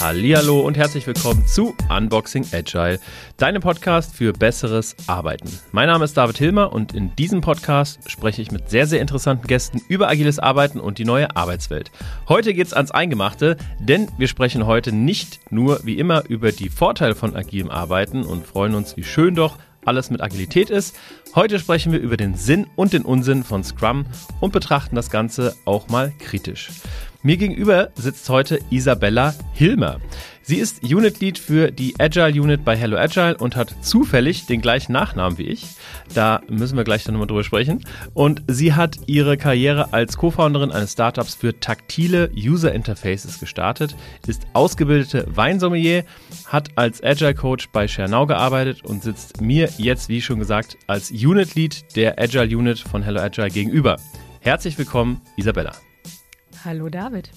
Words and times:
Hallihallo 0.00 0.60
und 0.60 0.78
herzlich 0.78 1.06
willkommen 1.06 1.46
zu 1.46 1.76
Unboxing 1.94 2.46
Agile, 2.52 2.98
deinem 3.36 3.60
Podcast 3.60 4.16
für 4.16 4.32
besseres 4.32 4.96
Arbeiten. 5.06 5.50
Mein 5.72 5.88
Name 5.88 6.06
ist 6.06 6.16
David 6.16 6.38
Hilmer 6.38 6.72
und 6.72 6.94
in 6.94 7.14
diesem 7.16 7.42
Podcast 7.42 8.10
spreche 8.10 8.40
ich 8.40 8.50
mit 8.50 8.70
sehr, 8.70 8.86
sehr 8.86 9.02
interessanten 9.02 9.46
Gästen 9.46 9.82
über 9.88 10.08
agiles 10.08 10.38
Arbeiten 10.38 10.80
und 10.80 10.96
die 10.96 11.04
neue 11.04 11.36
Arbeitswelt. 11.36 11.90
Heute 12.26 12.54
geht 12.54 12.68
es 12.68 12.72
ans 12.72 12.90
Eingemachte, 12.90 13.58
denn 13.78 14.08
wir 14.16 14.28
sprechen 14.28 14.64
heute 14.64 14.92
nicht 14.92 15.40
nur 15.52 15.80
wie 15.84 15.98
immer 15.98 16.24
über 16.26 16.52
die 16.52 16.70
Vorteile 16.70 17.14
von 17.14 17.36
agilem 17.36 17.70
Arbeiten 17.70 18.22
und 18.22 18.46
freuen 18.46 18.74
uns, 18.74 18.96
wie 18.96 19.04
schön 19.04 19.34
doch 19.34 19.58
alles 19.88 20.10
mit 20.10 20.20
Agilität 20.20 20.70
ist. 20.70 20.94
Heute 21.34 21.58
sprechen 21.58 21.90
wir 21.92 21.98
über 21.98 22.16
den 22.16 22.34
Sinn 22.34 22.66
und 22.76 22.92
den 22.92 23.02
Unsinn 23.02 23.42
von 23.42 23.64
Scrum 23.64 24.06
und 24.40 24.52
betrachten 24.52 24.94
das 24.94 25.10
Ganze 25.10 25.56
auch 25.64 25.88
mal 25.88 26.12
kritisch. 26.18 26.70
Mir 27.22 27.36
gegenüber 27.36 27.88
sitzt 27.96 28.28
heute 28.28 28.60
Isabella 28.70 29.34
Hilmer. 29.52 29.98
Sie 30.48 30.56
ist 30.56 30.82
Unit 30.82 31.20
Lead 31.20 31.38
für 31.38 31.70
die 31.70 31.94
Agile 31.98 32.40
Unit 32.40 32.64
bei 32.64 32.74
Hello 32.74 32.96
Agile 32.96 33.36
und 33.36 33.54
hat 33.54 33.84
zufällig 33.84 34.46
den 34.46 34.62
gleichen 34.62 34.92
Nachnamen 34.92 35.36
wie 35.36 35.42
ich. 35.42 35.66
Da 36.14 36.40
müssen 36.48 36.78
wir 36.78 36.84
gleich 36.84 37.04
dann 37.04 37.12
nochmal 37.12 37.26
drüber 37.26 37.44
sprechen. 37.44 37.84
Und 38.14 38.44
sie 38.48 38.72
hat 38.72 38.96
ihre 39.04 39.36
Karriere 39.36 39.92
als 39.92 40.16
Co-Founderin 40.16 40.70
eines 40.70 40.92
Startups 40.92 41.34
für 41.34 41.60
taktile 41.60 42.30
User 42.34 42.72
Interfaces 42.72 43.40
gestartet, 43.40 43.94
ist 44.26 44.46
ausgebildete 44.54 45.26
Weinsommelier, 45.28 46.04
hat 46.46 46.70
als 46.76 47.04
Agile 47.04 47.34
Coach 47.34 47.68
bei 47.70 47.86
ShareNow 47.86 48.26
gearbeitet 48.26 48.82
und 48.82 49.02
sitzt 49.02 49.42
mir 49.42 49.68
jetzt, 49.76 50.08
wie 50.08 50.22
schon 50.22 50.38
gesagt, 50.38 50.78
als 50.86 51.10
Unit 51.10 51.56
Lead 51.56 51.94
der 51.94 52.18
Agile 52.18 52.56
Unit 52.56 52.78
von 52.78 53.02
Hello 53.02 53.20
Agile 53.20 53.50
gegenüber. 53.50 53.98
Herzlich 54.40 54.78
willkommen, 54.78 55.20
Isabella. 55.36 55.72
Hallo 56.64 56.88
David. 56.88 57.32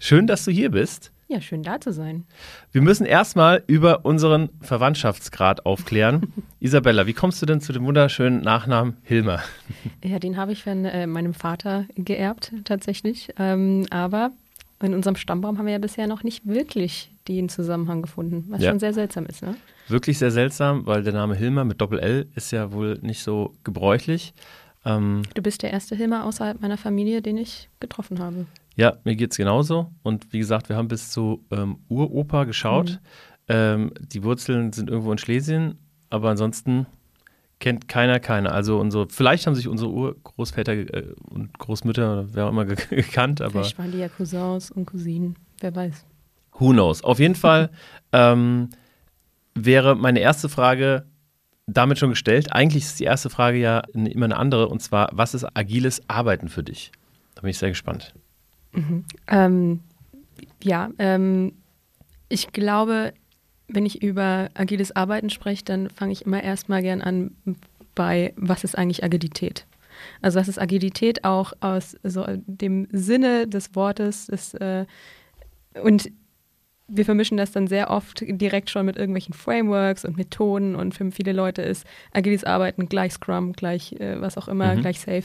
Schön, 0.00 0.26
dass 0.26 0.44
du 0.44 0.50
hier 0.50 0.72
bist. 0.72 1.12
Ja, 1.28 1.40
schön 1.40 1.64
da 1.64 1.80
zu 1.80 1.92
sein. 1.92 2.24
Wir 2.70 2.82
müssen 2.82 3.04
erstmal 3.04 3.64
über 3.66 4.04
unseren 4.04 4.48
Verwandtschaftsgrad 4.60 5.66
aufklären. 5.66 6.32
Isabella, 6.60 7.06
wie 7.08 7.14
kommst 7.14 7.42
du 7.42 7.46
denn 7.46 7.60
zu 7.60 7.72
dem 7.72 7.84
wunderschönen 7.84 8.42
Nachnamen 8.42 8.96
Hilmer? 9.02 9.40
Ja, 10.04 10.20
den 10.20 10.36
habe 10.36 10.52
ich 10.52 10.62
von 10.62 10.84
äh, 10.84 11.06
meinem 11.08 11.34
Vater 11.34 11.86
geerbt, 11.96 12.52
tatsächlich. 12.64 13.30
Ähm, 13.38 13.86
aber 13.90 14.30
in 14.80 14.94
unserem 14.94 15.16
Stammbaum 15.16 15.58
haben 15.58 15.66
wir 15.66 15.72
ja 15.72 15.78
bisher 15.78 16.06
noch 16.06 16.22
nicht 16.22 16.46
wirklich 16.46 17.10
den 17.26 17.48
Zusammenhang 17.48 18.02
gefunden, 18.02 18.44
was 18.48 18.62
ja. 18.62 18.70
schon 18.70 18.78
sehr 18.78 18.94
seltsam 18.94 19.26
ist. 19.26 19.42
Ne? 19.42 19.56
Wirklich 19.88 20.18
sehr 20.18 20.30
seltsam, 20.30 20.86
weil 20.86 21.02
der 21.02 21.12
Name 21.12 21.34
Hilmer 21.34 21.64
mit 21.64 21.80
Doppel-L 21.80 22.28
ist 22.36 22.52
ja 22.52 22.72
wohl 22.72 22.98
nicht 23.02 23.22
so 23.22 23.52
gebräuchlich. 23.64 24.32
Ähm, 24.84 25.22
du 25.34 25.42
bist 25.42 25.62
der 25.62 25.72
erste 25.72 25.96
Hilmer 25.96 26.24
außerhalb 26.24 26.60
meiner 26.60 26.76
Familie, 26.76 27.20
den 27.20 27.36
ich 27.36 27.68
getroffen 27.80 28.20
habe. 28.20 28.46
Ja, 28.76 28.98
mir 29.04 29.16
geht 29.16 29.32
es 29.32 29.36
genauso. 29.36 29.90
Und 30.02 30.32
wie 30.32 30.38
gesagt, 30.38 30.68
wir 30.68 30.76
haben 30.76 30.88
bis 30.88 31.10
zu 31.10 31.44
ähm, 31.50 31.78
Uropa 31.88 32.44
geschaut. 32.44 32.90
Mhm. 32.90 32.98
Ähm, 33.48 33.92
die 34.00 34.22
Wurzeln 34.22 34.72
sind 34.72 34.90
irgendwo 34.90 35.12
in 35.12 35.18
Schlesien, 35.18 35.78
aber 36.10 36.30
ansonsten 36.30 36.86
kennt 37.58 37.88
keiner 37.88 38.20
keiner. 38.20 38.52
Also 38.52 38.78
unsere, 38.78 39.08
vielleicht 39.08 39.46
haben 39.46 39.54
sich 39.54 39.66
unsere 39.66 39.90
Urgroßväter 39.90 40.72
äh, 40.72 41.14
und 41.30 41.58
Großmütter 41.58 42.12
oder 42.12 42.34
wer 42.34 42.46
auch 42.46 42.50
immer 42.50 42.64
gekannt, 42.66 43.40
aber. 43.40 43.62
Vielleicht 43.62 43.78
waren 43.78 43.92
die 43.92 43.98
ja 43.98 44.08
Cousins 44.08 44.70
und 44.70 44.84
Cousinen, 44.86 45.36
wer 45.60 45.74
weiß. 45.74 46.04
Who 46.58 46.70
knows? 46.70 47.02
Auf 47.02 47.18
jeden 47.18 47.34
Fall 47.34 47.70
ähm, 48.12 48.70
wäre 49.54 49.96
meine 49.96 50.20
erste 50.20 50.50
Frage 50.50 51.06
damit 51.66 51.98
schon 51.98 52.10
gestellt. 52.10 52.52
Eigentlich 52.52 52.84
ist 52.84 53.00
die 53.00 53.04
erste 53.04 53.30
Frage 53.30 53.58
ja 53.58 53.82
immer 53.94 54.26
eine 54.26 54.36
andere 54.36 54.68
und 54.68 54.82
zwar, 54.82 55.08
was 55.12 55.34
ist 55.34 55.44
agiles 55.56 56.02
Arbeiten 56.08 56.48
für 56.48 56.62
dich? 56.62 56.92
Da 57.34 57.40
bin 57.40 57.50
ich 57.50 57.58
sehr 57.58 57.70
gespannt. 57.70 58.14
Mhm. 58.76 59.04
Ähm, 59.28 59.80
ja, 60.62 60.90
ähm, 60.98 61.52
ich 62.28 62.52
glaube, 62.52 63.12
wenn 63.68 63.86
ich 63.86 64.02
über 64.02 64.48
agiles 64.54 64.94
Arbeiten 64.94 65.30
spreche, 65.30 65.64
dann 65.64 65.90
fange 65.90 66.12
ich 66.12 66.24
immer 66.24 66.42
erstmal 66.42 66.82
gern 66.82 67.02
an 67.02 67.36
bei, 67.94 68.32
was 68.36 68.64
ist 68.64 68.76
eigentlich 68.76 69.02
Agilität? 69.02 69.66
Also 70.20 70.38
was 70.38 70.48
ist 70.48 70.60
Agilität 70.60 71.24
auch 71.24 71.52
aus 71.60 71.96
so 72.02 72.24
dem 72.46 72.86
Sinne 72.92 73.48
des 73.48 73.74
Wortes 73.74 74.26
des, 74.26 74.54
äh, 74.54 74.84
und 75.82 76.10
wir 76.88 77.04
vermischen 77.04 77.36
das 77.36 77.50
dann 77.50 77.66
sehr 77.66 77.90
oft 77.90 78.22
direkt 78.26 78.70
schon 78.70 78.86
mit 78.86 78.96
irgendwelchen 78.96 79.34
Frameworks 79.34 80.04
und 80.04 80.16
Methoden 80.16 80.76
und 80.76 80.94
für 80.94 81.10
viele 81.10 81.32
Leute 81.32 81.62
ist 81.62 81.84
agiles 82.12 82.44
Arbeiten 82.44 82.88
gleich 82.88 83.14
Scrum, 83.14 83.52
gleich 83.52 83.92
äh, 83.94 84.20
was 84.20 84.38
auch 84.38 84.46
immer, 84.48 84.76
mhm. 84.76 84.82
gleich 84.82 85.00
Safe. 85.00 85.24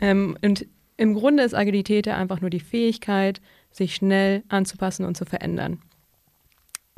Ähm, 0.00 0.36
und 0.42 0.66
im 0.96 1.14
Grunde 1.14 1.42
ist 1.42 1.54
Agilität 1.54 2.06
ja 2.06 2.16
einfach 2.16 2.40
nur 2.40 2.50
die 2.50 2.60
Fähigkeit, 2.60 3.40
sich 3.70 3.94
schnell 3.94 4.42
anzupassen 4.48 5.04
und 5.04 5.16
zu 5.16 5.24
verändern. 5.24 5.78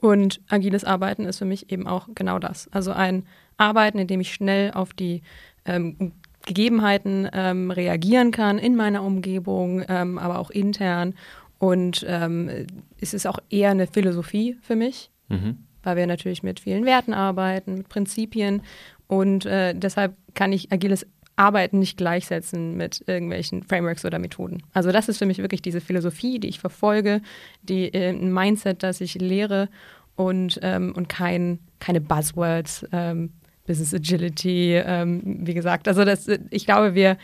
Und 0.00 0.40
agiles 0.48 0.84
Arbeiten 0.84 1.24
ist 1.24 1.38
für 1.38 1.44
mich 1.44 1.72
eben 1.72 1.86
auch 1.88 2.08
genau 2.14 2.38
das. 2.38 2.68
Also 2.72 2.92
ein 2.92 3.24
Arbeiten, 3.56 3.98
in 3.98 4.06
dem 4.06 4.20
ich 4.20 4.32
schnell 4.32 4.70
auf 4.70 4.92
die 4.92 5.22
ähm, 5.64 6.12
Gegebenheiten 6.46 7.28
ähm, 7.32 7.70
reagieren 7.72 8.30
kann 8.30 8.58
in 8.58 8.76
meiner 8.76 9.02
Umgebung, 9.02 9.82
ähm, 9.88 10.18
aber 10.18 10.38
auch 10.38 10.50
intern. 10.50 11.14
Und 11.58 12.06
ähm, 12.08 12.66
es 13.00 13.12
ist 13.12 13.26
auch 13.26 13.40
eher 13.50 13.70
eine 13.70 13.88
Philosophie 13.88 14.56
für 14.62 14.76
mich, 14.76 15.10
mhm. 15.28 15.58
weil 15.82 15.96
wir 15.96 16.06
natürlich 16.06 16.44
mit 16.44 16.60
vielen 16.60 16.84
Werten 16.84 17.12
arbeiten, 17.12 17.74
mit 17.74 17.88
Prinzipien. 17.88 18.62
Und 19.08 19.46
äh, 19.46 19.74
deshalb 19.74 20.16
kann 20.34 20.52
ich 20.52 20.70
agiles 20.70 21.06
Arbeiten 21.38 21.78
nicht 21.78 21.96
gleichsetzen 21.96 22.76
mit 22.76 23.04
irgendwelchen 23.06 23.62
Frameworks 23.62 24.04
oder 24.04 24.18
Methoden. 24.18 24.62
Also 24.72 24.90
das 24.90 25.08
ist 25.08 25.18
für 25.18 25.26
mich 25.26 25.38
wirklich 25.38 25.62
diese 25.62 25.80
Philosophie, 25.80 26.40
die 26.40 26.48
ich 26.48 26.58
verfolge, 26.58 27.22
die 27.62 27.94
äh, 27.94 28.10
ein 28.10 28.32
Mindset, 28.32 28.82
das 28.82 29.00
ich 29.00 29.14
lehre 29.14 29.68
und, 30.16 30.58
ähm, 30.62 30.92
und 30.96 31.08
kein, 31.08 31.60
keine 31.78 32.00
Buzzwords, 32.00 32.86
ähm, 32.92 33.30
Business 33.66 33.94
Agility, 33.94 34.74
ähm, 34.74 35.22
wie 35.46 35.54
gesagt. 35.54 35.86
Also 35.86 36.04
das, 36.04 36.26
ich 36.50 36.66
glaube, 36.66 36.94
wir, 36.94 37.16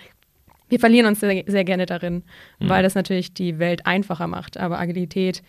wir 0.69 0.79
verlieren 0.79 1.07
uns 1.07 1.19
sehr, 1.21 1.43
sehr 1.47 1.65
gerne 1.65 1.87
darin, 1.87 2.23
mhm. 2.61 2.69
weil 2.69 2.83
das 2.85 2.95
natürlich 2.95 3.35
die 3.35 3.59
Welt 3.59 3.85
einfacher 3.85 4.29
macht. 4.29 4.59
Aber 4.59 4.79
Agilität 4.79 5.43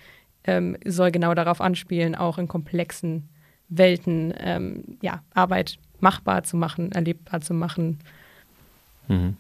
ähm, 0.45 0.75
soll 0.85 1.11
genau 1.11 1.35
darauf 1.35 1.61
anspielen, 1.61 2.15
auch 2.15 2.39
in 2.39 2.47
komplexen 2.47 3.29
Welten 3.69 4.33
ähm, 4.39 4.97
ja, 5.01 5.21
Arbeit 5.33 5.77
machbar 5.99 6.43
zu 6.43 6.57
machen, 6.57 6.91
erlebbar 6.93 7.41
zu 7.41 7.53
machen 7.53 7.99
Mhm. 9.07 9.37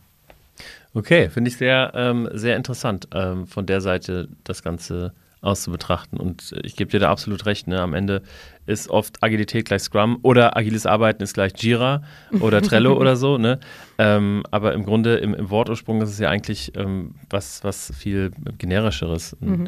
Okay, 0.93 1.29
finde 1.29 1.49
ich 1.49 1.57
sehr, 1.57 1.91
ähm, 1.93 2.29
sehr 2.33 2.55
interessant, 2.55 3.07
ähm, 3.13 3.47
von 3.47 3.65
der 3.65 3.81
Seite 3.81 4.29
das 4.45 4.63
Ganze 4.63 5.13
auszubetrachten. 5.45 6.19
Und 6.19 6.55
ich 6.63 6.75
gebe 6.75 6.91
dir 6.91 6.99
da 6.99 7.11
absolut 7.11 7.45
recht. 7.45 7.67
Ne? 7.67 7.79
Am 7.79 7.93
Ende 7.93 8.21
ist 8.65 8.89
oft 8.89 9.21
Agilität 9.23 9.65
gleich 9.65 9.83
Scrum 9.83 10.19
oder 10.23 10.57
agiles 10.57 10.85
Arbeiten 10.85 11.23
ist 11.23 11.33
gleich 11.33 11.53
Jira 11.57 12.01
oder 12.39 12.61
Trello 12.61 12.97
oder 12.99 13.15
so. 13.15 13.37
Ne? 13.37 13.59
Ähm, 13.97 14.43
aber 14.51 14.73
im 14.73 14.83
Grunde 14.83 15.17
im, 15.17 15.33
im, 15.33 15.49
Wortursprung 15.49 16.01
ist 16.01 16.09
es 16.09 16.19
ja 16.19 16.29
eigentlich 16.29 16.75
ähm, 16.75 17.15
was, 17.29 17.63
was 17.63 17.93
viel 17.95 18.31
generischeres. 18.57 19.37
Mhm. 19.39 19.67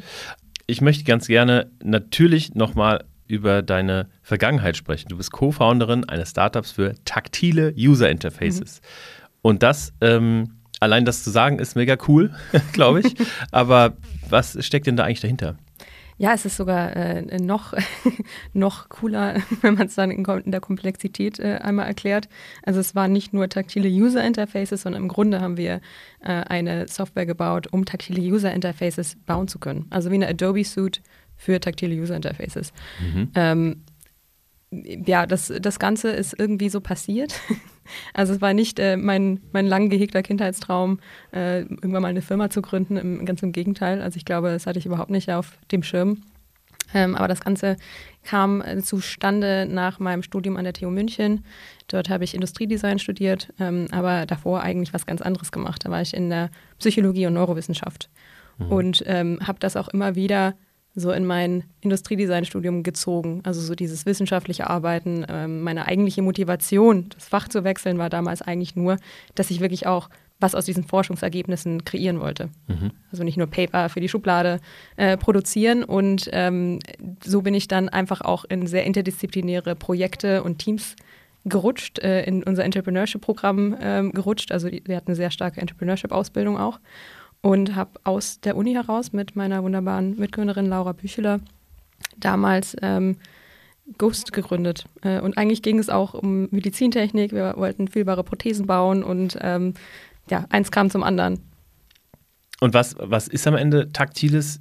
Ich 0.65 0.81
möchte 0.81 1.03
ganz 1.03 1.27
gerne 1.27 1.69
natürlich 1.83 2.55
nochmal 2.55 3.05
über 3.27 3.61
deine 3.61 4.07
Vergangenheit 4.23 4.77
sprechen. 4.77 5.09
Du 5.09 5.17
bist 5.17 5.31
Co-Founderin 5.31 6.05
eines 6.05 6.31
Startups 6.31 6.71
für 6.71 6.95
taktile 7.05 7.73
User 7.77 8.09
Interfaces. 8.09 8.81
Mhm. 8.81 9.26
Und 9.47 9.63
das, 9.63 9.93
ähm, 10.01 10.57
allein 10.81 11.05
das 11.05 11.23
zu 11.23 11.29
sagen, 11.29 11.59
ist 11.59 11.77
mega 11.77 11.95
cool, 12.09 12.35
glaube 12.73 12.99
ich. 12.99 13.15
Aber 13.53 13.95
was 14.29 14.57
steckt 14.59 14.87
denn 14.87 14.97
da 14.97 15.05
eigentlich 15.05 15.21
dahinter? 15.21 15.55
Ja, 16.17 16.33
es 16.33 16.43
ist 16.43 16.57
sogar 16.57 16.93
äh, 16.97 17.39
noch, 17.39 17.73
noch 18.53 18.89
cooler, 18.89 19.35
wenn 19.61 19.75
man 19.75 19.87
es 19.87 19.95
dann 19.95 20.11
in, 20.11 20.25
in, 20.25 20.51
der 20.51 20.59
Komplexität 20.59 21.39
äh, 21.39 21.59
einmal 21.61 21.87
erklärt. 21.87 22.27
Also 22.63 22.81
es 22.81 22.93
waren 22.93 23.13
nicht 23.13 23.31
nur 23.31 23.47
taktile 23.47 23.87
User 23.87 24.21
Interfaces, 24.21 24.81
sondern 24.81 25.03
im 25.03 25.07
Grunde 25.07 25.39
haben 25.39 25.55
wir 25.55 25.79
äh, 26.19 26.27
eine 26.27 26.89
Software 26.89 27.25
gebaut, 27.25 27.67
um 27.71 27.85
taktile 27.85 28.19
User 28.19 28.53
Interfaces 28.53 29.15
bauen 29.25 29.47
zu 29.47 29.59
können. 29.59 29.85
Also 29.91 30.11
wie 30.11 30.15
eine 30.15 30.27
Adobe 30.27 30.65
Suite 30.65 31.01
für 31.37 31.61
taktile 31.61 31.95
User 31.95 32.17
Interfaces. 32.17 32.73
Mhm. 32.99 33.31
Ähm, 33.33 33.83
ja, 34.71 35.25
das, 35.25 35.53
das 35.61 35.79
Ganze 35.79 36.09
ist 36.09 36.37
irgendwie 36.37 36.67
so 36.67 36.81
passiert. 36.81 37.39
Also 38.13 38.33
es 38.33 38.41
war 38.41 38.53
nicht 38.53 38.79
äh, 38.79 38.97
mein, 38.97 39.41
mein 39.51 39.67
lang 39.67 39.89
gehegter 39.89 40.23
Kindheitstraum, 40.23 40.99
äh, 41.33 41.61
irgendwann 41.61 42.01
mal 42.01 42.09
eine 42.09 42.21
Firma 42.21 42.49
zu 42.49 42.61
gründen, 42.61 42.97
im, 42.97 43.25
ganz 43.25 43.41
im 43.43 43.51
Gegenteil. 43.51 44.01
Also 44.01 44.17
ich 44.17 44.25
glaube, 44.25 44.49
das 44.49 44.65
hatte 44.65 44.79
ich 44.79 44.85
überhaupt 44.85 45.09
nicht 45.09 45.31
auf 45.31 45.57
dem 45.71 45.83
Schirm. 45.83 46.23
Ähm, 46.93 47.15
aber 47.15 47.27
das 47.27 47.41
Ganze 47.41 47.75
kam 48.23 48.61
äh, 48.61 48.81
zustande 48.81 49.67
nach 49.69 49.99
meinem 49.99 50.23
Studium 50.23 50.57
an 50.57 50.63
der 50.63 50.73
TU 50.73 50.89
München. 50.89 51.43
Dort 51.87 52.09
habe 52.09 52.23
ich 52.23 52.33
Industriedesign 52.33 52.99
studiert, 52.99 53.53
ähm, 53.59 53.87
aber 53.91 54.25
davor 54.25 54.61
eigentlich 54.61 54.93
was 54.93 55.05
ganz 55.05 55.21
anderes 55.21 55.51
gemacht. 55.51 55.83
Da 55.85 55.91
war 55.91 56.01
ich 56.01 56.13
in 56.13 56.29
der 56.29 56.49
Psychologie 56.79 57.27
und 57.27 57.33
Neurowissenschaft 57.33 58.09
mhm. 58.57 58.71
und 58.71 59.03
ähm, 59.05 59.39
habe 59.45 59.59
das 59.59 59.75
auch 59.75 59.89
immer 59.89 60.15
wieder 60.15 60.55
so 60.99 61.11
in 61.11 61.27
mein 61.27 61.63
Industriedesign-Studium 61.81 62.81
gezogen. 62.81 63.41
Also 63.43 63.61
so 63.61 63.75
dieses 63.75 64.07
wissenschaftliche 64.07 64.67
Arbeiten. 64.67 65.23
Ähm, 65.29 65.61
meine 65.61 65.85
eigentliche 65.85 66.23
Motivation, 66.23 67.09
das 67.09 67.27
Fach 67.27 67.47
zu 67.47 67.63
wechseln, 67.63 67.99
war 67.99 68.09
damals 68.09 68.41
eigentlich 68.41 68.75
nur, 68.75 68.97
dass 69.35 69.51
ich 69.51 69.59
wirklich 69.59 69.85
auch 69.85 70.09
was 70.39 70.55
aus 70.55 70.65
diesen 70.65 70.83
Forschungsergebnissen 70.83 71.85
kreieren 71.85 72.19
wollte. 72.19 72.49
Mhm. 72.67 72.91
Also 73.11 73.23
nicht 73.23 73.37
nur 73.37 73.45
Paper 73.45 73.89
für 73.89 73.99
die 73.99 74.09
Schublade 74.09 74.59
äh, 74.95 75.17
produzieren. 75.17 75.83
Und 75.83 76.29
ähm, 76.33 76.79
so 77.23 77.43
bin 77.43 77.53
ich 77.53 77.67
dann 77.67 77.89
einfach 77.89 78.21
auch 78.21 78.43
in 78.45 78.65
sehr 78.65 78.83
interdisziplinäre 78.83 79.75
Projekte 79.75 80.41
und 80.41 80.57
Teams 80.57 80.95
gerutscht, 81.45 81.99
äh, 81.99 82.23
in 82.23 82.41
unser 82.41 82.65
Entrepreneurship-Programm 82.65 83.73
äh, 83.79 84.09
gerutscht. 84.09 84.51
Also 84.51 84.69
wir 84.71 84.95
hatten 84.95 85.09
eine 85.09 85.15
sehr 85.15 85.29
starke 85.29 85.61
Entrepreneurship-Ausbildung 85.61 86.57
auch. 86.57 86.79
Und 87.41 87.75
habe 87.75 87.99
aus 88.03 88.41
der 88.41 88.57
Uni 88.57 88.73
heraus 88.73 89.13
mit 89.13 89.35
meiner 89.35 89.63
wunderbaren 89.63 90.17
Mitgründerin 90.17 90.65
Laura 90.65 90.91
Bücheler 90.91 91.39
damals 92.17 92.75
ähm, 92.81 93.17
Ghost 93.97 94.33
gegründet. 94.33 94.85
Äh, 95.01 95.21
und 95.21 95.37
eigentlich 95.37 95.61
ging 95.61 95.79
es 95.79 95.89
auch 95.89 96.13
um 96.13 96.49
Medizintechnik. 96.51 97.31
Wir 97.31 97.53
wollten 97.55 97.87
fühlbare 97.87 98.23
Prothesen 98.23 98.67
bauen 98.67 99.03
und 99.03 99.37
ähm, 99.41 99.73
ja, 100.29 100.45
eins 100.49 100.71
kam 100.71 100.89
zum 100.89 101.03
anderen. 101.03 101.39
Und 102.59 102.73
was, 102.73 102.95
was 102.99 103.27
ist 103.27 103.47
am 103.47 103.55
Ende 103.55 103.91
taktiles 103.91 104.59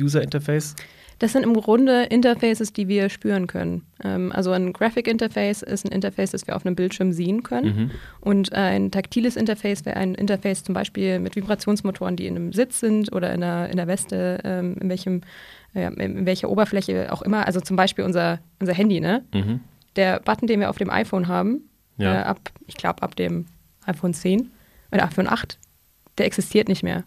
User 0.00 0.22
Interface? 0.22 0.74
Das 1.18 1.32
sind 1.32 1.44
im 1.44 1.54
Grunde 1.54 2.04
Interfaces, 2.04 2.72
die 2.72 2.88
wir 2.88 3.08
spüren 3.08 3.46
können. 3.46 3.86
Ähm, 4.04 4.32
also 4.32 4.50
ein 4.50 4.72
Graphic 4.72 5.08
Interface 5.08 5.62
ist 5.62 5.86
ein 5.86 5.92
Interface, 5.92 6.32
das 6.32 6.46
wir 6.46 6.56
auf 6.56 6.66
einem 6.66 6.76
Bildschirm 6.76 7.12
sehen 7.12 7.42
können. 7.42 7.76
Mhm. 7.76 7.90
Und 8.20 8.52
äh, 8.52 8.56
ein 8.56 8.90
taktiles 8.90 9.36
Interface 9.36 9.84
wäre 9.86 9.96
ein 9.96 10.14
Interface 10.14 10.64
zum 10.64 10.74
Beispiel 10.74 11.18
mit 11.18 11.34
Vibrationsmotoren, 11.36 12.16
die 12.16 12.26
in 12.26 12.36
einem 12.36 12.52
Sitz 12.52 12.80
sind 12.80 13.12
oder 13.12 13.32
in 13.32 13.40
der, 13.40 13.70
in 13.70 13.76
der 13.76 13.86
Weste, 13.86 14.40
ähm, 14.44 14.76
in, 14.80 14.88
welchem, 14.90 15.22
äh, 15.74 15.86
in 15.86 16.26
welcher 16.26 16.50
Oberfläche 16.50 17.12
auch 17.12 17.22
immer. 17.22 17.46
Also 17.46 17.60
zum 17.60 17.76
Beispiel 17.76 18.04
unser, 18.04 18.40
unser 18.60 18.74
Handy, 18.74 19.00
ne? 19.00 19.24
Mhm. 19.32 19.60
Der 19.96 20.20
Button, 20.20 20.46
den 20.46 20.60
wir 20.60 20.68
auf 20.68 20.76
dem 20.76 20.90
iPhone 20.90 21.28
haben, 21.28 21.70
ja. 21.96 22.12
äh, 22.12 22.24
ab, 22.24 22.40
ich 22.66 22.76
glaube 22.76 23.02
ab 23.02 23.16
dem 23.16 23.46
iPhone 23.86 24.12
10, 24.12 24.50
oder 24.92 25.04
iPhone 25.04 25.28
8, 25.28 25.58
der 26.18 26.26
existiert 26.26 26.68
nicht 26.68 26.82
mehr. 26.82 27.04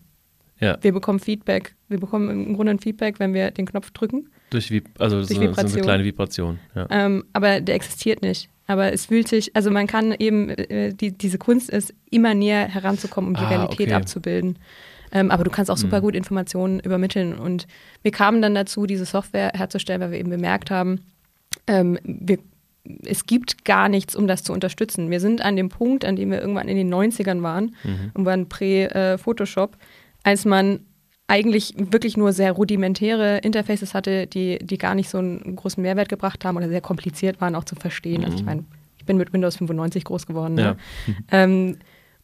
Ja. 0.60 0.78
Wir 0.82 0.92
bekommen 0.92 1.20
Feedback. 1.20 1.76
Wir 1.88 2.00
bekommen 2.00 2.30
im 2.30 2.56
Grunde 2.56 2.72
ein 2.72 2.80
Feedback, 2.80 3.20
wenn 3.20 3.34
wir 3.34 3.52
den 3.52 3.66
Knopf 3.66 3.92
drücken. 3.92 4.30
Durch, 4.50 4.72
also 4.98 5.18
Durch 5.18 5.30
so, 5.30 5.42
Vibration. 5.42 5.68
so 5.68 5.78
eine 5.78 5.84
kleine 5.84 6.04
Vibration. 6.04 6.60
Ja. 6.76 6.88
Ähm, 6.90 7.24
aber 7.34 7.62
der 7.62 7.76
existiert 7.76 8.22
nicht. 8.22 8.50
Aber 8.68 8.94
es 8.94 9.08
fühlt 9.08 9.28
sich, 9.28 9.56
also 9.56 9.72
man 9.72 9.88
kann 9.88 10.14
eben, 10.18 10.50
äh, 10.50 10.94
die, 10.94 11.12
diese 11.12 11.38
Kunst 11.38 11.70
ist, 11.70 11.94
immer 12.12 12.34
näher 12.34 12.68
heranzukommen, 12.68 13.30
um 13.30 13.36
die 13.36 13.46
ah, 13.46 13.50
Realität 13.50 13.88
okay. 13.88 13.94
abzubilden. 13.94 14.60
Ähm, 15.12 15.32
aber 15.32 15.44
du 15.44 15.50
kannst 15.50 15.72
auch 15.72 15.78
super 15.78 16.00
mhm. 16.00 16.04
gut 16.04 16.16
Informationen 16.16 16.80
übermitteln. 16.80 17.34
Und 17.34 17.68
wir 18.04 18.12
kamen 18.12 18.42
dann 18.42 18.54
dazu, 18.54 18.86
diese 18.86 19.06
Software 19.06 19.52
herzustellen, 19.56 20.02
weil 20.02 20.12
wir 20.12 20.20
eben 20.20 20.30
bemerkt 20.30 20.70
haben, 20.70 21.02
ähm, 21.68 21.98
wir 22.04 22.38
es 23.06 23.26
gibt 23.26 23.66
gar 23.66 23.90
nichts, 23.90 24.16
um 24.16 24.28
das 24.28 24.44
zu 24.44 24.54
unterstützen. 24.54 25.12
Wir 25.12 25.20
sind 25.20 25.42
an 25.42 25.56
dem 25.56 25.70
Punkt, 25.70 26.06
an 26.06 26.16
dem 26.16 26.32
wir 26.32 26.42
irgendwann 26.42 26.68
in 26.68 26.78
den 26.78 26.92
90ern 26.92 27.44
waren, 27.44 27.76
mhm. 27.84 28.12
und 28.14 28.26
waren 28.26 28.50
prä-Photoshop, 28.50 29.78
als 30.30 30.46
man 30.46 30.82
eigentlich 31.26 31.74
wirklich 31.76 32.18
nur 32.18 32.34
sehr 32.34 32.52
rudimentäre 32.52 33.40
Interfaces 33.40 33.96
hatte, 33.96 34.28
die, 34.28 34.60
die 34.60 34.78
gar 34.78 34.94
nicht 34.94 35.10
so 35.10 35.18
einen 35.18 35.56
großen 35.56 35.82
Mehrwert 35.82 36.08
gebracht 36.08 36.46
haben 36.46 36.56
oder 36.56 36.70
sehr 36.70 36.82
kompliziert 36.82 37.42
waren 37.42 37.56
auch 37.56 37.64
zu 37.64 37.76
verstehen. 37.76 38.22
Mhm. 38.22 38.26
Also 38.26 38.36
ich 38.36 38.42
mhm. 38.44 38.46
meine, 38.46 38.66
ich 39.00 39.06
bin 39.06 39.18
mit 39.18 39.34
Windows 39.34 39.58
95 39.58 40.04
groß 40.04 40.28
geworden. 40.28 40.54
Ne? 40.54 40.62
Ja. 40.62 40.76
Ähm, 41.32 41.78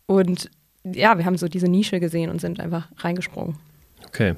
und 0.05 0.51
ja, 0.83 1.17
wir 1.17 1.25
haben 1.25 1.35
so 1.35 1.47
diese 1.47 1.67
Nische 1.67 1.99
gesehen 1.99 2.29
und 2.29 2.39
sind 2.39 2.59
einfach 2.59 2.89
reingesprungen. 2.97 3.57
Okay. 4.07 4.35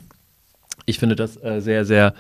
Ich 0.86 0.98
finde 1.00 1.18
das 1.18 1.36
äh, 1.44 1.60
sehr, 1.60 1.84
sehr 1.84 2.14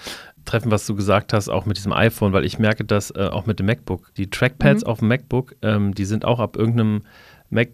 treffen, 0.43 0.69
was 0.69 0.85
du 0.85 0.95
gesagt 0.95 1.31
hast, 1.31 1.47
auch 1.47 1.65
mit 1.65 1.77
diesem 1.77 1.93
iPhone, 1.93 2.33
weil 2.33 2.43
ich 2.43 2.59
merke 2.59 2.83
das 2.83 3.11
äh, 3.11 3.29
auch 3.31 3.45
mit 3.45 3.59
dem 3.59 3.67
MacBook. 3.67 4.13
Die 4.15 4.29
Trackpads 4.29 4.83
mhm. 4.83 4.87
auf 4.87 4.99
dem 4.99 5.07
MacBook, 5.07 5.55
ähm, 5.61 5.95
die 5.95 6.03
sind 6.03 6.25
auch 6.25 6.39
ab 6.39 6.57
irgendeinem 6.57 7.03
Mac 7.49 7.69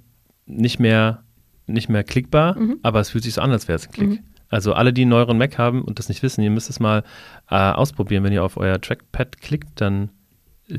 nicht 0.46 0.80
mehr, 0.80 1.24
nicht 1.68 1.90
mehr 1.90 2.04
klickbar, 2.04 2.58
mhm. 2.58 2.80
aber 2.84 3.00
es 3.00 3.12
fühlt 3.12 3.24
sich 3.24 3.36
so 3.36 3.42
an, 3.42 3.52
als 3.52 3.68
wäre 3.68 3.78
es 3.78 3.88
ein 3.88 3.92
Klick. 3.92 4.10
Mhm. 4.10 4.20
Also 4.50 4.74
alle, 4.74 4.94
die 4.94 5.02
einen 5.02 5.10
neueren 5.10 5.38
Mac 5.38 5.58
haben 5.58 5.82
und 5.82 5.98
das 5.98 6.10
nicht 6.10 6.22
wissen, 6.22 6.44
ihr 6.44 6.52
müsst 6.52 6.70
es 6.70 6.80
mal 6.80 7.04
äh, 7.50 7.56
ausprobieren. 7.56 8.24
Wenn 8.24 8.34
ihr 8.34 8.44
auf 8.44 8.56
euer 8.58 8.80
Trackpad 8.80 9.42
klickt, 9.42 9.82
dann 9.82 10.10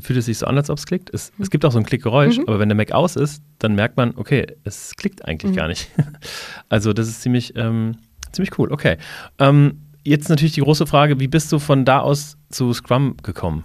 fühlt 0.01 0.17
es 0.17 0.25
sich 0.25 0.37
so 0.37 0.45
an, 0.45 0.57
als 0.57 0.69
ob 0.69 0.77
es 0.77 0.85
klickt. 0.85 1.13
Es, 1.13 1.31
es 1.39 1.49
gibt 1.49 1.65
auch 1.65 1.71
so 1.71 1.77
ein 1.77 1.85
Klickgeräusch, 1.85 2.37
mhm. 2.37 2.45
aber 2.47 2.59
wenn 2.59 2.69
der 2.69 2.75
Mac 2.75 2.91
aus 2.93 3.15
ist, 3.15 3.43
dann 3.59 3.75
merkt 3.75 3.97
man, 3.97 4.13
okay, 4.15 4.47
es 4.63 4.95
klickt 4.95 5.25
eigentlich 5.25 5.51
mhm. 5.51 5.55
gar 5.55 5.67
nicht. 5.67 5.89
also 6.69 6.93
das 6.93 7.07
ist 7.07 7.21
ziemlich, 7.21 7.53
ähm, 7.57 7.97
ziemlich 8.31 8.57
cool. 8.57 8.71
Okay. 8.71 8.97
Ähm, 9.39 9.81
jetzt 10.03 10.29
natürlich 10.29 10.53
die 10.53 10.61
große 10.61 10.87
Frage, 10.87 11.19
wie 11.19 11.27
bist 11.27 11.51
du 11.51 11.59
von 11.59 11.83
da 11.83 11.99
aus 11.99 12.37
zu 12.49 12.71
Scrum 12.73 13.17
gekommen? 13.23 13.63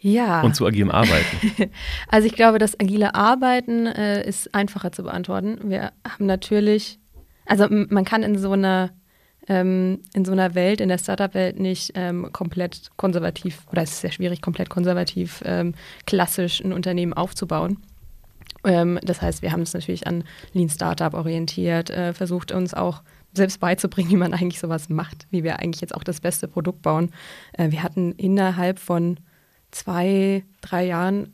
Ja. 0.00 0.40
Und 0.42 0.56
zu 0.56 0.66
agilem 0.66 0.90
Arbeiten? 0.90 1.70
also 2.08 2.26
ich 2.26 2.34
glaube, 2.34 2.58
das 2.58 2.78
agile 2.80 3.14
Arbeiten 3.14 3.86
äh, 3.86 4.26
ist 4.26 4.54
einfacher 4.54 4.92
zu 4.92 5.02
beantworten. 5.02 5.58
Wir 5.64 5.92
haben 6.08 6.26
natürlich, 6.26 6.98
also 7.46 7.66
man 7.68 8.04
kann 8.04 8.22
in 8.22 8.38
so 8.38 8.52
einer 8.52 8.90
ähm, 9.48 10.00
in 10.14 10.24
so 10.24 10.32
einer 10.32 10.54
Welt, 10.54 10.80
in 10.80 10.88
der 10.88 10.98
Startup-Welt 10.98 11.58
nicht 11.58 11.92
ähm, 11.94 12.28
komplett 12.32 12.90
konservativ, 12.96 13.66
oder 13.72 13.82
es 13.82 13.90
ist 13.90 14.00
sehr 14.00 14.12
schwierig, 14.12 14.42
komplett 14.42 14.70
konservativ, 14.70 15.42
ähm, 15.44 15.74
klassisch 16.06 16.60
ein 16.60 16.72
Unternehmen 16.72 17.12
aufzubauen. 17.12 17.78
Ähm, 18.64 18.98
das 19.02 19.22
heißt, 19.22 19.42
wir 19.42 19.52
haben 19.52 19.60
uns 19.60 19.74
natürlich 19.74 20.06
an 20.06 20.24
Lean 20.52 20.68
Startup 20.68 21.14
orientiert, 21.14 21.90
äh, 21.90 22.12
versucht 22.12 22.52
uns 22.52 22.74
auch 22.74 23.02
selbst 23.32 23.60
beizubringen, 23.60 24.10
wie 24.10 24.16
man 24.16 24.34
eigentlich 24.34 24.60
sowas 24.60 24.88
macht, 24.88 25.26
wie 25.30 25.42
wir 25.42 25.58
eigentlich 25.58 25.80
jetzt 25.80 25.94
auch 25.94 26.04
das 26.04 26.20
beste 26.20 26.46
Produkt 26.46 26.82
bauen. 26.82 27.10
Äh, 27.52 27.70
wir 27.70 27.82
hatten 27.82 28.12
innerhalb 28.12 28.78
von 28.78 29.18
zwei, 29.70 30.44
drei 30.60 30.86
Jahren 30.86 31.32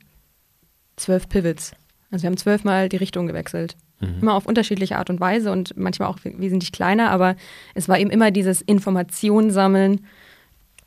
zwölf 0.96 1.28
Pivots. 1.28 1.72
Also 2.10 2.22
wir 2.22 2.30
haben 2.30 2.36
zwölfmal 2.36 2.88
die 2.88 2.96
Richtung 2.96 3.26
gewechselt. 3.26 3.76
Mhm. 4.00 4.22
Immer 4.22 4.34
auf 4.34 4.46
unterschiedliche 4.46 4.98
Art 4.98 5.10
und 5.10 5.20
Weise 5.20 5.50
und 5.52 5.76
manchmal 5.76 6.08
auch 6.08 6.18
wesentlich 6.22 6.72
kleiner, 6.72 7.10
aber 7.10 7.36
es 7.74 7.88
war 7.88 7.98
eben 7.98 8.10
immer 8.10 8.30
dieses 8.30 8.62
Information 8.62 9.50
sammeln, 9.50 10.00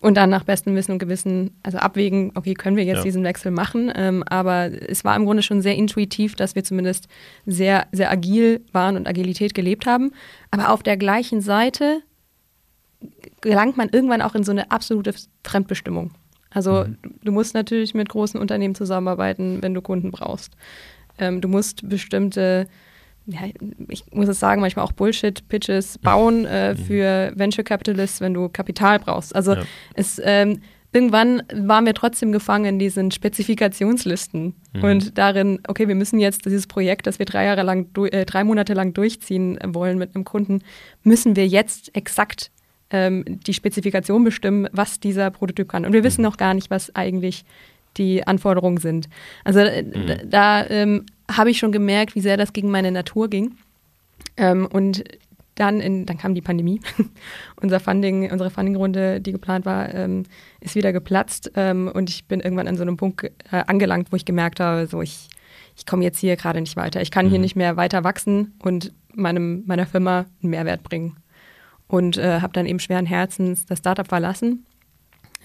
und 0.02 0.16
dann 0.16 0.30
nach 0.30 0.46
bestem 0.46 0.76
Wissen 0.76 0.94
und 0.94 1.00
Gewissen, 1.00 1.58
also 1.62 1.78
abwägen, 1.78 2.32
okay, 2.36 2.54
können 2.54 2.78
wir 2.78 2.86
jetzt 2.86 3.00
ja. 3.00 3.04
diesen 3.04 3.24
Wechsel 3.24 3.52
machen? 3.52 3.92
Ähm, 3.96 4.24
aber 4.28 4.72
es 4.90 5.04
war 5.04 5.16
im 5.16 5.26
Grunde 5.26 5.44
schon 5.44 5.62
sehr 5.62 5.76
intuitiv, 5.76 6.36
dass 6.36 6.56
wir 6.56 6.64
zumindest 6.64 7.08
sehr, 7.46 7.88
sehr 7.92 8.10
agil 8.10 8.62
waren 8.72 8.96
und 8.96 9.08
Agilität 9.08 9.54
gelebt 9.54 9.86
haben. 9.86 10.12
Aber 10.52 10.72
auf 10.72 10.84
der 10.84 10.96
gleichen 10.96 11.42
Seite 11.42 12.02
gelangt 13.42 13.76
man 13.76 13.90
irgendwann 13.90 14.22
auch 14.22 14.36
in 14.36 14.44
so 14.44 14.52
eine 14.52 14.72
absolute 14.72 15.14
Fremdbestimmung. 15.44 16.12
Also 16.50 16.86
mhm. 16.86 16.98
du 17.24 17.32
musst 17.32 17.54
natürlich 17.54 17.94
mit 17.94 18.10
großen 18.10 18.40
Unternehmen 18.40 18.76
zusammenarbeiten, 18.76 19.62
wenn 19.62 19.74
du 19.74 19.82
Kunden 19.82 20.12
brauchst. 20.12 20.54
Ähm, 21.18 21.42
du 21.42 21.48
musst 21.48 21.88
bestimmte 21.88 22.68
ja, 23.26 23.42
ich 23.90 24.06
muss 24.12 24.28
es 24.28 24.40
sagen, 24.40 24.62
manchmal 24.62 24.86
auch 24.86 24.92
Bullshit-Pitches 24.92 25.98
bauen 26.02 26.46
äh, 26.46 26.74
mhm. 26.74 26.78
für 26.78 27.32
Venture 27.36 27.64
Capitalists, 27.64 28.22
wenn 28.22 28.34
du 28.34 28.50
Kapital 28.50 29.00
brauchst. 29.00 29.36
Also 29.36 29.54
ja. 29.54 29.64
es 29.94 30.20
ähm, 30.24 30.62
irgendwann 30.92 31.44
waren 31.54 31.86
wir 31.86 31.94
trotzdem 31.94 32.32
gefangen 32.32 32.66
in 32.66 32.80
diesen 32.80 33.12
Spezifikationslisten 33.12 34.56
mhm. 34.74 34.84
und 34.84 35.18
darin, 35.18 35.60
okay, 35.68 35.88
wir 35.88 35.96
müssen 35.96 36.20
jetzt 36.20 36.46
dieses 36.46 36.68
Projekt, 36.68 37.08
das 37.08 37.20
wir 37.20 37.26
drei 37.26 37.46
Jahre 37.46 37.64
lang, 37.64 37.90
äh, 38.12 38.26
drei 38.26 38.44
Monate 38.44 38.74
lang 38.74 38.94
durchziehen 38.94 39.60
wollen 39.64 39.98
mit 39.98 40.16
einem 40.16 40.26
Kunden, 40.26 40.62
müssen 41.04 41.36
wir 41.36 41.48
jetzt 41.48 41.96
exakt 41.96 42.52
ähm, 42.92 43.24
die 43.28 43.54
Spezifikation 43.54 44.24
bestimmen, 44.24 44.68
was 44.72 45.00
dieser 45.00 45.30
Prototyp 45.32 45.70
kann. 45.70 45.86
Und 45.86 45.94
wir 45.94 46.04
wissen 46.04 46.22
mhm. 46.22 46.28
noch 46.28 46.38
gar 46.38 46.54
nicht, 46.54 46.70
was 46.70 46.96
eigentlich 46.96 47.46
die 47.98 48.26
Anforderungen 48.26 48.78
sind. 48.78 49.10
Also 49.44 49.60
äh, 49.60 49.84
mhm. 49.84 50.30
da 50.30 50.66
ähm, 50.68 51.06
habe 51.30 51.52
ich 51.52 51.60
schon 51.60 51.72
gemerkt, 51.72 52.16
wie 52.16 52.22
sehr 52.22 52.38
das 52.38 52.54
gegen 52.54 52.72
meine 52.72 52.92
Natur 52.92 53.30
ging. 53.30 53.56
Ähm, 54.38 54.66
und 54.66 55.04
dann, 55.56 55.82
in, 55.82 56.06
dann 56.06 56.18
kam 56.18 56.34
die 56.34 56.42
Pandemie. 56.42 56.80
Unser 57.62 57.80
Funding, 57.82 58.32
unsere 58.32 58.50
Fundingrunde, 58.50 59.20
die 59.20 59.34
geplant 59.34 59.66
war, 59.66 59.94
ähm, 59.94 60.24
ist 60.62 60.76
wieder 60.76 60.94
geplatzt. 60.94 61.52
Ähm, 61.56 61.92
und 61.94 62.10
ich 62.10 62.26
bin 62.26 62.40
irgendwann 62.40 62.68
an 62.68 62.78
so 62.78 62.82
einem 62.84 62.96
Punkt 62.96 63.26
äh, 63.26 63.64
angelangt, 63.68 64.12
wo 64.12 64.16
ich 64.16 64.24
gemerkt 64.24 64.62
habe, 64.62 64.88
so 64.88 65.02
ich, 65.02 65.28
ich 65.76 65.86
komme 65.86 66.06
jetzt 66.06 66.20
hier 66.20 66.38
gerade 66.38 66.62
nicht 66.62 66.78
weiter. 66.78 67.02
Ich 67.02 67.12
kann 67.12 67.26
mhm. 67.26 67.32
hier 67.32 67.40
nicht 67.40 67.58
mehr 67.58 67.76
weiter 67.76 68.06
wachsen 68.06 68.54
und 68.64 68.94
meinem, 69.14 69.64
meiner 69.66 69.86
Firma 69.86 70.26
einen 70.42 70.52
Mehrwert 70.52 70.82
bringen. 70.82 71.18
Und 71.90 72.18
äh, 72.18 72.40
habe 72.40 72.54
dann 72.54 72.66
eben 72.66 72.80
schweren 72.80 73.06
Herzens 73.06 73.66
das 73.66 73.80
Startup 73.80 74.08
verlassen. 74.08 74.66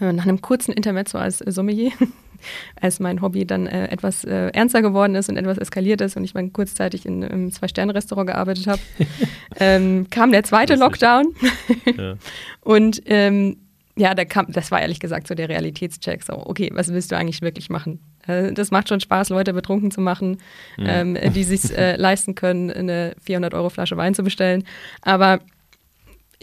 Äh, 0.01 0.13
nach 0.13 0.25
einem 0.25 0.41
kurzen 0.41 0.73
Intermezzo 0.73 1.19
als 1.19 1.39
Sommelier 1.39 1.91
als 2.81 3.01
mein 3.01 3.23
Hobby 3.23 3.47
dann 3.47 3.67
äh, 3.67 3.89
etwas 3.89 4.25
äh, 4.25 4.49
ernster 4.49 4.83
geworden 4.83 5.15
ist 5.15 5.29
und 5.29 5.37
etwas 5.37 5.59
eskaliert 5.59 6.01
ist 6.01 6.17
und 6.17 6.25
ich 6.25 6.33
dann 6.33 6.53
kurzzeitig 6.53 7.07
in 7.07 7.25
einem 7.25 7.51
Zwei-Sterne-Restaurant 7.51 8.29
gearbeitet 8.29 8.67
habe, 8.67 8.81
ähm, 9.61 10.07
kam 10.11 10.33
der 10.33 10.45
zweite 10.45 10.75
Lockdown. 10.75 11.35
ja. 11.97 12.15
Und 12.61 13.03
ähm, 13.07 13.57
ja, 13.97 14.15
da 14.15 14.25
kam, 14.25 14.51
das 14.51 14.73
war 14.73 14.83
ehrlich 14.83 14.99
gesagt 14.99 15.29
so 15.29 15.35
der 15.35 15.49
Realitätscheck. 15.49 16.25
So, 16.25 16.35
okay, 16.47 16.71
was 16.75 16.93
willst 16.93 17.13
du 17.13 17.17
eigentlich 17.17 17.43
wirklich 17.43 17.71
machen? 17.71 18.01
Äh, 18.27 18.53
das 18.53 18.71
macht 18.71 18.89
schon 18.89 19.01
Spaß, 19.01 19.29
Leute 19.29 19.53
betrunken 19.53 19.93
zu 19.93 20.01
machen, 20.01 20.39
ja. 20.77 21.01
ähm, 21.01 21.17
die 21.33 21.45
sich 21.45 21.77
äh, 21.77 21.97
leisten 21.97 22.35
können, 22.35 22.71
eine 22.71 23.15
400 23.23 23.55
Euro 23.55 23.71
Flasche 23.71 23.97
Wein 23.97 24.15
zu 24.15 24.25
bestellen. 24.25 24.65
Aber 25.03 25.39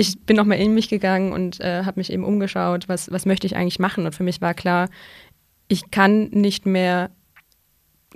ich 0.01 0.19
bin 0.21 0.35
nochmal 0.35 0.59
in 0.59 0.73
mich 0.73 0.89
gegangen 0.89 1.31
und 1.31 1.59
äh, 1.61 1.83
habe 1.83 1.99
mich 1.99 2.11
eben 2.11 2.23
umgeschaut, 2.23 2.89
was, 2.89 3.11
was 3.11 3.25
möchte 3.25 3.45
ich 3.45 3.55
eigentlich 3.55 3.79
machen. 3.79 4.05
Und 4.05 4.15
für 4.15 4.23
mich 4.23 4.41
war 4.41 4.53
klar, 4.53 4.89
ich 5.67 5.91
kann 5.91 6.29
nicht 6.29 6.65
mehr 6.65 7.11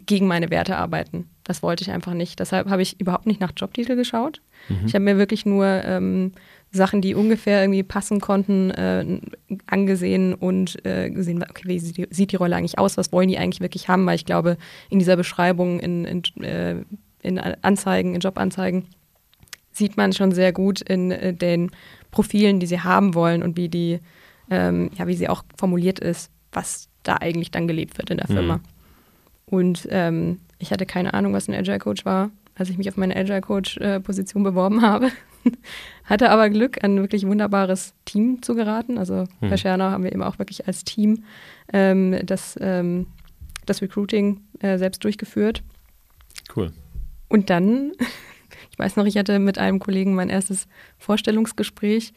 gegen 0.05 0.27
meine 0.27 0.49
Werte 0.49 0.77
arbeiten. 0.77 1.29
Das 1.43 1.61
wollte 1.61 1.83
ich 1.83 1.91
einfach 1.91 2.13
nicht. 2.13 2.39
Deshalb 2.39 2.69
habe 2.69 2.81
ich 2.81 2.99
überhaupt 2.99 3.27
nicht 3.27 3.39
nach 3.39 3.51
Jobtitel 3.55 3.95
geschaut. 3.95 4.41
Mhm. 4.67 4.87
Ich 4.87 4.95
habe 4.95 5.05
mir 5.05 5.17
wirklich 5.17 5.45
nur 5.45 5.65
ähm, 5.65 6.31
Sachen, 6.71 7.01
die 7.01 7.13
ungefähr 7.13 7.61
irgendwie 7.61 7.83
passen 7.83 8.19
konnten, 8.19 8.71
äh, 8.71 9.21
angesehen 9.67 10.33
und 10.33 10.83
äh, 10.85 11.11
gesehen, 11.11 11.43
okay, 11.47 11.67
wie 11.67 11.79
sieht 11.79 11.97
die, 11.97 12.07
sieht 12.09 12.31
die, 12.31 12.35
Rolle 12.35 12.55
eigentlich 12.55 12.79
aus, 12.79 12.97
was 12.97 13.11
wollen 13.11 13.29
die 13.29 13.37
eigentlich 13.37 13.61
wirklich 13.61 13.87
haben, 13.87 14.05
weil 14.07 14.15
ich 14.15 14.25
glaube, 14.25 14.57
in 14.89 14.97
dieser 14.97 15.15
Beschreibung, 15.15 15.79
in, 15.79 16.03
in, 16.03 16.43
äh, 16.43 16.77
in 17.21 17.37
Anzeigen, 17.37 18.15
in 18.15 18.21
Jobanzeigen, 18.21 18.87
sieht 19.75 19.97
man 19.97 20.13
schon 20.13 20.31
sehr 20.31 20.51
gut 20.51 20.81
in 20.81 21.11
äh, 21.11 21.33
den 21.33 21.71
Profilen, 22.11 22.59
die 22.59 22.67
sie 22.67 22.79
haben 22.79 23.13
wollen 23.13 23.43
und 23.43 23.57
wie 23.57 23.69
die, 23.69 23.99
ähm, 24.49 24.89
ja, 24.97 25.07
wie 25.07 25.15
sie 25.15 25.29
auch 25.29 25.43
formuliert 25.57 25.99
ist, 25.99 26.31
was 26.51 26.87
da 27.03 27.17
eigentlich 27.17 27.51
dann 27.51 27.67
gelebt 27.67 27.97
wird 27.97 28.09
in 28.09 28.17
der 28.17 28.27
Firma. 28.27 28.57
Mhm. 28.57 28.61
Und 29.45 29.87
ähm, 29.91 30.39
ich 30.59 30.71
hatte 30.71 30.85
keine 30.85 31.13
Ahnung, 31.13 31.33
was 31.33 31.47
ein 31.47 31.53
Agile 31.53 31.79
Coach 31.79 32.05
war, 32.05 32.31
als 32.55 32.69
ich 32.69 32.77
mich 32.77 32.89
auf 32.89 32.97
meine 32.97 33.15
Agile 33.15 33.41
Coach 33.41 33.77
äh, 33.77 33.99
beworben 33.99 34.81
habe. 34.81 35.11
hatte 36.05 36.29
aber 36.29 36.49
Glück, 36.49 36.83
ein 36.83 36.97
wirklich 36.97 37.27
wunderbares 37.27 37.93
Team 38.05 38.41
zu 38.41 38.55
geraten. 38.55 38.97
Also 38.97 39.25
mhm. 39.41 39.49
bei 39.49 39.57
Schernau 39.57 39.91
haben 39.91 40.03
wir 40.03 40.11
eben 40.11 40.23
auch 40.23 40.39
wirklich 40.39 40.67
als 40.67 40.83
Team 40.83 41.23
ähm, 41.71 42.19
das, 42.25 42.57
ähm, 42.61 43.07
das 43.65 43.81
Recruiting 43.81 44.41
äh, 44.59 44.77
selbst 44.77 45.03
durchgeführt. 45.03 45.63
Cool. 46.55 46.71
Und 47.27 47.49
dann, 47.49 47.91
ich 48.75 48.79
weiß 48.79 48.97
noch, 48.97 49.05
ich 49.05 49.17
hatte 49.17 49.39
mit 49.39 49.57
einem 49.57 49.79
Kollegen 49.79 50.15
mein 50.15 50.29
erstes 50.29 50.67
Vorstellungsgespräch 50.97 52.11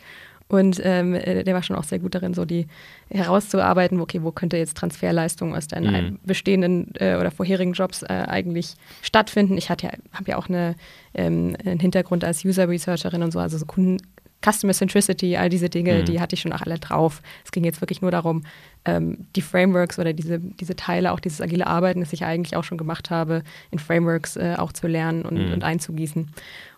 und 0.48 0.80
ähm, 0.82 1.14
äh, 1.14 1.44
der 1.44 1.54
war 1.54 1.62
schon 1.62 1.76
auch 1.76 1.84
sehr 1.84 2.00
gut 2.00 2.16
darin, 2.16 2.34
so 2.34 2.44
die 2.44 2.66
herauszuarbeiten, 3.10 4.00
okay, 4.00 4.22
wo 4.24 4.32
könnte 4.32 4.56
jetzt 4.56 4.76
Transferleistung 4.76 5.54
aus 5.54 5.68
deinen 5.68 6.12
mhm. 6.12 6.18
bestehenden 6.24 6.90
äh, 6.98 7.16
oder 7.16 7.30
vorherigen 7.30 7.74
Jobs 7.74 8.02
äh, 8.02 8.06
eigentlich 8.06 8.74
stattfinden. 9.02 9.56
Ich 9.56 9.70
hatte 9.70 9.86
ja, 9.86 9.92
habe 10.12 10.30
ja 10.30 10.36
auch 10.36 10.48
eine, 10.48 10.74
ähm, 11.14 11.54
einen 11.64 11.78
Hintergrund 11.78 12.24
als 12.24 12.44
User 12.44 12.68
Researcherin 12.68 13.22
und 13.22 13.30
so, 13.30 13.38
also 13.38 13.56
so 13.56 13.66
Kunden, 13.66 13.98
Customer 14.44 14.72
Centricity, 14.72 15.36
all 15.36 15.48
diese 15.48 15.68
Dinge, 15.68 16.00
mhm. 16.00 16.04
die 16.04 16.20
hatte 16.20 16.34
ich 16.34 16.40
schon 16.40 16.52
auch 16.52 16.62
alle 16.62 16.78
drauf. 16.78 17.22
Es 17.44 17.50
ging 17.50 17.64
jetzt 17.64 17.80
wirklich 17.80 18.02
nur 18.02 18.10
darum, 18.10 18.44
ähm, 18.84 19.26
die 19.34 19.42
Frameworks 19.42 19.98
oder 19.98 20.12
diese, 20.12 20.38
diese 20.38 20.76
Teile, 20.76 21.12
auch 21.12 21.20
dieses 21.20 21.40
agile 21.40 21.66
Arbeiten, 21.66 22.00
das 22.00 22.12
ich 22.12 22.24
eigentlich 22.24 22.56
auch 22.56 22.64
schon 22.64 22.78
gemacht 22.78 23.10
habe, 23.10 23.42
in 23.70 23.78
Frameworks 23.78 24.36
äh, 24.36 24.54
auch 24.56 24.72
zu 24.72 24.86
lernen 24.86 25.22
und, 25.24 25.46
mhm. 25.46 25.52
und 25.52 25.64
einzugießen. 25.64 26.30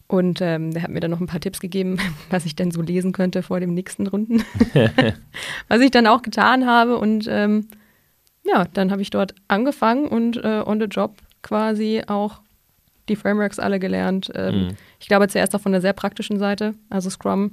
Und 0.06 0.40
ähm, 0.40 0.72
der 0.72 0.82
hat 0.82 0.90
mir 0.90 0.98
dann 0.98 1.12
noch 1.12 1.20
ein 1.20 1.28
paar 1.28 1.40
Tipps 1.40 1.60
gegeben, 1.60 1.98
was 2.30 2.46
ich 2.46 2.56
denn 2.56 2.70
so 2.70 2.82
lesen 2.82 3.12
könnte 3.12 3.42
vor 3.42 3.60
dem 3.60 3.74
nächsten 3.74 4.06
Runden. 4.06 4.42
was 5.68 5.80
ich 5.80 5.90
dann 5.90 6.06
auch 6.06 6.22
getan 6.22 6.66
habe. 6.66 6.98
Und 6.98 7.26
ähm, 7.28 7.68
ja, 8.44 8.64
dann 8.72 8.90
habe 8.90 9.02
ich 9.02 9.10
dort 9.10 9.34
angefangen 9.48 10.08
und 10.08 10.36
äh, 10.38 10.62
on 10.64 10.80
the 10.80 10.86
job 10.86 11.16
quasi 11.42 12.02
auch 12.06 12.40
die 13.09 13.16
Frameworks 13.16 13.59
alle 13.59 13.78
gelernt. 13.78 14.30
Ähm, 14.35 14.54
mhm. 14.54 14.69
Ich 14.99 15.09
glaube 15.09 15.28
zuerst 15.28 15.54
auch 15.54 15.61
von 15.61 15.73
der 15.73 15.80
sehr 15.80 15.92
praktischen 15.92 16.38
Seite, 16.38 16.75
also 16.88 17.11
Scrum. 17.11 17.52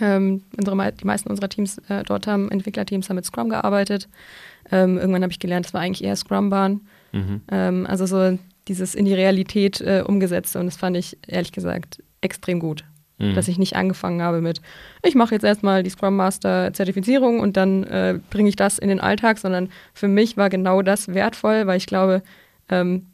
Ähm, 0.00 0.42
unsere, 0.56 0.92
die 0.92 1.06
meisten 1.06 1.30
unserer 1.30 1.48
Teams 1.48 1.78
äh, 1.88 2.02
dort 2.04 2.26
haben, 2.26 2.50
Entwicklerteams 2.50 3.08
haben 3.08 3.16
mit 3.16 3.24
Scrum 3.24 3.48
gearbeitet. 3.48 4.08
Ähm, 4.70 4.98
irgendwann 4.98 5.22
habe 5.22 5.32
ich 5.32 5.38
gelernt, 5.38 5.66
es 5.66 5.74
war 5.74 5.80
eigentlich 5.80 6.04
eher 6.04 6.16
Scrum-Bahn. 6.16 6.80
Mhm. 7.12 7.40
Ähm, 7.50 7.86
also 7.86 8.04
so 8.06 8.38
dieses 8.68 8.94
in 8.94 9.04
die 9.04 9.14
Realität 9.14 9.80
äh, 9.80 10.02
umgesetzt. 10.06 10.56
Und 10.56 10.66
das 10.66 10.76
fand 10.76 10.96
ich 10.96 11.16
ehrlich 11.26 11.52
gesagt 11.52 12.02
extrem 12.20 12.58
gut. 12.58 12.84
Mhm. 13.18 13.34
Dass 13.34 13.48
ich 13.48 13.58
nicht 13.58 13.76
angefangen 13.76 14.20
habe 14.20 14.42
mit, 14.42 14.60
ich 15.02 15.14
mache 15.14 15.34
jetzt 15.34 15.44
erstmal 15.44 15.82
die 15.82 15.90
Scrum 15.90 16.16
Master 16.16 16.72
Zertifizierung 16.74 17.40
und 17.40 17.56
dann 17.56 17.84
äh, 17.84 18.18
bringe 18.28 18.48
ich 18.48 18.56
das 18.56 18.78
in 18.78 18.88
den 18.88 19.00
Alltag, 19.00 19.38
sondern 19.38 19.70
für 19.94 20.08
mich 20.08 20.36
war 20.36 20.50
genau 20.50 20.82
das 20.82 21.14
wertvoll, 21.14 21.66
weil 21.66 21.78
ich 21.78 21.86
glaube, 21.86 22.22
ähm, 22.68 23.06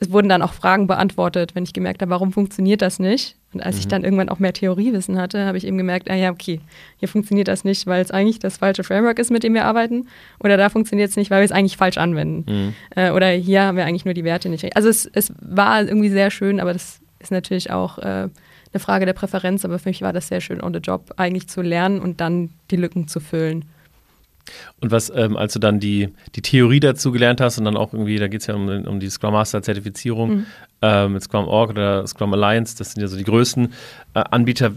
es 0.00 0.10
wurden 0.10 0.28
dann 0.28 0.42
auch 0.42 0.52
Fragen 0.52 0.86
beantwortet, 0.86 1.54
wenn 1.54 1.64
ich 1.64 1.72
gemerkt 1.72 2.02
habe, 2.02 2.10
warum 2.10 2.32
funktioniert 2.32 2.82
das 2.82 2.98
nicht. 2.98 3.36
Und 3.52 3.62
als 3.62 3.76
mhm. 3.76 3.80
ich 3.80 3.88
dann 3.88 4.04
irgendwann 4.04 4.28
auch 4.28 4.40
mehr 4.40 4.52
Theoriewissen 4.52 5.18
hatte, 5.18 5.46
habe 5.46 5.56
ich 5.56 5.66
eben 5.66 5.78
gemerkt, 5.78 6.10
ah 6.10 6.14
ja, 6.14 6.32
okay, 6.32 6.60
hier 6.96 7.08
funktioniert 7.08 7.46
das 7.46 7.62
nicht, 7.62 7.86
weil 7.86 8.02
es 8.02 8.10
eigentlich 8.10 8.40
das 8.40 8.56
falsche 8.56 8.82
Framework 8.82 9.20
ist, 9.20 9.30
mit 9.30 9.44
dem 9.44 9.54
wir 9.54 9.64
arbeiten. 9.64 10.08
Oder 10.40 10.56
da 10.56 10.68
funktioniert 10.68 11.10
es 11.10 11.16
nicht, 11.16 11.30
weil 11.30 11.40
wir 11.40 11.44
es 11.44 11.52
eigentlich 11.52 11.76
falsch 11.76 11.98
anwenden. 11.98 12.52
Mhm. 12.52 12.74
Äh, 12.96 13.10
oder 13.12 13.28
hier 13.28 13.62
haben 13.62 13.76
wir 13.76 13.86
eigentlich 13.86 14.04
nur 14.04 14.14
die 14.14 14.24
Werte 14.24 14.48
nicht. 14.48 14.74
Also 14.74 14.88
es, 14.88 15.06
es 15.06 15.32
war 15.40 15.82
irgendwie 15.82 16.10
sehr 16.10 16.30
schön, 16.30 16.58
aber 16.58 16.72
das 16.72 17.00
ist 17.20 17.30
natürlich 17.30 17.70
auch 17.70 17.98
äh, 17.98 18.02
eine 18.02 18.80
Frage 18.80 19.06
der 19.06 19.12
Präferenz. 19.12 19.64
Aber 19.64 19.78
für 19.78 19.90
mich 19.90 20.02
war 20.02 20.12
das 20.12 20.26
sehr 20.26 20.40
schön, 20.40 20.60
on 20.60 20.74
the 20.74 20.80
job 20.80 21.14
eigentlich 21.16 21.48
zu 21.48 21.62
lernen 21.62 22.00
und 22.00 22.20
dann 22.20 22.50
die 22.72 22.76
Lücken 22.76 23.06
zu 23.06 23.20
füllen. 23.20 23.66
Und 24.80 24.90
was, 24.90 25.10
ähm, 25.14 25.36
als 25.36 25.54
du 25.54 25.58
dann 25.58 25.80
die, 25.80 26.10
die 26.34 26.42
Theorie 26.42 26.80
dazu 26.80 27.12
gelernt 27.12 27.40
hast 27.40 27.58
und 27.58 27.64
dann 27.64 27.76
auch 27.76 27.92
irgendwie, 27.92 28.18
da 28.18 28.28
geht 28.28 28.42
es 28.42 28.46
ja 28.46 28.54
um, 28.54 28.68
um 28.68 29.00
die 29.00 29.10
Scrum 29.10 29.32
Master 29.32 29.62
Zertifizierung 29.62 30.30
mhm. 30.30 30.46
äh, 30.82 31.08
mit 31.08 31.22
Scrum 31.22 31.46
Org 31.46 31.70
oder 31.70 32.06
Scrum 32.06 32.34
Alliance, 32.34 32.76
das 32.76 32.92
sind 32.92 33.02
ja 33.02 33.08
so 33.08 33.16
die 33.16 33.24
größten 33.24 33.72
äh, 34.14 34.24
Anbieter. 34.30 34.72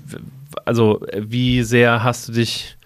Also, 0.66 1.02
wie 1.16 1.64
sehr 1.64 2.04
hast 2.04 2.30
du 2.30 2.34
dich 2.34 2.78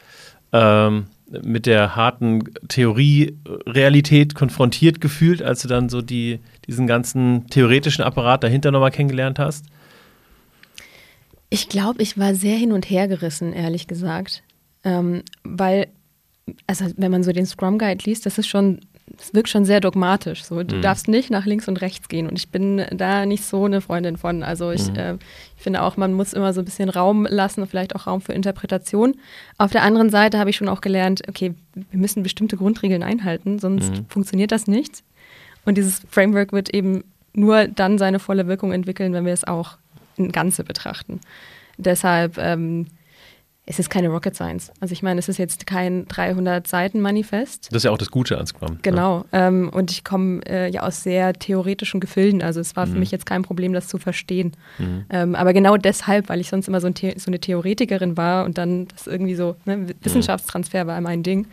ähm, 0.52 1.06
mit 1.44 1.66
der 1.66 1.96
harten 1.96 2.44
Theorie-Realität 2.68 4.36
konfrontiert 4.36 5.00
gefühlt, 5.00 5.42
als 5.42 5.62
du 5.62 5.68
dann 5.68 5.90
so 5.90 6.02
die, 6.02 6.40
diesen 6.68 6.88
ganzen 6.88 7.48
theoretischen 7.48 8.04
Apparat 8.04 8.44
dahinter 8.44 8.72
nochmal 8.72 8.92
kennengelernt 8.92 9.40
hast? 9.40 9.66
Ich 11.50 11.70
glaube, 11.70 12.02
ich 12.02 12.18
war 12.18 12.34
sehr 12.34 12.58
hin 12.58 12.72
und 12.72 12.90
her 12.90 13.08
gerissen, 13.08 13.54
ehrlich 13.54 13.88
gesagt. 13.88 14.44
Ähm, 14.84 15.24
weil 15.44 15.88
also 16.67 16.86
wenn 16.98 17.12
man 17.12 17.24
so 17.24 17.31
den 17.31 17.46
Scrum 17.46 17.77
Guide 17.77 18.03
liest, 18.05 18.25
das 18.25 18.38
ist 18.38 18.48
schon, 18.48 18.79
das 19.08 19.34
wirkt 19.34 19.50
schon 19.50 19.65
sehr 19.65 19.79
dogmatisch. 19.79 20.43
So, 20.43 20.63
du 20.63 20.77
mhm. 20.77 20.81
darfst 20.81 21.08
nicht 21.08 21.29
nach 21.29 21.46
links 21.46 21.67
und 21.67 21.81
rechts 21.81 22.08
gehen. 22.08 22.27
Und 22.27 22.38
ich 22.38 22.50
bin 22.50 22.86
da 22.91 23.25
nicht 23.25 23.43
so 23.43 23.65
eine 23.65 23.81
Freundin 23.81 24.17
von. 24.17 24.43
Also 24.43 24.72
ich, 24.72 24.89
mhm. 24.89 24.96
äh, 24.96 25.13
ich 25.58 25.63
finde 25.63 25.81
auch, 25.81 25.98
man 25.98 26.13
muss 26.13 26.34
immer 26.34 26.53
so 26.53 26.62
ein 26.62 26.65
bisschen 26.65 26.89
Raum 26.89 27.27
lassen 27.29 27.62
und 27.62 27.67
vielleicht 27.67 27.96
auch 27.96 28.08
Raum 28.08 28.22
für 28.22 28.34
Interpretation. 28.34 29.15
Auf 29.58 29.72
der 29.72 29.84
anderen 29.84 30.10
Seite 30.10 30.39
habe 30.39 30.50
ich 30.50 30.55
schon 30.55 30.70
auch 30.70 30.81
gelernt, 30.81 31.22
okay, 31.27 31.53
wir 31.74 32.00
müssen 32.00 32.24
bestimmte 32.24 32.58
Grundregeln 32.58 33.03
einhalten, 33.03 33.60
sonst 33.60 33.91
mhm. 33.91 34.05
funktioniert 34.08 34.51
das 34.51 34.67
nicht. 34.67 35.03
Und 35.65 35.77
dieses 35.77 36.01
Framework 36.10 36.53
wird 36.53 36.74
eben 36.74 37.03
nur 37.34 37.67
dann 37.67 37.98
seine 37.98 38.20
volle 38.20 38.48
Wirkung 38.48 38.72
entwickeln, 38.72 39.13
wenn 39.13 39.25
wir 39.25 39.34
es 39.34 39.48
auch 39.48 39.77
in 40.17 40.31
Ganze 40.31 40.63
betrachten. 40.63 41.22
Deshalb 41.77 42.38
ähm, 42.38 42.88
es 43.72 43.80
ist 43.80 43.90
keine 43.90 44.10
Rocket 44.10 44.36
Science. 44.36 44.70
Also 44.82 44.92
ich 44.92 45.01
meine, 45.01 45.20
es 45.20 45.30
ist 45.30 45.38
jetzt 45.38 45.66
kein 45.66 46.06
300-Seiten-Manifest. 46.08 47.68
Das 47.72 47.78
ist 47.78 47.84
ja 47.86 47.92
auch 47.92 47.98
das 47.98 48.12
Gute 48.12 48.38
an 48.38 48.46
Scrum. 48.46 48.74
Ne? 48.74 48.80
Genau. 48.82 49.20
Ne? 49.20 49.25
Ähm, 49.32 49.70
und 49.70 49.92
ich 49.92 50.04
komme 50.04 50.42
äh, 50.46 50.70
ja 50.70 50.82
aus 50.82 51.04
sehr 51.04 51.32
theoretischen 51.32 52.01
Gefilden. 52.01 52.42
Also 52.42 52.60
es 52.60 52.75
war 52.75 52.86
mhm. 52.86 52.92
für 52.92 53.00
mich 53.00 53.12
jetzt 53.12 53.25
kein 53.25 53.44
Problem, 53.44 53.72
das 53.72 53.88
zu 53.88 53.98
verstehen. 53.98 54.51
Mhm. 54.78 55.06
Ähm, 55.10 55.36
aber 55.36 55.54
genau 55.54 55.78
deshalb, 55.78 56.28
weil 56.28 56.42
ich 56.42 56.50
sonst 56.50 56.68
immer 56.68 56.82
so, 56.82 56.88
ein 56.88 56.96
so, 57.16 57.28
eine 57.28 57.40
Theoretikerin 57.40 58.18
war 58.18 58.44
und 58.44 58.58
dann 58.58 58.90
das 58.90 59.08
irgendwie 59.08 59.36
so, 59.36 59.56
ne, 59.63 59.78
mhm. 59.78 59.88
Wissenschaftstransfer 60.01 60.86
war 60.86 61.00
mein 61.00 61.24
Ding, 61.24 61.48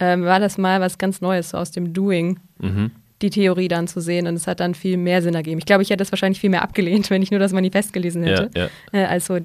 ähm, 0.00 0.24
war 0.24 0.40
das 0.40 0.58
mal 0.58 0.80
was 0.80 0.98
ganz 0.98 1.20
Neues, 1.20 1.50
so 1.50 1.58
aus 1.58 1.70
dem 1.70 1.92
Doing 1.92 2.40
mhm. 2.58 2.90
die 3.22 3.30
Theorie 3.30 3.68
dann 3.68 3.86
zu 3.86 4.00
sehen 4.00 4.26
und 4.26 4.34
es 4.34 4.48
hat 4.48 4.58
dann 4.58 4.74
viel 4.74 4.96
mehr 4.96 5.22
Sinn 5.22 5.36
ergeben. 5.36 5.58
Ich 5.58 5.66
glaube, 5.66 5.84
ich 5.84 5.90
hätte 5.90 5.98
das 5.98 6.10
wahrscheinlich 6.10 6.40
viel 6.40 6.50
mehr 6.50 6.62
abgelehnt, 6.62 7.10
wenn 7.10 7.22
ich 7.22 7.30
nur 7.30 7.38
das 7.38 7.52
Manifest 7.52 7.92
gelesen 7.92 8.24
hätte, 8.24 8.50
ja, 8.56 8.64
ja. 8.64 8.70
Äh, 8.98 9.04
als 9.04 9.26
so 9.26 9.38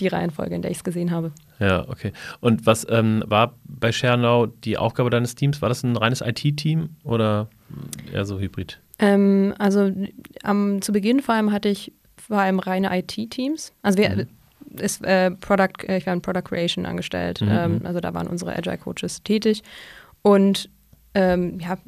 die 0.00 0.08
Reihenfolge, 0.08 0.54
in 0.54 0.62
der 0.62 0.70
ich 0.70 0.78
es 0.78 0.84
gesehen 0.84 1.10
habe. 1.10 1.32
Ja, 1.58 1.88
okay. 1.88 2.12
Und 2.40 2.66
was 2.66 2.86
ähm, 2.88 3.22
war 3.26 3.54
bei 3.64 3.92
Schernau 3.92 4.46
die 4.46 4.76
Aufgabe 4.76 5.10
deines 5.10 5.34
Teams? 5.34 5.62
War 5.62 5.68
das 5.68 5.82
ein 5.82 5.96
reines 5.96 6.20
IT-Team 6.20 6.90
oder 7.04 7.48
eher 8.12 8.24
so 8.24 8.38
hybrid? 8.38 8.78
Ähm, 8.98 9.54
also 9.58 9.92
am, 10.42 10.82
zu 10.82 10.92
Beginn 10.92 11.20
vor 11.20 11.34
allem 11.34 11.52
hatte 11.52 11.68
ich 11.68 11.92
vor 12.16 12.38
allem 12.38 12.58
reine 12.58 12.96
IT-Teams. 12.98 13.72
Also 13.82 13.98
wir, 13.98 14.10
mhm. 14.10 14.78
ist, 14.78 15.04
äh, 15.04 15.30
Product, 15.30 15.84
äh, 15.88 15.98
ich 15.98 16.06
war 16.06 16.12
in 16.12 16.22
Product 16.22 16.42
Creation 16.44 16.86
angestellt. 16.86 17.40
Mhm. 17.40 17.48
Ähm, 17.50 17.78
mhm. 17.78 17.86
also 17.86 18.00
da 18.00 18.12
waren 18.14 18.26
unsere 18.26 18.56
Agile-Coaches 18.56 19.22
tätig. 19.22 19.62
Und 20.22 20.68
ähm, 21.14 21.58
ja, 21.60 21.78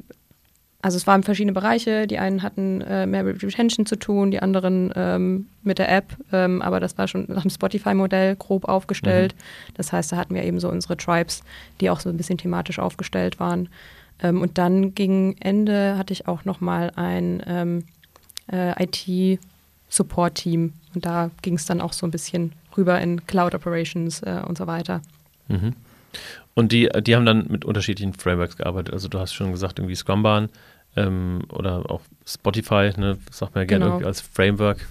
also 0.81 0.95
es 0.95 1.07
waren 1.07 1.23
verschiedene 1.23 1.53
Bereiche. 1.53 2.07
Die 2.07 2.19
einen 2.19 2.41
hatten 2.41 2.81
äh, 2.81 3.05
mehr 3.05 3.23
mit 3.23 3.43
Retention 3.43 3.85
zu 3.85 3.97
tun, 3.97 4.31
die 4.31 4.41
anderen 4.41 4.93
ähm, 4.95 5.47
mit 5.61 5.77
der 5.77 5.91
App. 5.91 6.15
Ähm, 6.31 6.61
aber 6.61 6.79
das 6.79 6.97
war 6.97 7.07
schon 7.07 7.25
nach 7.27 7.41
dem 7.41 7.51
Spotify-Modell 7.51 8.37
grob 8.37 8.65
aufgestellt. 8.65 9.35
Mhm. 9.35 9.73
Das 9.75 9.91
heißt, 9.91 10.11
da 10.11 10.17
hatten 10.17 10.35
wir 10.35 10.43
eben 10.43 10.59
so 10.59 10.69
unsere 10.69 10.95
Tribes, 10.95 11.43
die 11.81 11.89
auch 11.89 11.99
so 11.99 12.09
ein 12.09 12.15
bisschen 12.15 12.37
thematisch 12.37 12.79
aufgestellt 12.79 13.39
waren. 13.41 13.67
Ähm, 14.21 14.41
und 14.41 14.57
dann 14.57 14.95
gegen 14.95 15.35
Ende 15.41 15.97
hatte 15.97 16.13
ich 16.13 16.27
auch 16.29 16.45
noch 16.45 16.61
mal 16.61 16.91
ein 16.95 17.43
ähm, 17.45 17.83
äh, 18.49 18.81
IT-Support-Team. 18.81 20.73
Und 20.95 21.05
da 21.05 21.29
ging 21.41 21.55
es 21.55 21.65
dann 21.65 21.81
auch 21.81 21.91
so 21.91 22.07
ein 22.07 22.11
bisschen 22.11 22.53
rüber 22.77 23.01
in 23.01 23.25
Cloud 23.27 23.53
Operations 23.53 24.21
äh, 24.21 24.41
und 24.47 24.57
so 24.57 24.65
weiter. 24.65 25.01
Mhm. 25.49 25.73
Und 26.53 26.71
die, 26.71 26.89
die 27.01 27.15
haben 27.15 27.25
dann 27.25 27.47
mit 27.49 27.65
unterschiedlichen 27.65 28.13
Frameworks 28.13 28.57
gearbeitet. 28.57 28.93
Also 28.93 29.07
du 29.07 29.19
hast 29.19 29.33
schon 29.33 29.51
gesagt, 29.51 29.79
irgendwie 29.79 29.95
Scrumban 29.95 30.49
ähm, 30.95 31.41
oder 31.51 31.89
auch 31.89 32.01
Spotify, 32.25 32.91
ne, 32.97 33.17
sagt 33.31 33.55
man 33.55 33.63
ja 33.63 33.65
gerne 33.65 33.85
genau. 33.85 34.05
als 34.05 34.21
Framework. 34.21 34.87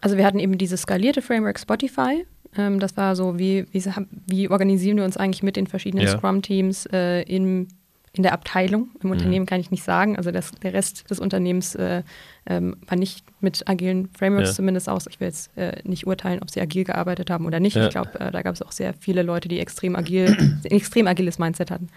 Also 0.00 0.16
wir 0.16 0.24
hatten 0.24 0.38
eben 0.38 0.58
dieses 0.58 0.82
skalierte 0.82 1.22
Framework 1.22 1.58
Spotify, 1.58 2.24
Ähm, 2.56 2.80
das 2.80 2.96
war 2.96 3.14
so, 3.14 3.38
wie, 3.38 3.66
wie, 3.72 3.84
wie, 4.26 4.48
organisieren 4.48 4.96
wir 4.96 5.04
uns 5.04 5.16
eigentlich 5.16 5.42
mit 5.42 5.56
den 5.56 5.66
verschiedenen 5.66 6.06
ja. 6.06 6.16
Scrum-Teams 6.16 6.86
äh, 6.86 7.22
in, 7.22 7.68
in 8.12 8.22
der 8.22 8.32
Abteilung. 8.32 8.88
Im 9.00 9.08
mhm. 9.08 9.12
Unternehmen 9.12 9.46
kann 9.46 9.60
ich 9.60 9.70
nicht 9.70 9.84
sagen. 9.84 10.16
Also 10.16 10.30
das, 10.30 10.50
der 10.62 10.72
Rest 10.72 11.10
des 11.10 11.20
Unternehmens 11.20 11.74
äh, 11.74 12.02
ähm, 12.46 12.76
war 12.86 12.96
nicht 12.96 13.24
mit 13.40 13.68
agilen 13.68 14.08
Frameworks 14.16 14.50
ja. 14.50 14.54
zumindest 14.54 14.88
aus. 14.88 15.06
Ich 15.08 15.20
will 15.20 15.28
jetzt 15.28 15.56
äh, 15.56 15.80
nicht 15.84 16.06
urteilen, 16.06 16.40
ob 16.42 16.50
sie 16.50 16.60
agil 16.60 16.84
gearbeitet 16.84 17.30
haben 17.30 17.46
oder 17.46 17.60
nicht. 17.60 17.76
Ja. 17.76 17.84
Ich 17.84 17.90
glaube, 17.90 18.18
äh, 18.20 18.30
da 18.30 18.42
gab 18.42 18.54
es 18.54 18.62
auch 18.62 18.72
sehr 18.72 18.94
viele 18.98 19.22
Leute, 19.22 19.48
die 19.48 19.60
extrem 19.60 19.96
agil, 19.96 20.36
ein 20.64 20.70
extrem 20.70 21.06
agiles 21.06 21.38
Mindset 21.38 21.70
hatten. 21.70 21.88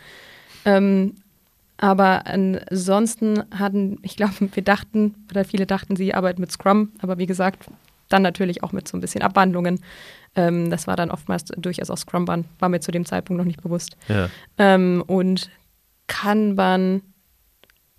Ähm, 0.65 1.15
aber 1.77 2.27
ansonsten 2.27 3.44
hatten, 3.58 3.98
ich 4.03 4.15
glaube, 4.15 4.34
wir 4.53 4.63
dachten, 4.63 5.15
oder 5.32 5.44
viele 5.44 5.65
dachten, 5.65 5.96
sie 5.96 6.13
arbeiten 6.13 6.39
mit 6.39 6.51
Scrum, 6.51 6.91
aber 7.01 7.18
wie 7.18 7.25
gesagt, 7.25 7.65
dann 8.08 8.22
natürlich 8.22 8.62
auch 8.63 8.72
mit 8.72 8.88
so 8.88 8.96
ein 8.96 9.01
bisschen 9.01 9.24
Abwandlungen. 9.24 9.80
Ähm, 10.36 10.70
das 10.70 10.86
war 10.86 10.96
dann 10.96 11.12
oftmals 11.12 11.46
durchaus 11.46 11.89
auch 11.89 11.98
Scrum, 11.98 12.27
war, 12.27 12.44
war 12.60 12.70
mir 12.70 12.82
zu 12.82 12.91
dem 12.91 13.06
Zeitpunkt 13.06 13.39
noch 13.39 13.46
nicht 13.46 13.63
bewusst. 13.63 13.98
Ja. 14.08 14.30
Ähm, 14.58 15.03
und 15.08 15.50
Kanban, 16.12 17.01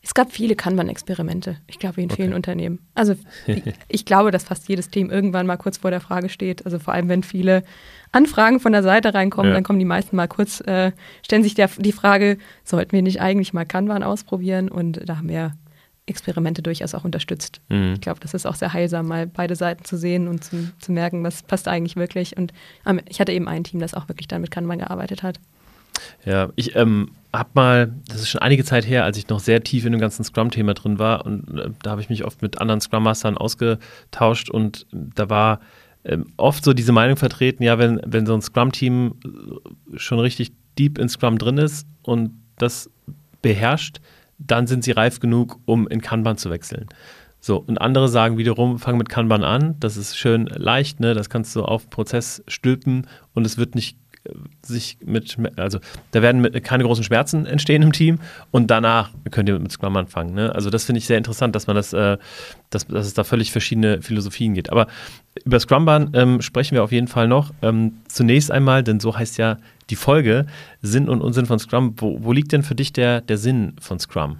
es 0.02 0.12
gab 0.12 0.33
viele 0.33 0.54
Kanban-Experimente, 0.54 1.57
ich 1.66 1.78
glaube, 1.78 2.02
in 2.02 2.11
vielen 2.11 2.28
okay. 2.28 2.37
Unternehmen. 2.37 2.81
Also 2.95 3.14
ich, 3.88 4.04
glaube, 4.04 4.31
dass 4.31 4.45
fast 4.45 4.69
jedes 4.69 4.90
Team 4.90 5.11
irgendwann 5.11 5.47
mal 5.47 5.57
kurz 5.57 5.78
vor 5.78 5.90
der 5.90 6.00
Frage 6.00 6.28
steht. 6.28 6.66
Also 6.66 6.78
vor 6.78 6.92
allem, 6.92 7.09
wenn 7.09 7.23
viele 7.23 7.62
Anfragen 8.12 8.61
von 8.61 8.73
der 8.73 8.83
Seite 8.83 9.14
reinkommen, 9.14 9.50
ja. 9.50 9.54
dann 9.54 9.64
kommen 9.64 9.78
die 9.78 9.87
meisten 9.87 10.14
mal 10.14 10.28
kurz, 10.28 10.61
äh, 10.61 10.92
stellen 11.25 11.42
sich 11.42 11.54
der, 11.54 11.71
die 11.78 11.92
Frage, 11.92 12.37
sollten 12.64 12.92
wir 12.92 13.00
nicht 13.00 13.23
eigentlich 13.23 13.54
mal 13.54 13.64
Kanban 13.64 14.02
ausprobieren? 14.02 14.69
Und 14.69 15.09
da 15.09 15.16
haben 15.16 15.31
wir 15.31 15.54
Experimente 16.04 16.61
durchaus 16.61 16.95
auch 16.95 17.04
unterstützt. 17.04 17.62
Mhm. 17.71 17.95
Ich 17.95 18.02
glaube, 18.02 18.21
das 18.21 18.35
ist 18.35 18.45
auch 18.45 18.57
sehr 18.57 18.75
heilsam, 18.75 19.09
mal 19.09 19.26
beide 19.26 19.57
Seiten 19.57 19.87
zu 19.87 19.97
sehen 19.97 20.28
und 20.28 20.45
zu, 20.45 20.71
zu 20.81 20.92
merken, 20.92 21.25
was 21.25 21.45
passt 21.45 21.66
eigentlich 21.66 21.97
wirklich. 21.97 22.37
Und 22.37 22.52
ähm, 22.87 23.00
ich 23.09 23.21
hatte 23.21 23.33
eben 23.33 23.49
ein 23.49 23.64
Team, 23.64 23.81
das 23.81 23.95
auch 23.95 24.09
wirklich 24.09 24.28
dann 24.28 24.42
mit 24.42 24.50
Kanban 24.50 24.81
gearbeitet 24.81 25.23
hat. 25.23 25.40
Ja, 26.25 26.50
ich 26.56 26.76
ähm, 26.76 27.11
habe 27.32 27.50
mal, 27.54 27.92
das 28.08 28.20
ist 28.20 28.28
schon 28.28 28.42
einige 28.42 28.64
Zeit 28.64 28.87
her, 28.87 29.04
als 29.04 29.16
ich 29.16 29.28
noch 29.28 29.40
sehr 29.40 29.62
tief 29.62 29.84
in 29.84 29.92
dem 29.92 30.00
ganzen 30.00 30.25
Scrum-Thema 30.25 30.75
drin 30.75 30.99
war 30.99 31.25
und 31.25 31.58
äh, 31.58 31.70
da 31.82 31.92
habe 31.92 32.00
ich 32.00 32.11
mich 32.11 32.25
oft 32.25 32.42
mit 32.42 32.61
anderen 32.61 32.80
Scrum-Mastern 32.80 33.37
ausgetauscht 33.37 34.50
und 34.50 34.87
da 34.92 35.30
war 35.30 35.61
ähm, 36.04 36.26
oft 36.37 36.64
so 36.64 36.72
diese 36.72 36.92
Meinung 36.92 37.16
vertreten, 37.16 37.62
ja, 37.62 37.78
wenn, 37.78 38.00
wenn 38.04 38.26
so 38.26 38.34
ein 38.34 38.42
Scrum-Team 38.42 39.14
schon 39.96 40.18
richtig 40.18 40.52
deep 40.78 40.99
in 40.99 41.08
Scrum 41.08 41.38
drin 41.38 41.58
ist 41.58 41.87
und 42.02 42.32
das 42.58 42.90
beherrscht, 43.40 44.00
dann 44.38 44.66
sind 44.66 44.84
sie 44.84 44.92
reif 44.92 45.20
genug, 45.20 45.58
um 45.64 45.87
in 45.88 46.00
Kanban 46.00 46.37
zu 46.37 46.50
wechseln. 46.50 46.87
So, 47.40 47.56
und 47.58 47.80
andere 47.80 48.08
sagen 48.08 48.38
wiederum, 48.38 48.78
fang 48.78 48.96
mit 48.96 49.08
Kanban 49.08 49.42
an, 49.42 49.76
das 49.80 49.96
ist 49.96 50.16
schön 50.16 50.46
leicht, 50.46 51.00
ne? 51.00 51.14
das 51.14 51.28
kannst 51.28 51.56
du 51.56 51.64
auf 51.64 51.90
Prozess 51.90 52.42
stülpen 52.46 53.08
und 53.34 53.44
es 53.44 53.58
wird 53.58 53.75
nicht 53.75 53.99
sich 54.62 54.99
mit, 55.05 55.37
also 55.57 55.81
da 56.12 56.23
werden 56.23 56.43
keine 56.62 56.85
großen 56.85 57.02
Schmerzen 57.02 57.45
entstehen 57.47 57.83
im 57.83 57.93
Team 57.93 58.19
und 58.50 58.71
danach 58.71 59.11
könnt 59.31 59.49
ihr 59.49 59.59
mit 59.59 59.73
Scrum 59.73 59.97
anfangen. 59.97 60.35
Ne? 60.35 60.55
Also 60.55 60.71
das 60.71 60.85
finde 60.85 60.99
ich 60.99 61.07
sehr 61.07 61.19
interessant, 61.19 61.57
dass 61.57 61.67
man 61.67 61.75
das, 61.75 61.93
äh, 61.93 62.19
dass, 62.71 62.87
dass 62.87 63.07
es 63.07 63.14
da 63.14 63.25
völlig 63.25 63.50
verschiedene 63.50 64.00
Philosophien 64.00 64.55
geht. 64.55 64.71
Aber 64.71 64.87
über 65.45 65.59
Scrumban 65.59 66.11
ähm, 66.14 66.41
sprechen 66.41 66.75
wir 66.75 66.85
auf 66.85 66.93
jeden 66.93 67.09
Fall 67.09 67.26
noch. 67.26 67.52
Ähm, 67.62 67.99
zunächst 68.07 68.50
einmal, 68.50 68.85
denn 68.85 69.00
so 69.00 69.17
heißt 69.17 69.38
ja 69.38 69.59
die 69.91 69.97
Folge, 69.97 70.47
Sinn 70.83 71.09
und 71.09 71.21
Unsinn 71.21 71.47
von 71.47 71.59
Scrum. 71.59 71.95
Wo, 71.97 72.23
wo 72.23 72.33
liegt 72.33 72.52
denn 72.52 72.62
für 72.62 72.75
dich 72.75 72.93
der, 72.93 73.21
der 73.21 73.38
Sinn 73.38 73.75
von 73.81 73.99
Scrum? 73.99 74.38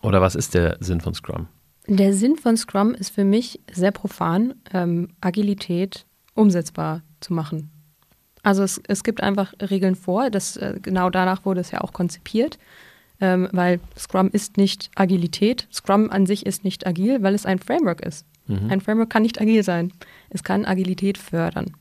Oder 0.00 0.20
was 0.20 0.34
ist 0.34 0.54
der 0.54 0.78
Sinn 0.80 1.00
von 1.00 1.14
Scrum? 1.14 1.48
Der 1.86 2.14
Sinn 2.14 2.36
von 2.36 2.56
Scrum 2.56 2.94
ist 2.94 3.10
für 3.10 3.24
mich 3.24 3.60
sehr 3.70 3.90
profan, 3.90 4.54
ähm, 4.72 5.08
Agilität 5.20 6.06
umsetzbar 6.34 7.02
zu 7.20 7.34
machen. 7.34 7.70
Also 8.44 8.62
es, 8.62 8.80
es 8.86 9.02
gibt 9.02 9.22
einfach 9.22 9.54
Regeln 9.60 9.96
vor, 9.96 10.30
das, 10.30 10.56
äh, 10.56 10.78
genau 10.80 11.10
danach 11.10 11.44
wurde 11.44 11.60
es 11.60 11.70
ja 11.70 11.80
auch 11.80 11.92
konzipiert, 11.92 12.58
ähm, 13.20 13.48
weil 13.52 13.80
Scrum 13.98 14.28
ist 14.30 14.56
nicht 14.58 14.90
Agilität. 14.94 15.66
Scrum 15.72 16.10
an 16.10 16.26
sich 16.26 16.46
ist 16.46 16.62
nicht 16.62 16.86
agil, 16.86 17.22
weil 17.22 17.34
es 17.34 17.46
ein 17.46 17.58
Framework 17.58 18.02
ist. 18.02 18.26
Mhm. 18.46 18.70
Ein 18.70 18.80
Framework 18.80 19.10
kann 19.10 19.22
nicht 19.22 19.40
agil 19.40 19.62
sein. 19.62 19.92
Es 20.30 20.44
kann 20.44 20.66
Agilität 20.66 21.16
fördern. 21.16 21.72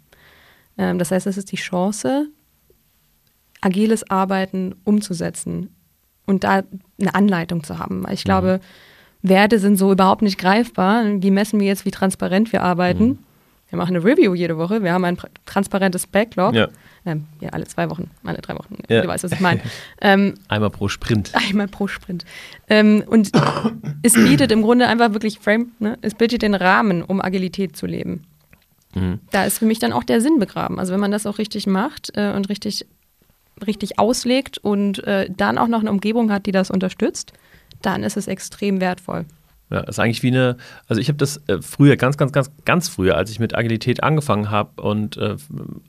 Ähm, 0.77 0.99
das 0.99 1.11
heißt, 1.11 1.27
es 1.27 1.38
ist 1.38 1.51
die 1.51 1.57
Chance, 1.57 2.27
agiles 3.61 4.09
Arbeiten 4.09 4.75
umzusetzen 4.85 5.69
und 6.25 6.43
da 6.43 6.63
eine 6.99 7.13
Anleitung 7.13 7.63
zu 7.63 7.77
haben. 7.77 8.05
Ich 8.11 8.23
glaube, 8.23 8.59
mhm. 8.61 9.29
Werte 9.29 9.59
sind 9.59 9.77
so 9.77 9.91
überhaupt 9.91 10.21
nicht 10.21 10.38
greifbar. 10.38 11.03
Wie 11.21 11.31
messen 11.31 11.59
wir 11.59 11.67
jetzt, 11.67 11.85
wie 11.85 11.91
transparent 11.91 12.51
wir 12.51 12.61
arbeiten? 12.61 13.05
Mhm. 13.05 13.19
Wir 13.73 13.77
machen 13.77 13.95
eine 13.95 14.05
Review 14.05 14.36
jede 14.36 14.55
Woche. 14.59 14.83
Wir 14.83 14.93
haben 14.93 15.03
ein 15.03 15.17
transparentes 15.47 16.05
Backlog. 16.05 16.53
Ja. 16.53 16.67
Ähm, 17.07 17.25
ja, 17.41 17.49
alle 17.49 17.65
zwei 17.65 17.89
Wochen, 17.89 18.12
alle 18.23 18.38
drei 18.38 18.53
Wochen. 18.53 18.77
Ja. 18.88 19.01
Du 19.01 19.07
weißt, 19.07 19.23
was 19.23 19.31
ich 19.31 19.39
meine. 19.39 19.62
Ähm, 19.99 20.36
einmal 20.47 20.69
pro 20.69 20.89
Sprint. 20.89 21.31
Einmal 21.33 21.67
pro 21.67 21.88
Sprint. 21.88 22.23
Ähm, 22.69 23.03
und 23.07 23.31
es 24.03 24.13
bietet 24.13 24.51
im 24.51 24.62
Grunde 24.62 24.88
einfach 24.88 25.13
wirklich 25.13 25.39
Frame, 25.39 25.71
ne? 25.79 25.97
es 26.01 26.13
bietet 26.13 26.43
den 26.43 26.53
Rahmen, 26.53 27.01
um 27.01 27.19
Agilität 27.19 27.75
zu 27.75 27.88
leben. 27.88 28.25
Mhm. 28.93 29.21
Da 29.31 29.45
ist 29.45 29.57
für 29.57 29.65
mich 29.65 29.79
dann 29.79 29.91
auch 29.91 30.03
der 30.03 30.21
Sinn 30.21 30.38
begraben. 30.38 30.77
Also 30.77 30.93
wenn 30.93 30.99
man 30.99 31.12
das 31.12 31.25
auch 31.25 31.39
richtig 31.39 31.65
macht 31.65 32.12
äh, 32.15 32.31
und 32.33 32.49
richtig, 32.49 32.86
richtig 33.65 33.97
auslegt 33.97 34.59
und 34.59 35.03
äh, 35.05 35.27
dann 35.36 35.57
auch 35.57 35.67
noch 35.67 35.79
eine 35.79 35.89
Umgebung 35.89 36.31
hat, 36.31 36.45
die 36.45 36.51
das 36.51 36.69
unterstützt, 36.69 37.33
dann 37.81 38.03
ist 38.03 38.17
es 38.17 38.27
extrem 38.27 38.81
wertvoll. 38.81 39.25
Ja, 39.69 39.80
ist 39.82 39.99
eigentlich 39.99 40.23
wie 40.23 40.28
eine, 40.28 40.58
also 40.88 41.02
ich 41.02 41.08
habe 41.08 41.17
das 41.17 41.38
äh, 41.47 41.62
früher, 41.62 41.95
ganz, 41.95 42.17
ganz, 42.17 42.32
ganz, 42.32 42.52
ganz 42.65 42.89
früher, 42.89 43.17
als 43.17 43.32
ich 43.32 43.39
mit 43.39 43.56
Agilität 43.56 44.04
angefangen 44.04 44.52
habe 44.52 44.82
und 44.82 45.17
äh, 45.17 45.36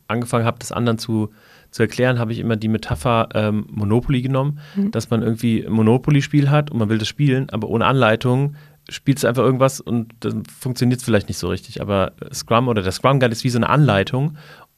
angefangen 0.09 0.45
habe, 0.45 0.59
das 0.59 0.73
anderen 0.73 0.99
zu, 0.99 1.31
zu 1.71 1.83
erklären, 1.83 2.19
habe 2.19 2.33
ich 2.33 2.39
immer 2.39 2.57
die 2.57 2.69
Metapher 2.69 3.29
ähm, 3.35 3.67
Monopoly 3.69 4.23
genommen, 4.23 4.61
mhm. 4.75 4.91
dass 4.91 5.11
man 5.11 5.23
irgendwie 5.23 5.67
ein 5.67 5.73
Monopoly-Spiel 5.73 6.51
hat 6.51 6.71
und 6.71 6.79
man 6.79 6.89
will 6.89 6.99
das 6.99 7.09
spielen, 7.09 7.51
aber 7.51 7.69
ohne 7.69 7.85
Anleitung 7.85 8.57
spielst 8.89 9.25
du 9.25 9.29
einfach 9.29 9.43
irgendwas 9.43 9.81
und 9.81 10.13
dann 10.21 10.45
funktioniert 10.45 11.01
es 11.01 11.05
vielleicht 11.05 11.29
nicht 11.29 11.39
so 11.39 11.49
richtig. 11.49 11.81
Aber 11.81 12.13
Scrum 12.33 12.69
oder 12.69 12.83
der 12.83 12.93
Scrum 12.93 13.19
Guide 13.19 13.33
ist 13.33 13.45
wie 13.45 13.51
so 13.51 13.59
eine 13.59 13.69
Anleitung, 13.69 14.37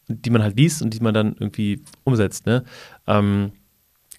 die 0.09 0.31
man 0.31 0.43
halt 0.43 0.57
liest 0.57 0.83
und 0.83 0.95
die 0.95 1.01
man 1.01 1.15
dann 1.15 1.37
irgendwie 1.39 1.83
umsetzt. 2.05 2.47
Ne? 2.47 2.65
Ähm, 3.07 3.53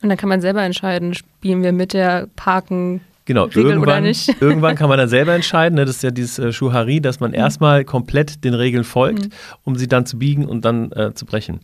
und 0.02 0.10
dann 0.10 0.18
kann 0.18 0.30
man 0.30 0.42
selber 0.42 0.62
entscheiden, 0.62 1.14
spielen 1.14 1.64
wir 1.64 1.72
mit 1.72 1.94
der 1.94 2.28
Parken 2.36 3.02
Genau, 3.28 3.50
irgendwann, 3.54 4.06
irgendwann 4.40 4.78
kann 4.78 4.88
man 4.88 4.98
dann 4.98 5.10
selber 5.10 5.36
entscheiden. 5.36 5.76
Ne? 5.76 5.84
Das 5.84 5.98
ist 5.98 6.02
ja 6.02 6.12
dieses 6.12 6.40
äh, 6.40 6.54
Schuhari, 6.54 7.02
dass 7.02 7.20
man 7.20 7.32
mhm. 7.32 7.38
erstmal 7.38 7.84
komplett 7.84 8.46
den 8.46 8.54
Regeln 8.54 8.86
folgt, 8.86 9.26
mhm. 9.26 9.32
um 9.66 9.76
sie 9.76 9.90
dann 9.90 10.06
zu 10.06 10.18
biegen 10.18 10.46
und 10.46 10.64
dann 10.64 10.94
äh, 10.94 11.14
zu 11.14 11.26
brechen. 11.26 11.60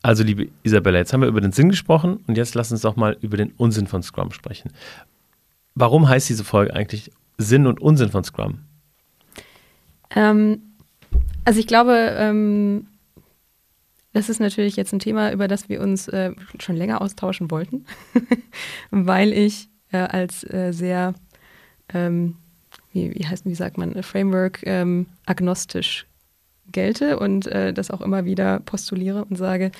Also, 0.00 0.24
liebe 0.24 0.48
Isabella, 0.62 0.98
jetzt 0.98 1.12
haben 1.12 1.20
wir 1.20 1.28
über 1.28 1.42
den 1.42 1.52
Sinn 1.52 1.68
gesprochen 1.68 2.24
und 2.26 2.38
jetzt 2.38 2.54
lass 2.54 2.72
uns 2.72 2.80
doch 2.80 2.96
mal 2.96 3.18
über 3.20 3.36
den 3.36 3.52
Unsinn 3.58 3.86
von 3.86 4.02
Scrum 4.02 4.32
sprechen. 4.32 4.70
Warum 5.74 6.08
heißt 6.08 6.26
diese 6.26 6.42
Folge 6.42 6.74
eigentlich 6.74 7.10
Sinn 7.36 7.66
und 7.66 7.82
Unsinn 7.82 8.08
von 8.08 8.24
Scrum? 8.24 8.60
Ähm, 10.16 10.62
also, 11.44 11.60
ich 11.60 11.66
glaube, 11.66 12.14
ähm, 12.16 12.86
das 14.14 14.30
ist 14.30 14.40
natürlich 14.40 14.76
jetzt 14.76 14.94
ein 14.94 15.00
Thema, 15.00 15.32
über 15.32 15.48
das 15.48 15.68
wir 15.68 15.82
uns 15.82 16.08
äh, 16.08 16.32
schon 16.58 16.76
länger 16.76 17.02
austauschen 17.02 17.50
wollten, 17.50 17.84
weil 18.90 19.34
ich 19.34 19.68
äh, 19.94 19.98
als 19.98 20.42
äh, 20.52 20.72
sehr, 20.72 21.14
ähm, 21.92 22.36
wie, 22.92 23.14
wie 23.14 23.26
heißt, 23.26 23.46
wie 23.46 23.54
sagt 23.54 23.78
man, 23.78 24.02
Framework 24.02 24.60
ähm, 24.64 25.06
agnostisch 25.24 26.06
gelte 26.72 27.18
und 27.18 27.46
äh, 27.46 27.72
das 27.72 27.90
auch 27.90 28.00
immer 28.00 28.24
wieder 28.24 28.60
postuliere 28.60 29.24
und 29.24 29.36
sage, 29.36 29.70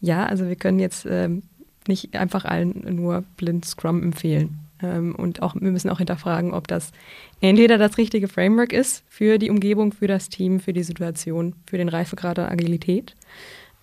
ja, 0.00 0.26
also 0.26 0.46
wir 0.46 0.56
können 0.56 0.78
jetzt 0.78 1.06
ähm, 1.08 1.42
nicht 1.88 2.14
einfach 2.16 2.44
allen 2.44 2.84
nur 2.94 3.24
blind 3.36 3.64
Scrum 3.64 4.02
empfehlen. 4.02 4.58
Ähm, 4.82 5.14
und 5.14 5.40
auch 5.40 5.54
wir 5.54 5.70
müssen 5.70 5.88
auch 5.88 5.98
hinterfragen, 5.98 6.52
ob 6.52 6.68
das 6.68 6.92
entweder 7.40 7.78
das 7.78 7.96
richtige 7.96 8.28
Framework 8.28 8.72
ist 8.72 9.04
für 9.08 9.38
die 9.38 9.50
Umgebung, 9.50 9.92
für 9.92 10.08
das 10.08 10.28
Team, 10.28 10.60
für 10.60 10.72
die 10.72 10.82
Situation, 10.82 11.54
für 11.66 11.78
den 11.78 11.88
Reifegrad 11.88 12.36
der 12.36 12.50
Agilität. 12.50 13.14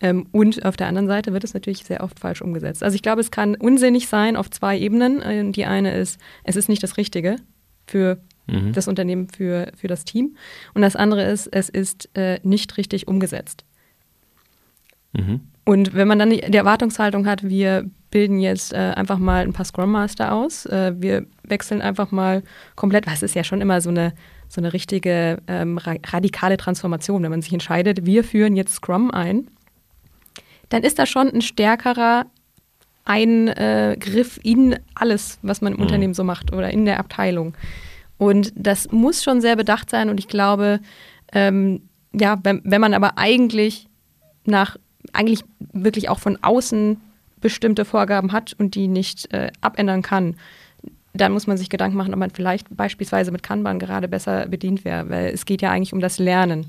Ähm, 0.02 0.28
und 0.32 0.66
auf 0.66 0.78
der 0.78 0.88
anderen 0.88 1.08
Seite 1.08 1.34
wird 1.34 1.44
es 1.44 1.54
natürlich 1.54 1.84
sehr 1.84 2.04
oft 2.04 2.20
falsch 2.20 2.42
umgesetzt. 2.42 2.84
Also 2.84 2.96
ich 2.96 3.02
glaube, 3.02 3.22
es 3.22 3.32
kann 3.32 3.56
unsinnig 3.56 4.08
sein 4.08 4.36
auf 4.36 4.50
zwei 4.50 4.78
Ebenen. 4.78 5.22
Äh, 5.22 5.52
die 5.52 5.66
eine 5.66 5.94
ist, 5.96 6.20
es 6.44 6.56
ist 6.56 6.70
nicht 6.70 6.84
das 6.84 6.98
Richtige 6.98 7.38
für 7.88 8.20
mhm. 8.48 8.74
das 8.74 8.88
Unternehmen, 8.88 9.28
für, 9.30 9.72
für 9.76 9.88
das 9.88 10.06
Team. 10.06 10.36
Und 10.74 10.82
das 10.82 10.96
andere 10.96 11.24
ist, 11.24 11.48
es 11.48 11.70
ist 11.70 12.10
äh, 12.16 12.40
nicht 12.44 12.78
richtig 12.78 13.08
umgesetzt. 13.08 13.66
Mhm. 15.14 15.42
Und 15.66 15.94
wenn 15.94 16.08
man 16.08 16.18
dann 16.18 16.32
die 16.32 16.42
Erwartungshaltung 16.42 17.28
hat, 17.28 17.48
wir 17.48 17.90
bilden 18.10 18.40
jetzt 18.40 18.74
äh, 18.74 18.78
einfach 18.78 19.20
mal 19.20 19.44
ein 19.44 19.54
paar 19.54 19.66
Scrum 19.66 19.92
Master 19.92 20.34
aus, 20.34 20.66
äh, 20.66 20.94
wir 20.98 21.28
wechseln 21.44 21.82
einfach 21.82 22.12
mal 22.12 22.42
komplett, 22.76 23.06
was 23.06 23.22
ist 23.22 23.36
ja 23.36 23.44
schon 23.44 23.62
immer 23.62 23.82
so 23.82 23.90
eine, 23.90 24.14
so 24.48 24.62
eine 24.62 24.74
richtige 24.74 25.38
ähm, 25.48 25.78
radikale 25.78 26.58
Transformation, 26.58 27.22
wenn 27.22 27.30
man 27.30 27.44
sich 27.44 27.54
entscheidet, 27.54 28.06
wir 28.06 28.24
führen 28.24 28.56
jetzt 28.56 28.74
Scrum 28.74 29.12
ein 29.12 29.48
dann 30.69 30.84
ist 30.84 30.99
da 30.99 31.05
schon 31.05 31.29
ein 31.29 31.41
stärkerer 31.41 32.25
Eingriff 33.05 34.39
in 34.43 34.77
alles, 34.93 35.39
was 35.41 35.62
man 35.62 35.73
im 35.73 35.77
mhm. 35.79 35.84
Unternehmen 35.84 36.13
so 36.13 36.23
macht 36.23 36.53
oder 36.53 36.69
in 36.69 36.86
der 36.86 36.99
Abteilung. 36.99 37.55
Und 38.17 38.51
das 38.55 38.91
muss 38.91 39.23
schon 39.23 39.41
sehr 39.41 39.55
bedacht 39.55 39.89
sein 39.89 40.10
und 40.10 40.19
ich 40.19 40.27
glaube, 40.27 40.79
ähm, 41.32 41.82
ja, 42.13 42.38
wenn, 42.43 42.62
wenn 42.63 42.82
man 42.82 42.93
aber 42.93 43.17
eigentlich 43.17 43.88
nach, 44.45 44.77
eigentlich 45.13 45.43
wirklich 45.73 46.10
auch 46.10 46.19
von 46.19 46.38
außen 46.41 46.99
bestimmte 47.39 47.86
Vorgaben 47.86 48.32
hat 48.32 48.53
und 48.58 48.75
die 48.75 48.88
nicht 48.88 49.32
äh, 49.34 49.51
abändern 49.62 50.01
kann, 50.01 50.36
dann 51.13 51.32
muss 51.32 51.47
man 51.47 51.58
sich 51.58 51.69
Gedanken 51.69 51.97
machen, 51.97 52.13
ob 52.13 52.19
man 52.19 52.29
vielleicht 52.29 52.67
beispielsweise 52.75 53.32
mit 53.32 53.43
Kanban 53.43 53.79
gerade 53.79 54.08
besser 54.08 54.47
bedient 54.47 54.86
wäre, 54.86 55.10
weil 55.10 55.34
es 55.34 55.45
geht 55.45 55.62
ja 55.62 55.71
eigentlich 55.71 55.93
um 55.93 55.99
das 55.99 56.19
Lernen. 56.19 56.67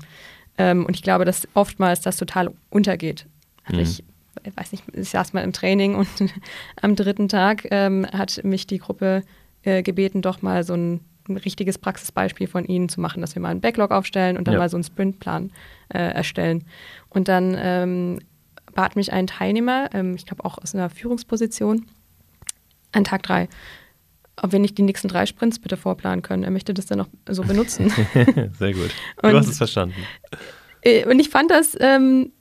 Ähm, 0.57 0.85
und 0.85 0.95
ich 0.95 1.03
glaube, 1.03 1.25
dass 1.25 1.47
oftmals 1.53 2.01
das 2.01 2.17
total 2.17 2.51
untergeht. 2.69 3.25
Also 3.65 3.77
mhm. 3.77 3.83
ich, 3.83 4.03
ich 4.43 4.57
weiß 4.57 4.71
nicht, 4.71 4.83
ich 4.93 5.09
saß 5.09 5.33
mal 5.33 5.41
im 5.41 5.53
Training 5.53 5.95
und 5.95 6.07
am 6.81 6.95
dritten 6.95 7.27
Tag 7.27 7.67
ähm, 7.71 8.05
hat 8.11 8.43
mich 8.43 8.67
die 8.67 8.79
Gruppe 8.79 9.23
äh, 9.63 9.83
gebeten, 9.83 10.21
doch 10.21 10.41
mal 10.41 10.63
so 10.63 10.73
ein, 10.73 11.01
ein, 11.29 11.37
richtiges 11.37 11.77
Praxisbeispiel 11.77 12.47
von 12.47 12.65
ihnen 12.65 12.89
zu 12.89 12.99
machen, 12.99 13.21
dass 13.21 13.35
wir 13.35 13.41
mal 13.41 13.49
einen 13.49 13.61
Backlog 13.61 13.91
aufstellen 13.91 14.37
und 14.37 14.47
dann 14.47 14.53
ja. 14.53 14.59
mal 14.59 14.69
so 14.69 14.77
einen 14.77 14.83
Sprintplan 14.83 15.51
äh, 15.89 15.99
erstellen. 15.99 16.65
Und 17.09 17.27
dann 17.27 17.55
ähm, 17.57 18.19
bat 18.73 18.95
mich 18.95 19.13
ein 19.13 19.27
Teilnehmer, 19.27 19.89
ähm, 19.93 20.15
ich 20.15 20.25
glaube 20.25 20.45
auch 20.45 20.57
aus 20.57 20.73
einer 20.73 20.89
Führungsposition, 20.89 21.85
an 22.91 23.03
Tag 23.03 23.23
drei, 23.23 23.47
ob 24.37 24.51
wir 24.51 24.59
nicht 24.59 24.77
die 24.77 24.81
nächsten 24.81 25.07
drei 25.07 25.25
Sprints 25.25 25.59
bitte 25.59 25.77
vorplanen 25.77 26.21
können. 26.21 26.43
Er 26.43 26.51
möchte 26.51 26.73
das 26.73 26.85
dann 26.87 26.97
noch 26.97 27.07
so 27.29 27.43
benutzen. 27.43 27.89
Sehr 28.57 28.73
gut. 28.73 28.91
Du 29.21 29.27
und, 29.27 29.35
hast 29.35 29.47
es 29.47 29.57
verstanden. 29.57 29.95
Äh, 30.81 31.05
und 31.05 31.19
ich 31.19 31.29
fand 31.29 31.51
das, 31.51 31.77
ähm, 31.79 32.31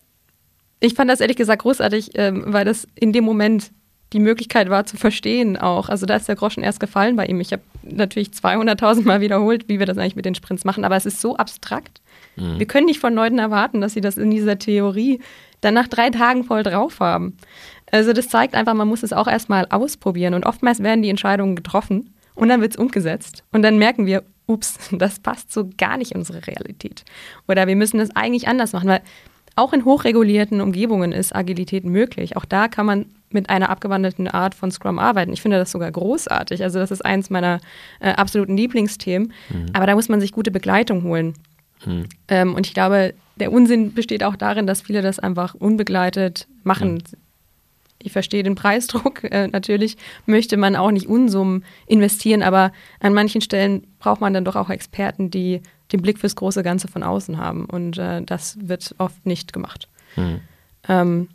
ich 0.81 0.95
fand 0.95 1.11
das 1.11 1.21
ehrlich 1.21 1.37
gesagt 1.37 1.63
großartig, 1.63 2.13
ähm, 2.15 2.45
weil 2.47 2.65
das 2.65 2.87
in 2.95 3.13
dem 3.13 3.25
Moment 3.25 3.71
die 4.13 4.19
Möglichkeit 4.19 4.71
war 4.71 4.87
zu 4.87 4.97
verstehen 4.97 5.57
auch. 5.57 5.89
Also 5.89 6.05
da 6.05 6.17
ist 6.17 6.29
der 6.29 6.35
Groschen 6.35 6.65
erst 6.65 6.81
gefallen 6.81 7.15
bei 7.17 7.27
ihm. 7.27 7.41
Ich 7.41 7.53
habe 7.53 7.63
natürlich 7.83 8.31
200.000 8.31 9.05
Mal 9.05 9.21
wiederholt, 9.21 9.69
wie 9.69 9.79
wir 9.79 9.87
das 9.87 9.99
eigentlich 9.99 10.17
mit 10.17 10.25
den 10.25 10.35
Sprints 10.35 10.65
machen, 10.65 10.85
aber 10.85 10.97
es 10.97 11.07
ist 11.07 11.21
so 11.21 11.37
abstrakt. 11.37 12.01
Mhm. 12.37 12.59
Wir 12.59 12.67
können 12.67 12.87
nicht 12.87 12.99
von 12.99 13.15
Leuten 13.15 13.39
erwarten, 13.39 13.81
dass 13.81 13.93
sie 13.93 14.01
das 14.01 14.17
in 14.17 14.31
dieser 14.31 14.59
Theorie 14.59 15.21
dann 15.61 15.75
nach 15.75 15.87
drei 15.87 16.11
Tagen 16.11 16.45
voll 16.45 16.63
drauf 16.63 16.99
haben. 16.99 17.37
Also 17.93 18.13
das 18.13 18.29
zeigt 18.29 18.55
einfach, 18.55 18.75
man 18.75 18.89
muss 18.89 19.03
es 19.03 19.13
auch 19.13 19.29
erstmal 19.29 19.67
ausprobieren 19.71 20.35
und 20.35 20.47
oftmals 20.47 20.83
werden 20.83 21.03
die 21.03 21.11
Entscheidungen 21.11 21.55
getroffen 21.55 22.15
und 22.35 22.49
dann 22.49 22.61
wird 22.61 22.73
es 22.73 22.79
umgesetzt 22.79 23.45
und 23.53 23.63
dann 23.63 23.79
merken 23.79 24.07
wir, 24.07 24.25
ups, 24.47 24.79
das 24.93 25.21
passt 25.21 25.53
so 25.53 25.69
gar 25.79 25.97
nicht 25.97 26.13
in 26.13 26.19
unsere 26.19 26.47
Realität. 26.47 27.05
Oder 27.49 27.67
wir 27.67 27.77
müssen 27.77 27.99
das 27.99 28.15
eigentlich 28.17 28.49
anders 28.49 28.73
machen, 28.73 28.89
weil 28.89 29.03
auch 29.57 29.73
in 29.73 29.85
hochregulierten 29.85 30.61
Umgebungen 30.61 31.13
ist 31.13 31.35
Agilität 31.35 31.85
möglich. 31.85 32.37
Auch 32.37 32.45
da 32.45 32.69
kann 32.69 32.87
man 32.87 33.07
mit 33.31 33.49
einer 33.49 33.71
abgewandelten 33.71 34.27
Art 34.29 34.55
von 34.55 34.71
Scrum 34.71 34.99
arbeiten. 34.99 35.33
Ich 35.33 35.43
finde 35.43 35.59
das 35.59 35.71
sogar 35.71 35.91
großartig. 35.91 36.63
Also 36.63 36.79
das 36.79 36.91
ist 36.91 37.05
eins 37.05 37.31
meiner 37.31 37.61
äh, 38.01 38.11
absoluten 38.11 38.57
Lieblingsthemen. 38.57 39.33
Mhm. 39.51 39.67
Aber 39.73 39.87
da 39.87 39.95
muss 39.95 40.09
man 40.09 40.21
sich 40.21 40.33
gute 40.33 40.51
Begleitung 40.51 41.05
holen. 41.05 41.35
Mhm. 41.85 42.07
Ähm, 42.29 42.55
und 42.55 42.67
ich 42.67 42.75
glaube, 42.75 43.15
der 43.37 43.53
Unsinn 43.53 43.95
besteht 43.95 44.25
auch 44.25 44.37
darin, 44.37 44.67
dass 44.67 44.83
viele 44.83 45.03
das 45.03 45.19
einfach 45.19 45.55
unbegleitet 45.55 46.49
machen. 46.65 46.95
Mhm 46.95 47.19
ich 48.03 48.13
verstehe 48.13 48.43
den 48.43 48.55
Preisdruck. 48.55 49.21
Äh, 49.31 49.49
natürlich 49.49 49.97
möchte 50.27 50.57
man 50.57 50.75
auch 50.75 50.91
nicht 50.91 51.07
Unsummen 51.07 51.65
investieren, 51.87 52.43
aber 52.43 52.73
an 52.99 53.13
manchen 53.13 53.43
Stellen 53.43 53.87
braucht 54.01 54.21
man 54.21 54.35
dann 54.35 54.45
doch 54.45 54.57
auch 54.57 54.71
Experten, 54.71 55.31
die 55.31 55.61
den 55.93 56.03
Blick 56.03 56.19
fürs 56.19 56.37
große 56.37 56.63
Ganze 56.63 56.89
von 56.89 57.03
außen 57.03 57.39
haben. 57.39 57.65
Und 57.65 57.99
äh, 57.99 58.23
das 58.23 58.57
wird 58.61 58.95
oft 58.99 59.27
nicht 59.27 59.53
gemacht. 59.53 59.89
Mhm. 60.17 60.41
Ähm, 60.89 61.29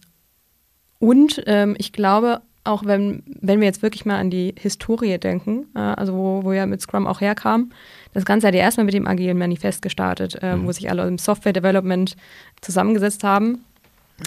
und 1.00 1.44
ähm, 1.46 1.76
ich 1.78 1.94
glaube, 1.94 2.42
auch 2.64 2.84
wenn, 2.86 3.24
wenn 3.28 3.60
wir 3.60 3.68
jetzt 3.68 3.84
wirklich 3.84 4.06
mal 4.06 4.18
an 4.18 4.30
die 4.30 4.56
Historie 4.58 5.18
denken, 5.18 5.68
äh, 5.76 5.80
also 5.80 6.14
wo, 6.14 6.44
wo 6.44 6.52
ja 6.52 6.66
mit 6.66 6.82
Scrum 6.82 7.08
auch 7.08 7.22
herkam, 7.22 7.72
das 8.14 8.26
Ganze 8.26 8.48
hat 8.48 8.56
ja 8.56 8.62
erstmal 8.62 8.86
mit 8.86 8.94
dem 8.94 9.08
agilen 9.08 9.38
Manifest 9.38 9.82
gestartet, 9.82 10.38
äh, 10.42 10.56
mhm. 10.56 10.66
wo 10.66 10.72
sich 10.72 10.90
alle 10.90 11.08
im 11.08 11.18
Software 11.18 11.54
Development 11.54 12.16
zusammengesetzt 12.62 13.24
haben. 13.24 13.60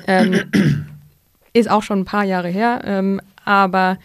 Ähm, 0.06 0.52
ist 1.52 1.70
auch 1.70 1.82
schon 1.82 2.00
ein 2.00 2.04
paar 2.04 2.24
Jahre 2.24 2.48
her, 2.48 2.82
ähm, 2.84 3.20
aber 3.44 3.98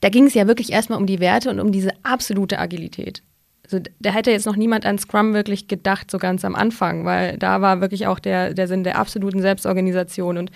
da 0.00 0.10
ging 0.10 0.26
es 0.26 0.34
ja 0.34 0.46
wirklich 0.46 0.72
erstmal 0.72 0.98
um 0.98 1.06
die 1.06 1.20
Werte 1.20 1.48
und 1.48 1.60
um 1.60 1.72
diese 1.72 1.92
absolute 2.02 2.58
Agilität. 2.58 3.22
Also 3.64 3.80
da 3.98 4.10
hätte 4.10 4.30
jetzt 4.30 4.46
noch 4.46 4.56
niemand 4.56 4.84
an 4.84 4.98
Scrum 4.98 5.32
wirklich 5.34 5.68
gedacht, 5.68 6.10
so 6.10 6.18
ganz 6.18 6.44
am 6.44 6.54
Anfang, 6.54 7.04
weil 7.04 7.38
da 7.38 7.60
war 7.60 7.80
wirklich 7.80 8.06
auch 8.06 8.18
der, 8.18 8.54
der 8.54 8.68
Sinn 8.68 8.84
der 8.84 8.98
absoluten 8.98 9.40
Selbstorganisation 9.40 10.36
und 10.36 10.50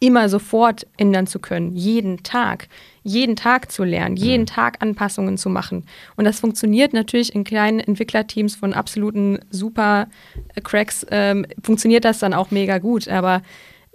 immer 0.00 0.28
sofort 0.28 0.86
ändern 0.96 1.26
zu 1.26 1.38
können, 1.38 1.74
jeden 1.74 2.22
Tag, 2.22 2.68
jeden 3.02 3.36
Tag 3.36 3.70
zu 3.70 3.84
lernen, 3.84 4.16
jeden. 4.16 4.46
Tag 4.46 4.82
Anpassungen 4.82 5.38
zu 5.38 5.48
machen. 5.48 5.86
Und 6.16 6.24
das 6.24 6.40
funktioniert 6.40 6.92
natürlich 6.92 7.34
in 7.34 7.44
kleinen 7.44 7.80
Entwicklerteams 7.80 8.54
von 8.54 8.74
absoluten 8.74 9.38
Super-Cracks, 9.50 11.06
ähm, 11.10 11.46
funktioniert 11.62 12.04
das 12.04 12.18
dann 12.18 12.34
auch 12.34 12.50
mega 12.50 12.78
gut. 12.78 13.08
Aber 13.08 13.42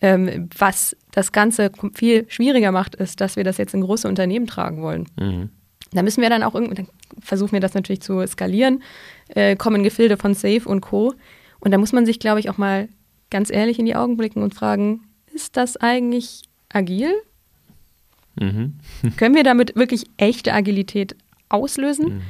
ähm, 0.01 0.49
was 0.57 0.95
das 1.11 1.31
Ganze 1.31 1.71
viel 1.93 2.25
schwieriger 2.29 2.71
macht, 2.71 2.95
ist, 2.95 3.21
dass 3.21 3.35
wir 3.35 3.43
das 3.43 3.57
jetzt 3.57 3.73
in 3.73 3.81
große 3.81 4.07
Unternehmen 4.07 4.47
tragen 4.47 4.81
wollen. 4.81 5.05
Mhm. 5.19 5.49
Da 5.91 6.03
müssen 6.03 6.21
wir 6.21 6.29
dann 6.29 6.43
auch 6.43 6.55
irgendwie, 6.55 6.85
dann 7.09 7.21
versuchen 7.21 7.53
wir 7.53 7.59
das 7.59 7.73
natürlich 7.73 8.01
zu 8.01 8.25
skalieren, 8.27 8.83
äh, 9.29 9.55
kommen 9.55 9.83
Gefilde 9.83 10.17
von 10.17 10.33
Safe 10.33 10.67
und 10.67 10.81
Co. 10.81 11.13
Und 11.59 11.71
da 11.71 11.77
muss 11.77 11.93
man 11.93 12.05
sich, 12.05 12.19
glaube 12.19 12.39
ich, 12.39 12.49
auch 12.49 12.57
mal 12.57 12.89
ganz 13.29 13.51
ehrlich 13.51 13.79
in 13.79 13.85
die 13.85 13.95
Augen 13.95 14.17
blicken 14.17 14.41
und 14.41 14.53
fragen, 14.53 15.01
ist 15.33 15.57
das 15.57 15.77
eigentlich 15.77 16.43
agil? 16.69 17.11
Mhm. 18.35 18.75
Können 19.17 19.35
wir 19.35 19.43
damit 19.43 19.75
wirklich 19.75 20.05
echte 20.17 20.53
Agilität 20.53 21.15
auslösen? 21.49 22.15
Mhm. 22.15 22.21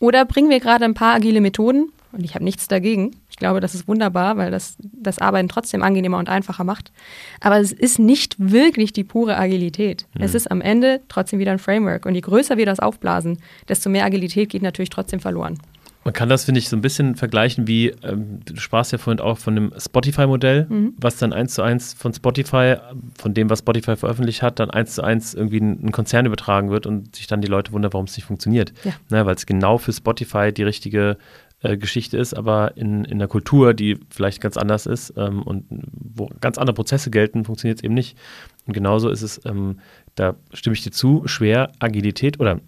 Oder 0.00 0.24
bringen 0.24 0.50
wir 0.50 0.60
gerade 0.60 0.84
ein 0.84 0.94
paar 0.94 1.14
agile 1.14 1.40
Methoden, 1.40 1.90
und 2.14 2.24
ich 2.24 2.34
habe 2.34 2.44
nichts 2.44 2.68
dagegen. 2.68 3.16
Ich 3.28 3.36
glaube, 3.36 3.60
das 3.60 3.74
ist 3.74 3.88
wunderbar, 3.88 4.36
weil 4.36 4.50
das 4.50 4.76
das 4.80 5.18
Arbeiten 5.18 5.48
trotzdem 5.48 5.82
angenehmer 5.82 6.18
und 6.18 6.28
einfacher 6.28 6.64
macht. 6.64 6.92
Aber 7.40 7.58
es 7.60 7.72
ist 7.72 7.98
nicht 7.98 8.36
wirklich 8.38 8.92
die 8.92 9.04
pure 9.04 9.36
Agilität. 9.36 10.06
Mhm. 10.14 10.22
Es 10.22 10.34
ist 10.34 10.50
am 10.50 10.60
Ende 10.60 11.00
trotzdem 11.08 11.38
wieder 11.38 11.52
ein 11.52 11.58
Framework. 11.58 12.06
Und 12.06 12.14
je 12.14 12.20
größer 12.20 12.56
wir 12.56 12.66
das 12.66 12.80
aufblasen, 12.80 13.38
desto 13.68 13.90
mehr 13.90 14.04
Agilität 14.04 14.48
geht 14.48 14.62
natürlich 14.62 14.90
trotzdem 14.90 15.20
verloren. 15.20 15.58
Man 16.04 16.12
kann 16.12 16.28
das, 16.28 16.44
finde 16.44 16.58
ich, 16.58 16.68
so 16.68 16.76
ein 16.76 16.82
bisschen 16.82 17.16
vergleichen 17.16 17.66
wie, 17.66 17.88
ähm, 18.02 18.40
du 18.44 18.56
sprachst 18.56 18.92
ja 18.92 18.98
vorhin 18.98 19.20
auch 19.20 19.38
von 19.38 19.54
dem 19.54 19.72
Spotify-Modell, 19.76 20.66
mhm. 20.68 20.94
was 20.98 21.16
dann 21.16 21.32
eins 21.32 21.54
zu 21.54 21.62
eins 21.62 21.94
von 21.94 22.12
Spotify, 22.12 22.76
von 23.18 23.32
dem, 23.32 23.48
was 23.48 23.60
Spotify 23.60 23.96
veröffentlicht 23.96 24.42
hat, 24.42 24.58
dann 24.60 24.70
eins 24.70 24.94
zu 24.94 25.02
eins 25.02 25.32
irgendwie 25.32 25.60
ein, 25.60 25.86
ein 25.86 25.92
Konzern 25.92 26.26
übertragen 26.26 26.70
wird 26.70 26.86
und 26.86 27.16
sich 27.16 27.26
dann 27.26 27.40
die 27.40 27.48
Leute 27.48 27.72
wundern, 27.72 27.94
warum 27.94 28.04
es 28.04 28.16
nicht 28.16 28.26
funktioniert. 28.26 28.74
Ja. 28.84 28.92
Ne, 29.08 29.24
Weil 29.24 29.34
es 29.34 29.46
genau 29.46 29.78
für 29.78 29.94
Spotify 29.94 30.52
die 30.52 30.62
richtige 30.62 31.16
äh, 31.64 31.78
Geschichte 31.78 32.18
ist, 32.18 32.34
aber 32.34 32.76
in, 32.76 33.04
in 33.06 33.14
einer 33.14 33.26
Kultur, 33.26 33.72
die 33.72 33.98
vielleicht 34.10 34.42
ganz 34.42 34.58
anders 34.58 34.84
ist 34.84 35.14
ähm, 35.16 35.42
und 35.42 35.64
wo 35.70 36.28
ganz 36.40 36.58
andere 36.58 36.74
Prozesse 36.74 37.10
gelten, 37.10 37.46
funktioniert 37.46 37.78
es 37.78 37.84
eben 37.84 37.94
nicht. 37.94 38.18
Und 38.66 38.74
genauso 38.74 39.08
ist 39.08 39.22
es, 39.22 39.40
ähm, 39.46 39.80
da 40.14 40.36
stimme 40.52 40.74
ich 40.74 40.82
dir 40.82 40.90
zu, 40.90 41.22
schwer 41.24 41.72
Agilität 41.78 42.38
oder 42.38 42.60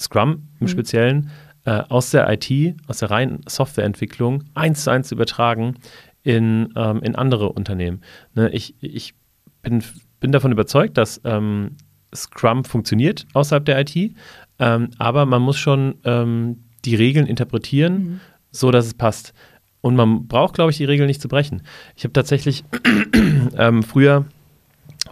Scrum 0.00 0.48
im 0.60 0.64
mhm. 0.64 0.68
Speziellen 0.68 1.30
äh, 1.66 1.82
aus 1.90 2.10
der 2.10 2.26
IT, 2.32 2.76
aus 2.86 3.00
der 3.00 3.10
reinen 3.10 3.40
Softwareentwicklung 3.46 4.44
eins 4.54 4.84
zu 4.84 4.90
eins 4.90 5.08
zu 5.08 5.14
übertragen 5.14 5.74
in, 6.22 6.72
ähm, 6.74 7.02
in 7.02 7.16
andere 7.16 7.52
Unternehmen. 7.52 8.00
Ne, 8.34 8.48
ich 8.48 8.76
ich 8.80 9.14
bin, 9.60 9.84
bin 10.20 10.32
davon 10.32 10.52
überzeugt, 10.52 10.96
dass 10.96 11.20
ähm, 11.24 11.76
Scrum 12.14 12.64
funktioniert 12.64 13.26
außerhalb 13.34 13.66
der 13.66 13.80
IT, 13.80 14.14
ähm, 14.58 14.88
aber 14.96 15.26
man 15.26 15.42
muss 15.42 15.58
schon 15.58 15.96
ähm, 16.04 16.64
die 16.86 16.94
Regeln 16.94 17.26
interpretieren, 17.26 17.92
mhm 17.92 18.20
so, 18.58 18.70
dass 18.70 18.86
es 18.86 18.94
passt. 18.94 19.32
Und 19.80 19.94
man 19.94 20.26
braucht, 20.26 20.54
glaube 20.54 20.70
ich, 20.70 20.76
die 20.76 20.84
Regeln 20.84 21.06
nicht 21.06 21.22
zu 21.22 21.28
brechen. 21.28 21.62
Ich 21.96 22.04
habe 22.04 22.12
tatsächlich 22.12 22.64
ähm, 23.56 23.82
früher 23.82 24.24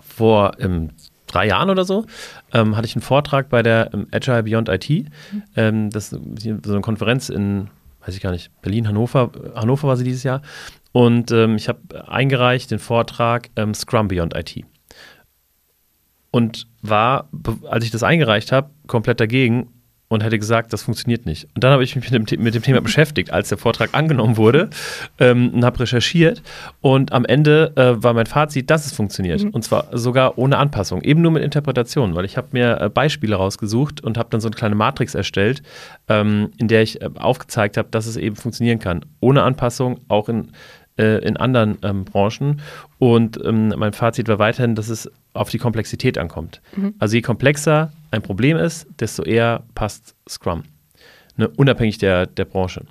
vor 0.03 0.53
ähm, 0.59 0.91
drei 1.27 1.47
Jahren 1.47 1.71
oder 1.71 1.85
so, 1.85 2.07
ähm, 2.53 2.77
hatte 2.77 2.87
ich 2.87 2.95
einen 2.95 3.03
Vortrag 3.03 3.49
bei 3.49 3.63
der 3.63 3.91
ähm, 3.93 4.07
Agile 4.11 4.43
Beyond 4.43 4.69
IT. 4.69 4.89
Mhm. 4.91 5.91
das 5.91 6.13
ist 6.13 6.21
so 6.65 6.73
eine 6.73 6.81
Konferenz 6.81 7.29
in, 7.29 7.69
weiß 8.05 8.15
ich 8.15 8.21
gar 8.21 8.31
nicht, 8.31 8.51
Berlin, 8.63 8.89
Hannover. 8.89 9.31
Hannover 9.55 9.89
war 9.89 9.97
sie 9.97 10.05
dieses 10.05 10.23
Jahr. 10.23 10.43
Und 10.93 11.31
ähm, 11.31 11.57
ich 11.57 11.69
habe 11.69 12.09
eingereicht 12.09 12.71
den 12.71 12.79
Vortrag 12.79 13.51
ähm, 13.57 13.75
Scrum 13.75 14.09
Beyond 14.09 14.35
IT. 14.35 14.65
Und 16.31 16.67
war, 16.83 17.29
als 17.69 17.85
ich 17.85 17.91
das 17.91 18.03
eingereicht 18.03 18.53
habe, 18.53 18.71
komplett 18.87 19.21
dagegen 19.21 19.69
und 20.09 20.23
hätte 20.23 20.39
gesagt, 20.39 20.73
das 20.73 20.83
funktioniert 20.83 21.27
nicht. 21.27 21.49
Und 21.55 21.65
dann 21.65 21.73
habe 21.73 21.83
ich 21.83 21.97
mich 21.97 22.11
mit 22.11 22.31
dem, 22.31 22.43
mit 22.43 22.55
dem 22.55 22.63
Thema 22.63 22.81
beschäftigt, 22.81 23.33
als 23.33 23.49
der 23.49 23.59
Vortrag 23.59 23.91
angenommen 23.93 24.37
wurde 24.37 24.71
ähm, 25.19 25.51
und 25.51 25.65
habe 25.65 25.81
recherchiert. 25.81 26.43
Und 26.81 27.13
am 27.13 27.25
Ende 27.25 27.73
äh, 27.77 28.03
war 28.03 28.15
mein 28.15 28.27
Fazit, 28.27 28.71
dass 28.71 28.87
es 28.87 28.93
funktioniert. 28.93 29.43
Mhm. 29.43 29.51
Und 29.51 29.63
zwar 29.63 29.89
sogar 29.93 30.39
ohne 30.39 30.59
Anpassung, 30.59 31.03
eben 31.03 31.23
nur 31.23 31.33
mit 31.33 31.43
Interpretation, 31.43 32.15
weil 32.15 32.25
ich 32.25 32.37
habe 32.37 32.49
mir 32.53 32.81
äh, 32.81 32.89
Beispiele 32.89 33.37
rausgesucht 33.37 34.03
und 34.03 34.17
habe 34.17 34.29
dann 34.31 34.41
so 34.41 34.49
eine 34.49 34.57
kleine 34.57 34.75
Matrix 34.77 35.15
erstellt, 35.15 35.63
ähm, 36.09 36.51
in 36.59 36.69
der 36.69 36.83
ich 36.83 37.03
äh, 37.03 37.11
aufgezeigt 37.17 37.77
habe, 37.77 37.89
dass 37.91 38.07
es 38.07 38.17
eben 38.17 38.37
funktionieren 38.37 38.79
kann. 38.79 39.05
Ohne 39.21 39.43
Anpassung, 39.43 40.01
auch 40.09 40.29
in 40.29 40.53
äh, 40.99 41.19
in 41.27 41.37
anderen 41.37 41.79
ähm, 41.83 42.05
Branchen. 42.05 42.61
Und 42.99 43.39
ähm, 43.45 43.69
mein 43.77 43.93
Fazit 43.93 44.29
war 44.29 44.39
weiterhin, 44.39 44.75
dass 44.75 44.89
es 44.89 45.11
auf 45.37 45.51
die 45.51 45.59
Komplexität 45.59 46.19
ankommt. 46.19 46.61
Mhm. 46.77 46.95
Also 46.99 47.17
je 47.17 47.23
komplexer 47.23 47.93
ein 48.11 48.23
Problem 48.23 48.57
ist, 48.57 48.87
desto 48.99 49.23
eher 49.23 49.65
passt 49.75 50.15
Scrum. 50.29 50.65
Ne, 51.37 51.49
unabhängig 51.49 51.99
der, 51.99 52.27
der 52.27 52.47
Branche. 52.47 52.87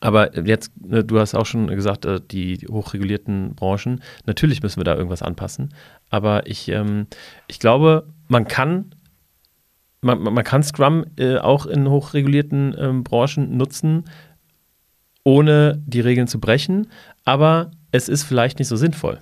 Aber 0.00 0.36
jetzt, 0.36 0.72
ne, 0.84 1.04
du 1.04 1.20
hast 1.20 1.34
auch 1.34 1.46
schon 1.46 1.68
gesagt, 1.68 2.04
äh, 2.04 2.20
die 2.20 2.66
hochregulierten 2.68 3.54
Branchen, 3.54 4.02
natürlich 4.26 4.62
müssen 4.62 4.80
wir 4.80 4.84
da 4.84 4.96
irgendwas 4.96 5.22
anpassen. 5.22 5.72
Aber 6.10 6.46
ich, 6.48 6.68
ähm, 6.68 7.06
ich 7.46 7.60
glaube, 7.60 8.08
man 8.26 8.48
kann, 8.48 8.94
man, 10.00 10.20
man 10.20 10.42
kann 10.42 10.64
Scrum 10.64 11.04
äh, 11.16 11.36
auch 11.36 11.66
in 11.66 11.88
hochregulierten 11.88 12.74
ähm, 12.76 13.04
Branchen 13.04 13.56
nutzen, 13.56 14.04
ohne 15.22 15.80
die 15.86 16.00
Regeln 16.00 16.26
zu 16.26 16.40
brechen. 16.40 16.88
Aber 17.24 17.70
es 17.92 18.08
ist 18.08 18.24
vielleicht 18.24 18.58
nicht 18.58 18.68
so 18.68 18.76
sinnvoll. 18.76 19.20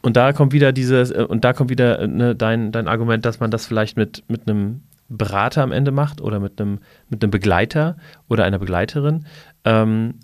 Und 0.00 0.16
da 0.16 0.32
kommt 0.32 0.52
wieder 0.52 0.72
dieses, 0.72 1.10
äh, 1.10 1.24
und 1.28 1.44
da 1.44 1.52
kommt 1.52 1.70
wieder 1.70 2.00
äh, 2.00 2.08
ne, 2.08 2.34
dein, 2.34 2.72
dein 2.72 2.88
Argument, 2.88 3.24
dass 3.24 3.40
man 3.40 3.50
das 3.50 3.66
vielleicht 3.66 3.96
mit, 3.96 4.24
mit 4.28 4.48
einem 4.48 4.82
Berater 5.08 5.62
am 5.62 5.72
Ende 5.72 5.90
macht 5.90 6.20
oder 6.20 6.40
mit 6.40 6.60
einem, 6.60 6.78
mit 7.08 7.22
einem 7.22 7.30
Begleiter 7.30 7.96
oder 8.28 8.44
einer 8.44 8.58
Begleiterin 8.58 9.26
ähm, 9.64 10.14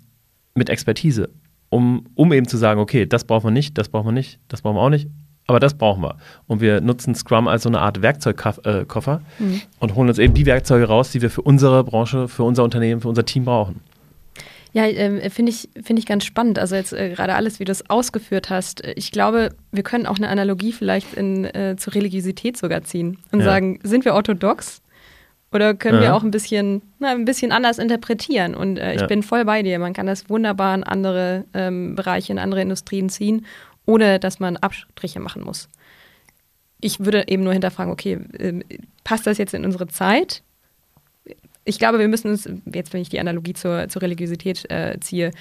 mit 0.55 0.69
Expertise, 0.69 1.29
um, 1.69 2.05
um 2.15 2.33
eben 2.33 2.47
zu 2.47 2.57
sagen, 2.57 2.79
okay, 2.79 3.05
das 3.05 3.23
brauchen 3.23 3.47
wir 3.47 3.51
nicht, 3.51 3.77
das 3.77 3.89
brauchen 3.89 4.07
wir 4.07 4.11
nicht, 4.11 4.39
das 4.47 4.61
brauchen 4.61 4.77
wir 4.77 4.81
auch 4.81 4.89
nicht, 4.89 5.07
aber 5.45 5.59
das 5.59 5.75
brauchen 5.75 6.01
wir. 6.01 6.17
Und 6.47 6.61
wir 6.61 6.81
nutzen 6.81 7.13
Scrum 7.13 7.47
als 7.47 7.63
so 7.63 7.69
eine 7.69 7.79
Art 7.79 8.01
Werkzeugkoffer 8.01 9.21
äh, 9.39 9.43
mhm. 9.43 9.61
und 9.79 9.95
holen 9.95 10.09
uns 10.09 10.17
eben 10.17 10.33
die 10.33 10.45
Werkzeuge 10.45 10.85
raus, 10.85 11.11
die 11.11 11.21
wir 11.21 11.29
für 11.29 11.41
unsere 11.41 11.83
Branche, 11.83 12.27
für 12.27 12.43
unser 12.43 12.63
Unternehmen, 12.63 13.01
für 13.01 13.09
unser 13.09 13.25
Team 13.25 13.45
brauchen. 13.45 13.81
Ja, 14.71 14.85
äh, 14.85 15.29
finde 15.29 15.51
ich, 15.51 15.69
find 15.81 15.97
ich 15.97 16.05
ganz 16.05 16.25
spannend. 16.25 16.59
Also 16.59 16.75
jetzt 16.75 16.93
äh, 16.93 17.09
gerade 17.09 17.35
alles, 17.35 17.59
wie 17.59 17.65
du 17.65 17.71
es 17.71 17.89
ausgeführt 17.89 18.49
hast. 18.49 18.85
Ich 18.95 19.11
glaube, 19.11 19.49
wir 19.71 19.83
können 19.83 20.05
auch 20.05 20.17
eine 20.17 20.29
Analogie 20.29 20.71
vielleicht 20.71 21.15
in, 21.15 21.45
äh, 21.45 21.75
zur 21.77 21.95
Religiosität 21.95 22.57
sogar 22.57 22.83
ziehen 22.83 23.17
und 23.31 23.39
ja. 23.39 23.45
sagen, 23.45 23.79
sind 23.83 24.05
wir 24.05 24.13
orthodox 24.13 24.81
oder 25.51 25.73
können 25.73 25.97
ja. 25.97 26.01
wir 26.01 26.15
auch 26.15 26.23
ein 26.23 26.31
bisschen, 26.31 26.83
na, 26.99 27.09
ein 27.09 27.25
bisschen 27.25 27.51
anders 27.51 27.79
interpretieren? 27.79 28.53
Und 28.53 28.77
äh, 28.77 28.93
ich 28.93 29.01
ja. 29.01 29.07
bin 29.07 29.23
voll 29.23 29.45
bei 29.45 29.63
dir. 29.63 29.79
Man 29.79 29.93
kann 29.93 30.05
das 30.05 30.29
wunderbar 30.29 30.75
in 30.75 30.83
andere 30.83 31.45
ähm, 31.53 31.95
Bereiche, 31.95 32.31
in 32.31 32.39
andere 32.39 32.61
Industrien 32.61 33.09
ziehen, 33.09 33.45
ohne 33.85 34.19
dass 34.19 34.39
man 34.39 34.57
Abstriche 34.57 35.19
machen 35.19 35.43
muss. 35.43 35.67
Ich 36.79 36.99
würde 36.99 37.27
eben 37.27 37.43
nur 37.43 37.53
hinterfragen, 37.53 37.91
okay, 37.91 38.19
äh, 38.37 38.61
passt 39.03 39.25
das 39.25 39.39
jetzt 39.39 39.55
in 39.55 39.65
unsere 39.65 39.87
Zeit? 39.87 40.43
Ich 41.69 41.79
glaube, 41.79 41.99
wir 41.99 42.07
müssen 42.07 42.31
uns, 42.31 42.49
jetzt 42.73 42.93
wenn 42.93 43.01
ich 43.01 43.09
die 43.09 43.19
Analogie 43.19 43.53
zur, 43.53 43.87
zur 43.87 44.01
Religiosität 44.01 44.69
äh, 44.69 44.99
ziehe, 44.99 45.31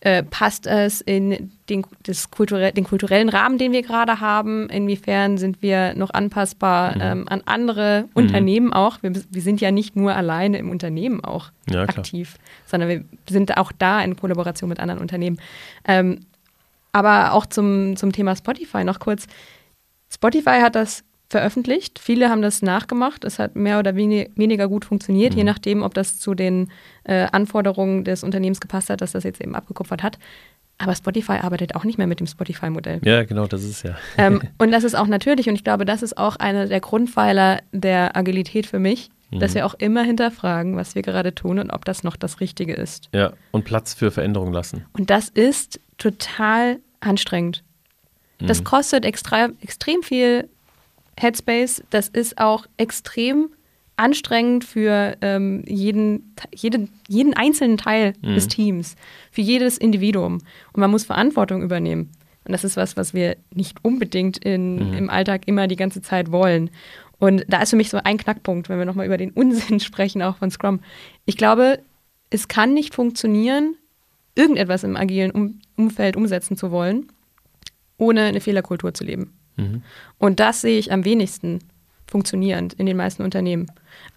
äh, 0.00 0.22
passt 0.24 0.66
es 0.66 1.00
in 1.00 1.52
den, 1.68 1.84
das 2.04 2.30
kulturell, 2.30 2.72
den 2.72 2.84
kulturellen 2.84 3.28
Rahmen, 3.28 3.58
den 3.58 3.70
wir 3.72 3.82
gerade 3.82 4.20
haben? 4.20 4.68
Inwiefern 4.68 5.38
sind 5.38 5.62
wir 5.62 5.94
noch 5.94 6.10
anpassbar 6.10 6.96
mhm. 6.96 7.00
ähm, 7.02 7.28
an 7.28 7.42
andere 7.44 8.02
mhm. 8.02 8.10
Unternehmen 8.14 8.72
auch? 8.72 9.02
Wir, 9.02 9.12
wir, 9.14 9.42
sind 9.42 9.60
ja 9.60 9.70
nicht 9.70 9.94
nur 9.94 10.14
alleine 10.14 10.58
im 10.58 10.70
Unternehmen 10.70 11.22
auch 11.22 11.50
ja, 11.70 11.82
aktiv, 11.82 12.36
sondern 12.66 12.88
wir 12.88 13.04
sind 13.28 13.56
auch 13.56 13.70
da 13.70 14.02
in 14.02 14.16
Kollaboration 14.16 14.68
mit 14.68 14.80
anderen 14.80 15.00
Unternehmen. 15.00 15.38
Ähm, 15.86 16.20
aber 16.90 17.32
auch 17.32 17.46
zum, 17.46 17.96
zum 17.96 18.12
Thema 18.12 18.34
Spotify 18.34 18.84
noch 18.84 18.98
kurz. 18.98 19.26
Spotify 20.10 20.60
hat 20.60 20.74
das 20.74 21.04
veröffentlicht. 21.32 21.98
Viele 21.98 22.28
haben 22.28 22.42
das 22.42 22.62
nachgemacht. 22.62 23.24
Es 23.24 23.40
hat 23.40 23.56
mehr 23.56 23.80
oder 23.80 23.96
weniger 23.96 24.68
gut 24.68 24.84
funktioniert, 24.84 25.32
mhm. 25.32 25.38
je 25.38 25.44
nachdem, 25.44 25.82
ob 25.82 25.94
das 25.94 26.20
zu 26.20 26.34
den 26.34 26.70
äh, 27.04 27.26
Anforderungen 27.32 28.04
des 28.04 28.22
Unternehmens 28.22 28.60
gepasst 28.60 28.90
hat, 28.90 29.00
dass 29.00 29.12
das 29.12 29.24
jetzt 29.24 29.40
eben 29.40 29.56
abgekupfert 29.56 30.02
hat. 30.02 30.18
Aber 30.78 30.94
Spotify 30.94 31.32
arbeitet 31.32 31.74
auch 31.74 31.84
nicht 31.84 31.98
mehr 31.98 32.06
mit 32.06 32.20
dem 32.20 32.26
Spotify-Modell. 32.26 33.00
Ja, 33.04 33.24
genau, 33.24 33.46
das 33.46 33.64
ist 33.64 33.82
ja. 33.82 33.96
Ähm, 34.18 34.42
und 34.58 34.70
das 34.70 34.84
ist 34.84 34.94
auch 34.94 35.06
natürlich, 35.06 35.48
und 35.48 35.54
ich 35.54 35.64
glaube, 35.64 35.84
das 35.84 36.02
ist 36.02 36.18
auch 36.18 36.36
einer 36.36 36.66
der 36.66 36.80
Grundpfeiler 36.80 37.60
der 37.72 38.16
Agilität 38.16 38.66
für 38.66 38.78
mich, 38.78 39.10
mhm. 39.30 39.40
dass 39.40 39.54
wir 39.54 39.66
auch 39.66 39.74
immer 39.74 40.02
hinterfragen, 40.02 40.76
was 40.76 40.94
wir 40.94 41.02
gerade 41.02 41.34
tun 41.34 41.58
und 41.58 41.70
ob 41.70 41.84
das 41.84 42.04
noch 42.04 42.16
das 42.16 42.40
Richtige 42.40 42.74
ist. 42.74 43.08
Ja, 43.14 43.32
und 43.52 43.64
Platz 43.64 43.94
für 43.94 44.10
Veränderungen 44.10 44.52
lassen. 44.52 44.84
Und 44.92 45.10
das 45.10 45.28
ist 45.28 45.80
total 45.98 46.78
anstrengend. 47.00 47.64
Das 48.38 48.60
mhm. 48.60 48.64
kostet 48.64 49.04
extra, 49.04 49.48
extrem 49.60 50.02
viel 50.02 50.48
Headspace, 51.22 51.82
das 51.90 52.08
ist 52.08 52.38
auch 52.38 52.66
extrem 52.76 53.50
anstrengend 53.96 54.64
für 54.64 55.16
ähm, 55.20 55.62
jeden, 55.66 56.34
jeden, 56.54 56.90
jeden 57.08 57.34
einzelnen 57.34 57.76
Teil 57.76 58.14
mhm. 58.22 58.34
des 58.34 58.48
Teams, 58.48 58.96
für 59.30 59.42
jedes 59.42 59.78
Individuum. 59.78 60.38
Und 60.72 60.80
man 60.80 60.90
muss 60.90 61.04
Verantwortung 61.04 61.62
übernehmen. 61.62 62.10
Und 62.44 62.52
das 62.52 62.64
ist 62.64 62.76
was, 62.76 62.96
was 62.96 63.14
wir 63.14 63.36
nicht 63.54 63.84
unbedingt 63.84 64.38
in, 64.38 64.90
mhm. 64.90 64.94
im 64.94 65.10
Alltag 65.10 65.42
immer 65.46 65.68
die 65.68 65.76
ganze 65.76 66.02
Zeit 66.02 66.32
wollen. 66.32 66.70
Und 67.18 67.44
da 67.48 67.62
ist 67.62 67.70
für 67.70 67.76
mich 67.76 67.90
so 67.90 68.00
ein 68.02 68.18
Knackpunkt, 68.18 68.68
wenn 68.68 68.78
wir 68.78 68.84
nochmal 68.84 69.06
über 69.06 69.18
den 69.18 69.30
Unsinn 69.34 69.78
sprechen, 69.78 70.22
auch 70.22 70.38
von 70.38 70.50
Scrum. 70.50 70.80
Ich 71.24 71.36
glaube, 71.36 71.78
es 72.30 72.48
kann 72.48 72.74
nicht 72.74 72.94
funktionieren, 72.94 73.76
irgendetwas 74.34 74.82
im 74.82 74.96
agilen 74.96 75.30
um 75.30 75.60
Umfeld 75.76 76.16
umsetzen 76.16 76.56
zu 76.56 76.70
wollen, 76.70 77.06
ohne 77.98 78.22
eine 78.22 78.40
Fehlerkultur 78.40 78.94
zu 78.94 79.04
leben. 79.04 79.32
Mhm. 79.56 79.82
Und 80.18 80.40
das 80.40 80.60
sehe 80.60 80.78
ich 80.78 80.92
am 80.92 81.04
wenigsten 81.04 81.60
funktionierend 82.12 82.74
in 82.74 82.86
den 82.86 82.96
meisten 82.96 83.22
Unternehmen. 83.22 83.66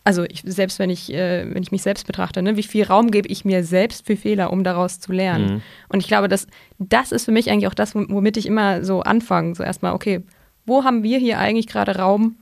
Also 0.03 0.23
ich, 0.25 0.43
selbst 0.45 0.79
wenn 0.79 0.89
ich, 0.89 1.11
äh, 1.13 1.45
wenn 1.51 1.63
ich 1.63 1.71
mich 1.71 1.81
selbst 1.81 2.05
betrachte, 2.05 2.41
ne, 2.41 2.57
wie 2.57 2.63
viel 2.63 2.83
Raum 2.83 3.09
gebe 3.09 3.27
ich 3.29 3.45
mir 3.45 3.63
selbst 3.63 4.05
für 4.05 4.17
Fehler, 4.17 4.51
um 4.51 4.63
daraus 4.63 4.99
zu 4.99 5.11
lernen. 5.11 5.55
Mhm. 5.55 5.61
Und 5.89 5.99
ich 6.01 6.07
glaube, 6.07 6.27
dass 6.27 6.47
das 6.77 7.11
ist 7.11 7.25
für 7.25 7.31
mich 7.31 7.49
eigentlich 7.49 7.67
auch 7.67 7.73
das, 7.73 7.95
womit 7.95 8.37
ich 8.37 8.45
immer 8.45 8.83
so 8.83 9.01
anfange. 9.01 9.55
So 9.55 9.63
erstmal, 9.63 9.93
okay, 9.93 10.21
wo 10.65 10.83
haben 10.83 11.03
wir 11.03 11.17
hier 11.17 11.39
eigentlich 11.39 11.67
gerade 11.67 11.97
Raum, 11.97 12.37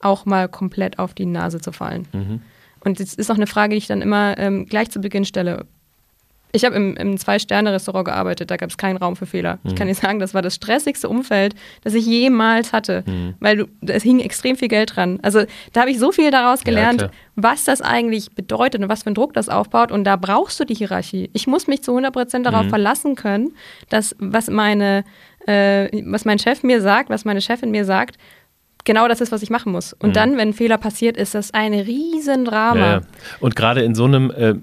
auch 0.00 0.24
mal 0.24 0.48
komplett 0.48 0.98
auf 0.98 1.14
die 1.14 1.26
Nase 1.26 1.60
zu 1.60 1.72
fallen? 1.72 2.06
Mhm. 2.12 2.40
Und 2.80 3.00
das 3.00 3.14
ist 3.14 3.30
auch 3.30 3.36
eine 3.36 3.46
Frage, 3.46 3.70
die 3.70 3.78
ich 3.78 3.86
dann 3.86 4.02
immer 4.02 4.38
ähm, 4.38 4.66
gleich 4.66 4.90
zu 4.90 5.00
Beginn 5.00 5.24
stelle. 5.24 5.66
Ich 6.54 6.64
habe 6.64 6.76
im, 6.76 6.96
im 6.96 7.16
Zwei-Sterne-Restaurant 7.16 8.04
gearbeitet, 8.04 8.50
da 8.50 8.58
gab 8.58 8.68
es 8.68 8.76
keinen 8.76 8.98
Raum 8.98 9.16
für 9.16 9.24
Fehler. 9.24 9.58
Mhm. 9.62 9.70
Ich 9.70 9.74
kann 9.74 9.88
dir 9.88 9.94
sagen, 9.94 10.18
das 10.18 10.34
war 10.34 10.42
das 10.42 10.54
stressigste 10.54 11.08
Umfeld, 11.08 11.54
das 11.82 11.94
ich 11.94 12.04
jemals 12.04 12.72
hatte, 12.72 13.04
mhm. 13.06 13.34
weil 13.40 13.66
es 13.86 14.02
hing 14.02 14.20
extrem 14.20 14.56
viel 14.56 14.68
Geld 14.68 14.94
dran. 14.94 15.18
Also 15.22 15.44
da 15.72 15.80
habe 15.80 15.90
ich 15.90 15.98
so 15.98 16.12
viel 16.12 16.30
daraus 16.30 16.62
gelernt, 16.62 17.02
ja, 17.02 17.10
was 17.36 17.64
das 17.64 17.80
eigentlich 17.80 18.32
bedeutet 18.32 18.82
und 18.82 18.88
was 18.88 19.02
für 19.02 19.06
einen 19.06 19.14
Druck 19.14 19.32
das 19.32 19.48
aufbaut. 19.48 19.90
Und 19.90 20.04
da 20.04 20.16
brauchst 20.16 20.60
du 20.60 20.64
die 20.64 20.74
Hierarchie. 20.74 21.30
Ich 21.32 21.46
muss 21.46 21.66
mich 21.66 21.82
zu 21.82 21.92
100 21.92 22.12
Prozent 22.12 22.46
darauf 22.46 22.64
mhm. 22.64 22.70
verlassen 22.70 23.14
können, 23.14 23.54
dass 23.88 24.14
was 24.18 24.48
meine, 24.48 25.04
äh, 25.46 25.88
was 26.04 26.24
mein 26.26 26.38
Chef 26.38 26.62
mir 26.62 26.82
sagt, 26.82 27.08
was 27.08 27.24
meine 27.24 27.40
Chefin 27.40 27.70
mir 27.70 27.86
sagt, 27.86 28.18
genau 28.84 29.08
das 29.08 29.20
ist, 29.20 29.32
was 29.32 29.42
ich 29.42 29.50
machen 29.50 29.72
muss. 29.72 29.92
Und 29.92 30.10
mhm. 30.10 30.14
dann, 30.14 30.32
wenn 30.36 30.48
ein 30.48 30.52
Fehler 30.52 30.78
passiert, 30.78 31.16
ist 31.16 31.34
das 31.34 31.54
ein 31.54 31.74
Riesendrama. 31.74 32.80
Ja, 32.80 32.92
ja. 32.92 33.00
Und 33.40 33.56
gerade 33.56 33.82
in 33.82 33.94
so 33.94 34.04
einem, 34.04 34.30
äh, 34.30 34.54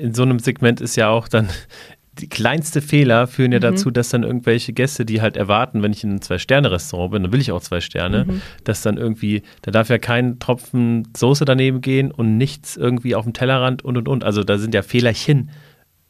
in 0.00 0.14
so 0.14 0.22
einem 0.22 0.38
Segment 0.38 0.80
ist 0.80 0.96
ja 0.96 1.08
auch 1.08 1.28
dann 1.28 1.48
die 2.18 2.28
kleinste 2.28 2.82
Fehler 2.82 3.26
führen 3.26 3.52
ja 3.52 3.58
mhm. 3.58 3.62
dazu, 3.62 3.90
dass 3.90 4.10
dann 4.10 4.22
irgendwelche 4.22 4.72
Gäste, 4.72 5.06
die 5.06 5.22
halt 5.22 5.36
erwarten, 5.36 5.82
wenn 5.82 5.92
ich 5.92 6.04
in 6.04 6.10
einem 6.10 6.20
Zwei-Sterne-Restaurant 6.20 7.12
bin, 7.12 7.22
dann 7.22 7.32
will 7.32 7.40
ich 7.40 7.52
auch 7.52 7.62
zwei 7.62 7.80
Sterne, 7.80 8.26
mhm. 8.26 8.42
dass 8.64 8.82
dann 8.82 8.98
irgendwie, 8.98 9.42
da 9.62 9.70
darf 9.70 9.88
ja 9.88 9.96
kein 9.96 10.38
Tropfen 10.38 11.08
Soße 11.16 11.46
daneben 11.46 11.80
gehen 11.80 12.10
und 12.10 12.36
nichts 12.36 12.76
irgendwie 12.76 13.14
auf 13.14 13.24
dem 13.24 13.32
Tellerrand 13.32 13.82
und 13.82 13.96
und 13.96 14.08
und. 14.08 14.24
Also 14.24 14.44
da 14.44 14.58
sind 14.58 14.74
ja 14.74 14.82
Fehlerchen, 14.82 15.50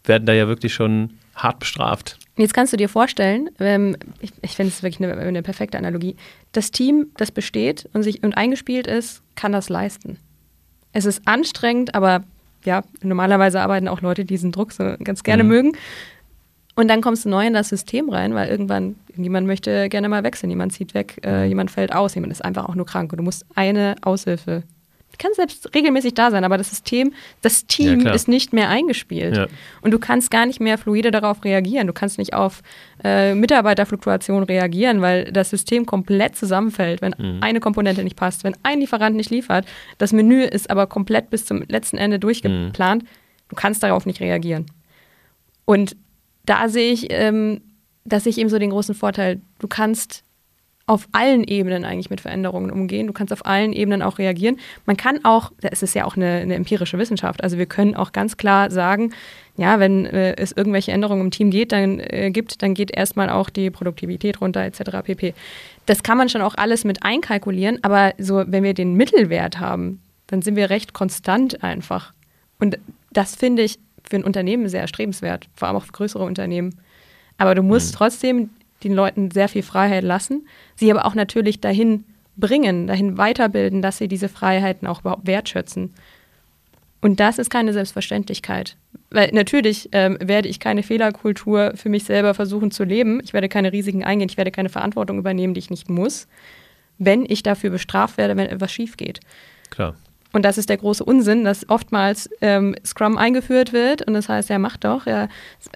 werden 0.04 0.26
da 0.26 0.32
ja 0.32 0.48
wirklich 0.48 0.74
schon 0.74 1.14
hart 1.36 1.60
bestraft. 1.60 2.18
Jetzt 2.36 2.54
kannst 2.54 2.72
du 2.72 2.78
dir 2.78 2.88
vorstellen, 2.88 3.50
ähm, 3.60 3.96
ich, 4.20 4.30
ich 4.40 4.52
finde 4.52 4.72
es 4.72 4.82
wirklich 4.82 5.06
eine, 5.06 5.20
eine, 5.20 5.42
perfekte 5.42 5.76
Analogie, 5.76 6.16
das 6.52 6.70
Team, 6.70 7.08
das 7.16 7.30
besteht 7.30 7.88
und, 7.92 8.02
sich, 8.02 8.22
und 8.22 8.36
eingespielt 8.36 8.86
ist, 8.86 9.22
kann 9.34 9.52
das 9.52 9.68
leisten. 9.68 10.18
Es 10.92 11.04
ist 11.04 11.22
anstrengend, 11.26 11.94
aber 11.94 12.24
ja, 12.64 12.82
normalerweise 13.02 13.60
arbeiten 13.60 13.88
auch 13.88 14.00
Leute, 14.00 14.24
die 14.24 14.34
diesen 14.34 14.52
Druck 14.52 14.72
so 14.72 14.94
ganz 15.02 15.22
gerne 15.24 15.42
mhm. 15.42 15.48
mögen. 15.48 15.72
Und 16.74 16.88
dann 16.88 17.02
kommst 17.02 17.26
du 17.26 17.28
neu 17.28 17.46
in 17.46 17.52
das 17.52 17.68
System 17.68 18.08
rein, 18.08 18.34
weil 18.34 18.48
irgendwann 18.48 18.96
jemand 19.14 19.46
möchte 19.46 19.90
gerne 19.90 20.08
mal 20.08 20.24
wechseln, 20.24 20.48
jemand 20.48 20.72
zieht 20.72 20.94
weg, 20.94 21.20
äh, 21.22 21.42
mhm. 21.42 21.48
jemand 21.50 21.70
fällt 21.70 21.94
aus, 21.94 22.14
jemand 22.14 22.32
ist 22.32 22.42
einfach 22.42 22.66
auch 22.66 22.74
nur 22.74 22.86
krank 22.86 23.12
und 23.12 23.18
du 23.18 23.24
musst 23.24 23.44
eine 23.54 23.96
Aushilfe 24.00 24.62
kann 25.22 25.32
selbst 25.34 25.74
regelmäßig 25.74 26.14
da 26.14 26.30
sein, 26.30 26.44
aber 26.44 26.58
das 26.58 26.70
System, 26.70 27.12
das 27.42 27.66
Team 27.66 28.00
ja, 28.00 28.12
ist 28.12 28.26
nicht 28.26 28.52
mehr 28.52 28.68
eingespielt. 28.68 29.36
Ja. 29.36 29.46
Und 29.80 29.92
du 29.92 29.98
kannst 29.98 30.30
gar 30.30 30.46
nicht 30.46 30.60
mehr 30.60 30.78
fluide 30.78 31.10
darauf 31.12 31.44
reagieren. 31.44 31.86
Du 31.86 31.92
kannst 31.92 32.18
nicht 32.18 32.34
auf 32.34 32.62
äh, 33.04 33.34
Mitarbeiterfluktuation 33.34 34.42
reagieren, 34.42 35.00
weil 35.00 35.30
das 35.32 35.50
System 35.50 35.86
komplett 35.86 36.34
zusammenfällt, 36.34 37.02
wenn 37.02 37.14
mhm. 37.16 37.38
eine 37.40 37.60
Komponente 37.60 38.02
nicht 38.02 38.16
passt, 38.16 38.42
wenn 38.42 38.56
ein 38.64 38.80
Lieferant 38.80 39.16
nicht 39.16 39.30
liefert. 39.30 39.64
Das 39.98 40.12
Menü 40.12 40.42
ist 40.42 40.70
aber 40.70 40.88
komplett 40.88 41.30
bis 41.30 41.44
zum 41.44 41.62
letzten 41.68 41.98
Ende 41.98 42.18
durchgeplant. 42.18 43.04
Mhm. 43.04 43.08
Du 43.48 43.54
kannst 43.54 43.82
darauf 43.82 44.06
nicht 44.06 44.20
reagieren. 44.20 44.66
Und 45.64 45.96
da 46.44 46.68
sehe 46.68 46.92
ich, 46.92 47.06
ähm, 47.10 47.60
dass 48.04 48.26
ich 48.26 48.38
eben 48.38 48.48
so 48.48 48.58
den 48.58 48.70
großen 48.70 48.96
Vorteil, 48.96 49.40
du 49.60 49.68
kannst 49.68 50.24
auf 50.92 51.08
allen 51.12 51.42
Ebenen 51.42 51.86
eigentlich 51.86 52.10
mit 52.10 52.20
Veränderungen 52.20 52.70
umgehen. 52.70 53.06
Du 53.06 53.14
kannst 53.14 53.32
auf 53.32 53.46
allen 53.46 53.72
Ebenen 53.72 54.02
auch 54.02 54.18
reagieren. 54.18 54.58
Man 54.84 54.98
kann 54.98 55.24
auch, 55.24 55.50
es 55.62 55.82
ist 55.82 55.94
ja 55.94 56.04
auch 56.04 56.16
eine, 56.16 56.40
eine 56.42 56.54
empirische 56.54 56.98
Wissenschaft, 56.98 57.42
also 57.42 57.56
wir 57.56 57.64
können 57.64 57.94
auch 57.94 58.12
ganz 58.12 58.36
klar 58.36 58.70
sagen, 58.70 59.14
ja, 59.56 59.80
wenn 59.80 60.04
äh, 60.04 60.34
es 60.36 60.52
irgendwelche 60.52 60.92
Änderungen 60.92 61.22
im 61.22 61.30
Team 61.30 61.50
geht, 61.50 61.72
dann 61.72 61.98
äh, 61.98 62.30
gibt, 62.30 62.60
dann 62.60 62.74
geht 62.74 62.94
erstmal 62.94 63.30
auch 63.30 63.48
die 63.48 63.70
Produktivität 63.70 64.42
runter 64.42 64.60
etc. 64.60 65.02
pp. 65.02 65.32
Das 65.86 66.02
kann 66.02 66.18
man 66.18 66.28
schon 66.28 66.42
auch 66.42 66.56
alles 66.56 66.84
mit 66.84 67.02
einkalkulieren, 67.02 67.78
aber 67.82 68.12
so, 68.18 68.44
wenn 68.46 68.62
wir 68.62 68.74
den 68.74 68.94
Mittelwert 68.94 69.60
haben, 69.60 70.02
dann 70.26 70.42
sind 70.42 70.56
wir 70.56 70.68
recht 70.68 70.92
konstant 70.92 71.64
einfach. 71.64 72.12
Und 72.60 72.78
das 73.12 73.34
finde 73.34 73.62
ich 73.62 73.78
für 74.08 74.16
ein 74.16 74.24
Unternehmen 74.24 74.68
sehr 74.68 74.82
erstrebenswert, 74.82 75.48
vor 75.54 75.68
allem 75.68 75.78
auch 75.78 75.84
für 75.84 75.92
größere 75.92 76.24
Unternehmen. 76.24 76.78
Aber 77.38 77.54
du 77.54 77.62
musst 77.62 77.94
mhm. 77.94 77.96
trotzdem 77.96 78.50
den 78.84 78.92
Leuten 78.92 79.30
sehr 79.30 79.48
viel 79.48 79.62
Freiheit 79.62 80.04
lassen, 80.04 80.46
sie 80.76 80.90
aber 80.90 81.06
auch 81.06 81.14
natürlich 81.14 81.60
dahin 81.60 82.04
bringen, 82.36 82.86
dahin 82.86 83.18
weiterbilden, 83.18 83.82
dass 83.82 83.98
sie 83.98 84.08
diese 84.08 84.28
Freiheiten 84.28 84.86
auch 84.86 85.00
überhaupt 85.00 85.26
wertschätzen. 85.26 85.94
Und 87.00 87.18
das 87.18 87.38
ist 87.38 87.50
keine 87.50 87.72
Selbstverständlichkeit. 87.72 88.76
Weil 89.10 89.30
natürlich 89.32 89.88
ähm, 89.92 90.16
werde 90.22 90.48
ich 90.48 90.60
keine 90.60 90.82
Fehlerkultur 90.82 91.72
für 91.74 91.88
mich 91.88 92.04
selber 92.04 92.32
versuchen 92.32 92.70
zu 92.70 92.84
leben. 92.84 93.20
Ich 93.22 93.32
werde 93.32 93.48
keine 93.48 93.72
Risiken 93.72 94.04
eingehen. 94.04 94.28
Ich 94.30 94.36
werde 94.36 94.52
keine 94.52 94.68
Verantwortung 94.68 95.18
übernehmen, 95.18 95.52
die 95.52 95.58
ich 95.58 95.70
nicht 95.70 95.90
muss, 95.90 96.28
wenn 96.98 97.26
ich 97.28 97.42
dafür 97.42 97.70
bestraft 97.70 98.16
werde, 98.16 98.36
wenn 98.36 98.46
etwas 98.46 98.72
schief 98.72 98.96
geht. 98.96 99.20
Klar. 99.70 99.96
Und 100.32 100.44
das 100.44 100.56
ist 100.56 100.68
der 100.70 100.78
große 100.78 101.04
Unsinn, 101.04 101.44
dass 101.44 101.68
oftmals 101.68 102.30
ähm, 102.40 102.74
Scrum 102.84 103.18
eingeführt 103.18 103.72
wird 103.72 104.06
und 104.06 104.14
das 104.14 104.28
heißt, 104.28 104.48
ja, 104.48 104.58
mach 104.58 104.78
doch, 104.78 105.06
ja, 105.06 105.28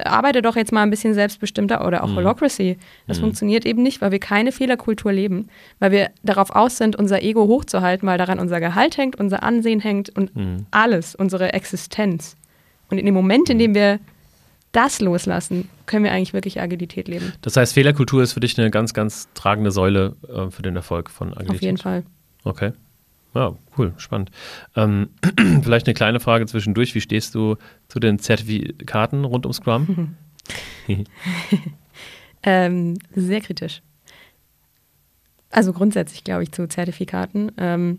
arbeite 0.02 0.40
doch 0.40 0.56
jetzt 0.56 0.72
mal 0.72 0.82
ein 0.82 0.90
bisschen 0.90 1.12
selbstbestimmter 1.12 1.86
oder 1.86 2.02
auch 2.02 2.08
mhm. 2.08 2.16
Holocracy. 2.16 2.78
Das 3.06 3.18
mhm. 3.18 3.22
funktioniert 3.22 3.66
eben 3.66 3.82
nicht, 3.82 4.00
weil 4.00 4.12
wir 4.12 4.18
keine 4.18 4.52
Fehlerkultur 4.52 5.12
leben, 5.12 5.48
weil 5.78 5.90
wir 5.90 6.10
darauf 6.22 6.50
aus 6.50 6.78
sind, 6.78 6.96
unser 6.96 7.22
Ego 7.22 7.46
hochzuhalten, 7.46 8.08
weil 8.08 8.16
daran 8.16 8.38
unser 8.38 8.60
Gehalt 8.60 8.96
hängt, 8.96 9.16
unser 9.16 9.42
Ansehen 9.42 9.80
hängt 9.80 10.08
und 10.16 10.34
mhm. 10.34 10.66
alles, 10.70 11.14
unsere 11.14 11.52
Existenz. 11.52 12.36
Und 12.88 12.98
in 12.98 13.04
dem 13.04 13.14
Moment, 13.14 13.50
in 13.50 13.58
dem 13.58 13.74
wir 13.74 13.98
das 14.72 15.00
loslassen, 15.00 15.68
können 15.86 16.04
wir 16.04 16.12
eigentlich 16.12 16.32
wirklich 16.32 16.60
Agilität 16.60 17.08
leben. 17.08 17.32
Das 17.42 17.56
heißt, 17.56 17.74
Fehlerkultur 17.74 18.22
ist 18.22 18.32
für 18.32 18.40
dich 18.40 18.58
eine 18.58 18.70
ganz, 18.70 18.94
ganz 18.94 19.28
tragende 19.34 19.70
Säule 19.70 20.16
äh, 20.28 20.50
für 20.50 20.62
den 20.62 20.76
Erfolg 20.76 21.10
von 21.10 21.32
Agilität. 21.32 21.56
Auf 21.56 21.62
jeden 21.62 21.78
Fall. 21.78 22.02
Okay. 22.44 22.72
Ja, 23.36 23.54
cool, 23.76 23.92
spannend. 23.98 24.30
Ähm, 24.76 25.10
vielleicht 25.62 25.86
eine 25.86 25.92
kleine 25.92 26.20
Frage 26.20 26.46
zwischendurch. 26.46 26.94
Wie 26.94 27.02
stehst 27.02 27.34
du 27.34 27.56
zu 27.86 28.00
den 28.00 28.18
Zertifikaten 28.18 29.26
rund 29.26 29.44
um 29.44 29.52
Scrum? 29.52 30.16
ähm, 32.42 32.98
sehr 33.14 33.42
kritisch. 33.42 33.82
Also 35.50 35.74
grundsätzlich 35.74 36.24
glaube 36.24 36.44
ich 36.44 36.52
zu 36.52 36.66
Zertifikaten. 36.66 37.52
Ähm, 37.58 37.98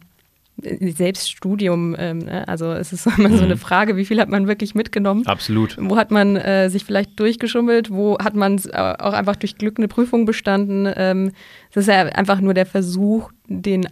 Selbststudium, 0.60 1.96
ähm, 2.00 2.18
ne? 2.18 2.48
also 2.48 2.72
es 2.72 2.92
ist 2.92 3.06
immer 3.18 3.30
so 3.38 3.44
eine 3.44 3.54
mhm. 3.54 3.60
Frage, 3.60 3.96
wie 3.96 4.06
viel 4.06 4.20
hat 4.20 4.30
man 4.30 4.48
wirklich 4.48 4.74
mitgenommen? 4.74 5.28
Absolut. 5.28 5.78
Wo 5.80 5.98
hat 5.98 6.10
man 6.10 6.36
äh, 6.36 6.72
sich 6.72 6.84
vielleicht 6.84 7.20
durchgeschummelt? 7.20 7.92
Wo 7.92 8.18
hat 8.18 8.34
man 8.36 8.58
äh, 8.72 8.96
auch 8.98 9.14
einfach 9.14 9.36
durch 9.36 9.58
Glück 9.58 9.78
eine 9.78 9.88
Prüfung 9.88 10.26
bestanden? 10.26 10.92
Ähm, 10.96 11.32
das 11.74 11.84
ist 11.84 11.94
ja 11.94 12.08
einfach 12.08 12.42
nur 12.42 12.56
der 12.56 12.66
Versuch, 12.66 13.32
den 13.48 13.88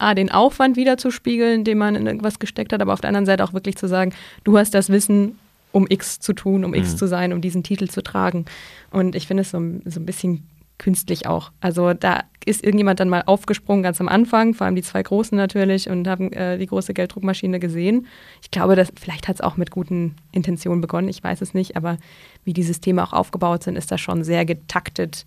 A, 0.00 0.14
den 0.14 0.30
Aufwand 0.30 0.76
wiederzuspiegeln, 0.76 1.64
den 1.64 1.78
man 1.78 1.94
in 1.94 2.06
irgendwas 2.06 2.38
gesteckt 2.38 2.72
hat, 2.72 2.82
aber 2.82 2.92
auf 2.92 3.00
der 3.00 3.08
anderen 3.08 3.26
Seite 3.26 3.44
auch 3.44 3.52
wirklich 3.52 3.76
zu 3.76 3.88
sagen, 3.88 4.12
du 4.44 4.58
hast 4.58 4.74
das 4.74 4.88
Wissen, 4.88 5.38
um 5.72 5.86
X 5.88 6.18
zu 6.18 6.32
tun, 6.32 6.64
um 6.64 6.74
X 6.74 6.92
mhm. 6.92 6.96
zu 6.96 7.06
sein, 7.06 7.32
um 7.32 7.40
diesen 7.40 7.62
Titel 7.62 7.88
zu 7.88 8.02
tragen. 8.02 8.44
Und 8.90 9.14
ich 9.14 9.26
finde 9.26 9.42
es 9.42 9.50
so, 9.50 9.58
so 9.84 10.00
ein 10.00 10.06
bisschen 10.06 10.46
künstlich 10.80 11.26
auch. 11.26 11.52
Also 11.60 11.92
da 11.92 12.24
ist 12.44 12.64
irgendjemand 12.64 13.00
dann 13.00 13.10
mal 13.10 13.22
aufgesprungen 13.26 13.82
ganz 13.82 14.00
am 14.00 14.08
Anfang, 14.08 14.54
vor 14.54 14.64
allem 14.64 14.76
die 14.76 14.82
zwei 14.82 15.02
Großen 15.02 15.36
natürlich, 15.36 15.90
und 15.90 16.08
haben 16.08 16.32
äh, 16.32 16.58
die 16.58 16.66
große 16.66 16.94
Gelddruckmaschine 16.94 17.60
gesehen. 17.60 18.06
Ich 18.42 18.50
glaube, 18.50 18.76
dass, 18.76 18.90
vielleicht 18.98 19.28
hat 19.28 19.36
es 19.36 19.40
auch 19.42 19.58
mit 19.58 19.70
guten 19.70 20.16
Intentionen 20.32 20.80
begonnen, 20.80 21.08
ich 21.08 21.22
weiß 21.22 21.42
es 21.42 21.52
nicht, 21.52 21.76
aber 21.76 21.98
wie 22.44 22.54
die 22.54 22.62
Systeme 22.62 23.02
auch 23.04 23.12
aufgebaut 23.12 23.62
sind, 23.62 23.76
ist 23.76 23.92
das 23.92 24.00
schon 24.00 24.24
sehr 24.24 24.46
getaktet, 24.46 25.26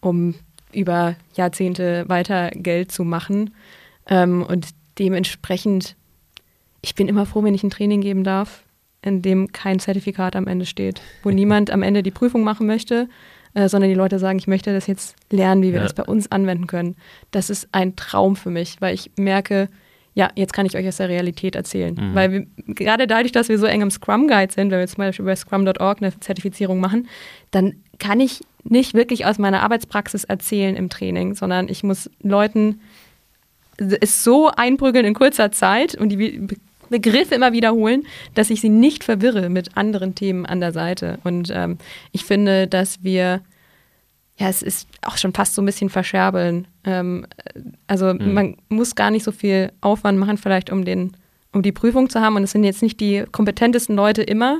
um 0.00 0.34
über 0.72 1.16
Jahrzehnte 1.34 2.04
weiter 2.08 2.50
Geld 2.50 2.92
zu 2.92 3.02
machen. 3.02 3.54
Ähm, 4.10 4.42
und 4.42 4.68
dementsprechend, 4.98 5.96
ich 6.82 6.94
bin 6.94 7.08
immer 7.08 7.24
froh, 7.24 7.42
wenn 7.42 7.54
ich 7.54 7.62
ein 7.62 7.70
Training 7.70 8.02
geben 8.02 8.24
darf, 8.24 8.64
in 9.02 9.22
dem 9.22 9.52
kein 9.52 9.78
Zertifikat 9.78 10.36
am 10.36 10.46
Ende 10.46 10.66
steht, 10.66 11.00
wo 11.22 11.30
niemand 11.30 11.70
am 11.70 11.82
Ende 11.82 12.02
die 12.02 12.10
Prüfung 12.10 12.42
machen 12.42 12.66
möchte, 12.66 13.08
äh, 13.54 13.68
sondern 13.68 13.88
die 13.88 13.96
Leute 13.96 14.18
sagen, 14.18 14.38
ich 14.38 14.46
möchte 14.46 14.72
das 14.72 14.86
jetzt 14.86 15.16
lernen, 15.30 15.62
wie 15.62 15.72
wir 15.72 15.78
ja. 15.78 15.84
das 15.84 15.94
bei 15.94 16.04
uns 16.04 16.30
anwenden 16.30 16.66
können. 16.66 16.96
Das 17.30 17.48
ist 17.48 17.68
ein 17.72 17.96
Traum 17.96 18.36
für 18.36 18.50
mich, 18.50 18.76
weil 18.80 18.94
ich 18.94 19.10
merke, 19.16 19.68
ja, 20.14 20.28
jetzt 20.34 20.52
kann 20.52 20.66
ich 20.66 20.76
euch 20.76 20.86
aus 20.86 20.96
der 20.96 21.08
Realität 21.08 21.54
erzählen. 21.54 21.94
Mhm. 21.94 22.14
Weil 22.14 22.32
wir, 22.32 22.46
gerade 22.74 23.06
dadurch, 23.06 23.32
dass 23.32 23.48
wir 23.48 23.58
so 23.58 23.66
eng 23.66 23.80
im 23.80 23.90
Scrum 23.90 24.26
Guide 24.26 24.52
sind, 24.52 24.70
wenn 24.70 24.80
wir 24.80 24.86
zum 24.86 24.98
Beispiel 24.98 25.24
bei 25.24 25.36
scrum.org 25.36 26.02
eine 26.02 26.18
Zertifizierung 26.18 26.80
machen, 26.80 27.08
dann 27.52 27.76
kann 27.98 28.20
ich 28.20 28.40
nicht 28.64 28.94
wirklich 28.94 29.24
aus 29.24 29.38
meiner 29.38 29.62
Arbeitspraxis 29.62 30.24
erzählen 30.24 30.76
im 30.76 30.90
Training, 30.90 31.34
sondern 31.34 31.68
ich 31.68 31.82
muss 31.82 32.10
Leuten 32.22 32.80
es 34.00 34.22
so 34.24 34.48
einprügeln 34.48 35.04
in 35.04 35.14
kurzer 35.14 35.50
Zeit 35.52 35.94
und 35.94 36.10
die 36.10 36.46
Begriffe 36.90 37.36
immer 37.36 37.52
wiederholen, 37.52 38.02
dass 38.34 38.50
ich 38.50 38.60
sie 38.60 38.68
nicht 38.68 39.04
verwirre 39.04 39.48
mit 39.48 39.76
anderen 39.76 40.14
Themen 40.14 40.44
an 40.44 40.60
der 40.60 40.72
Seite. 40.72 41.18
Und 41.24 41.50
ähm, 41.54 41.78
ich 42.12 42.24
finde, 42.24 42.66
dass 42.66 43.02
wir, 43.02 43.40
ja, 44.38 44.48
es 44.48 44.60
ist 44.60 44.88
auch 45.02 45.16
schon 45.16 45.32
fast 45.32 45.54
so 45.54 45.62
ein 45.62 45.66
bisschen 45.66 45.88
verscherbeln. 45.88 46.66
Ähm, 46.84 47.26
also 47.86 48.12
mhm. 48.12 48.34
man 48.34 48.56
muss 48.68 48.96
gar 48.96 49.10
nicht 49.10 49.22
so 49.22 49.32
viel 49.32 49.72
Aufwand 49.80 50.18
machen, 50.18 50.36
vielleicht 50.36 50.70
um 50.70 50.84
den, 50.84 51.16
um 51.52 51.62
die 51.62 51.72
Prüfung 51.72 52.10
zu 52.10 52.20
haben. 52.20 52.36
Und 52.36 52.42
es 52.42 52.50
sind 52.50 52.64
jetzt 52.64 52.82
nicht 52.82 52.98
die 53.00 53.24
kompetentesten 53.30 53.94
Leute 53.94 54.22
immer. 54.22 54.58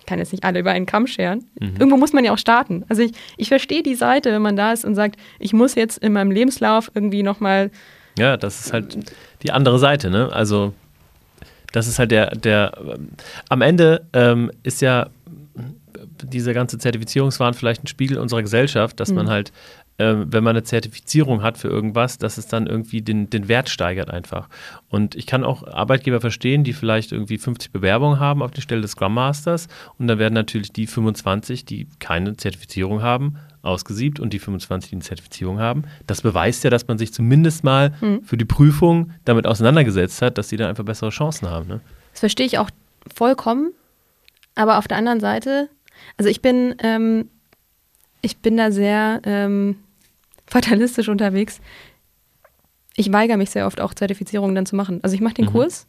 Ich 0.00 0.06
kann 0.06 0.18
jetzt 0.18 0.32
nicht 0.32 0.44
alle 0.44 0.60
über 0.60 0.70
einen 0.70 0.86
Kamm 0.86 1.06
scheren. 1.06 1.44
Mhm. 1.60 1.74
Irgendwo 1.78 1.98
muss 1.98 2.14
man 2.14 2.24
ja 2.24 2.32
auch 2.32 2.38
starten. 2.38 2.84
Also 2.88 3.02
ich, 3.02 3.12
ich 3.36 3.48
verstehe 3.48 3.82
die 3.82 3.96
Seite, 3.96 4.32
wenn 4.32 4.42
man 4.42 4.56
da 4.56 4.72
ist 4.72 4.84
und 4.86 4.94
sagt, 4.94 5.16
ich 5.38 5.52
muss 5.52 5.74
jetzt 5.74 5.98
in 5.98 6.14
meinem 6.14 6.30
Lebenslauf 6.30 6.90
irgendwie 6.94 7.22
nochmal 7.22 7.70
ja, 8.18 8.36
das 8.36 8.60
ist 8.60 8.72
halt 8.72 8.96
die 9.42 9.52
andere 9.52 9.78
Seite, 9.78 10.10
ne? 10.10 10.32
Also, 10.32 10.74
das 11.72 11.88
ist 11.88 11.98
halt 11.98 12.10
der, 12.10 12.30
der, 12.30 12.72
ähm, 12.80 13.10
am 13.48 13.62
Ende 13.62 14.06
ähm, 14.12 14.50
ist 14.62 14.80
ja 14.80 15.08
dieser 16.22 16.54
ganze 16.54 16.78
Zertifizierungswahn 16.78 17.54
vielleicht 17.54 17.84
ein 17.84 17.88
Spiegel 17.88 18.18
unserer 18.18 18.42
Gesellschaft, 18.42 18.98
dass 19.00 19.10
mhm. 19.10 19.16
man 19.16 19.28
halt 19.28 19.52
ähm, 19.98 20.26
wenn 20.30 20.44
man 20.44 20.56
eine 20.56 20.62
Zertifizierung 20.62 21.42
hat 21.42 21.56
für 21.56 21.68
irgendwas, 21.68 22.18
dass 22.18 22.36
es 22.36 22.48
dann 22.48 22.66
irgendwie 22.66 23.00
den, 23.00 23.30
den 23.30 23.48
Wert 23.48 23.70
steigert 23.70 24.10
einfach. 24.10 24.48
Und 24.90 25.14
ich 25.14 25.26
kann 25.26 25.42
auch 25.42 25.66
Arbeitgeber 25.66 26.20
verstehen, 26.20 26.64
die 26.64 26.74
vielleicht 26.74 27.12
irgendwie 27.12 27.38
50 27.38 27.72
Bewerbungen 27.72 28.20
haben 28.20 28.42
auf 28.42 28.50
die 28.50 28.60
Stelle 28.60 28.82
des 28.82 28.90
Scrum 28.92 29.14
Masters 29.14 29.68
und 29.98 30.06
dann 30.06 30.18
werden 30.18 30.34
natürlich 30.34 30.72
die 30.72 30.86
25, 30.86 31.64
die 31.64 31.88
keine 31.98 32.36
Zertifizierung 32.36 33.00
haben, 33.00 33.38
ausgesiebt 33.66 34.20
und 34.20 34.32
die 34.32 34.38
25, 34.38 34.90
die 34.90 34.96
eine 34.96 35.04
Zertifizierung 35.04 35.58
haben. 35.58 35.84
Das 36.06 36.22
beweist 36.22 36.64
ja, 36.64 36.70
dass 36.70 36.86
man 36.86 36.98
sich 36.98 37.12
zumindest 37.12 37.64
mal 37.64 37.94
mhm. 38.00 38.22
für 38.22 38.36
die 38.36 38.44
Prüfung 38.44 39.12
damit 39.24 39.46
auseinandergesetzt 39.46 40.22
hat, 40.22 40.38
dass 40.38 40.48
sie 40.48 40.56
da 40.56 40.68
einfach 40.68 40.84
bessere 40.84 41.10
Chancen 41.10 41.48
haben. 41.48 41.68
Ne? 41.68 41.80
Das 42.12 42.20
verstehe 42.20 42.46
ich 42.46 42.58
auch 42.58 42.70
vollkommen. 43.14 43.72
Aber 44.54 44.78
auf 44.78 44.88
der 44.88 44.96
anderen 44.96 45.20
Seite, 45.20 45.68
also 46.16 46.30
ich 46.30 46.40
bin, 46.40 46.74
ähm, 46.78 47.28
ich 48.22 48.38
bin 48.38 48.56
da 48.56 48.70
sehr 48.70 49.20
ähm, 49.24 49.76
fatalistisch 50.46 51.08
unterwegs. 51.08 51.60
Ich 52.94 53.12
weigere 53.12 53.36
mich 53.36 53.50
sehr 53.50 53.66
oft 53.66 53.80
auch 53.80 53.92
Zertifizierungen 53.92 54.54
dann 54.54 54.64
zu 54.64 54.76
machen. 54.76 55.00
Also 55.02 55.14
ich 55.14 55.20
mache 55.20 55.34
den 55.34 55.46
mhm. 55.46 55.50
Kurs 55.50 55.86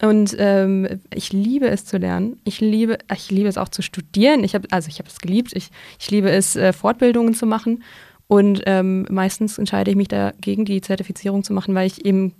und 0.00 0.36
ähm, 0.38 1.00
ich 1.12 1.32
liebe 1.32 1.68
es 1.68 1.84
zu 1.84 1.98
lernen. 1.98 2.40
Ich 2.44 2.60
liebe, 2.60 2.98
ich 3.12 3.30
liebe 3.30 3.48
es 3.48 3.58
auch 3.58 3.68
zu 3.68 3.82
studieren. 3.82 4.44
Ich 4.44 4.54
habe, 4.54 4.68
also 4.70 4.88
ich 4.88 5.00
habe 5.00 5.08
es 5.08 5.18
geliebt. 5.18 5.52
Ich, 5.54 5.70
ich 5.98 6.10
liebe 6.10 6.30
es, 6.30 6.54
äh, 6.54 6.72
Fortbildungen 6.72 7.34
zu 7.34 7.46
machen. 7.46 7.82
Und 8.28 8.62
ähm, 8.66 9.06
meistens 9.10 9.58
entscheide 9.58 9.90
ich 9.90 9.96
mich 9.96 10.08
dagegen, 10.08 10.64
die 10.64 10.80
Zertifizierung 10.80 11.42
zu 11.42 11.52
machen, 11.52 11.74
weil 11.74 11.86
ich 11.88 12.04
eben 12.04 12.34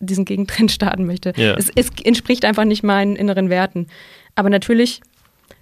diesen 0.00 0.24
Gegentrend 0.24 0.72
starten 0.72 1.06
möchte. 1.06 1.32
Ja. 1.36 1.54
Es, 1.54 1.70
es 1.72 1.90
entspricht 2.02 2.44
einfach 2.44 2.64
nicht 2.64 2.82
meinen 2.82 3.14
inneren 3.14 3.48
Werten. 3.48 3.86
Aber 4.34 4.50
natürlich, 4.50 5.00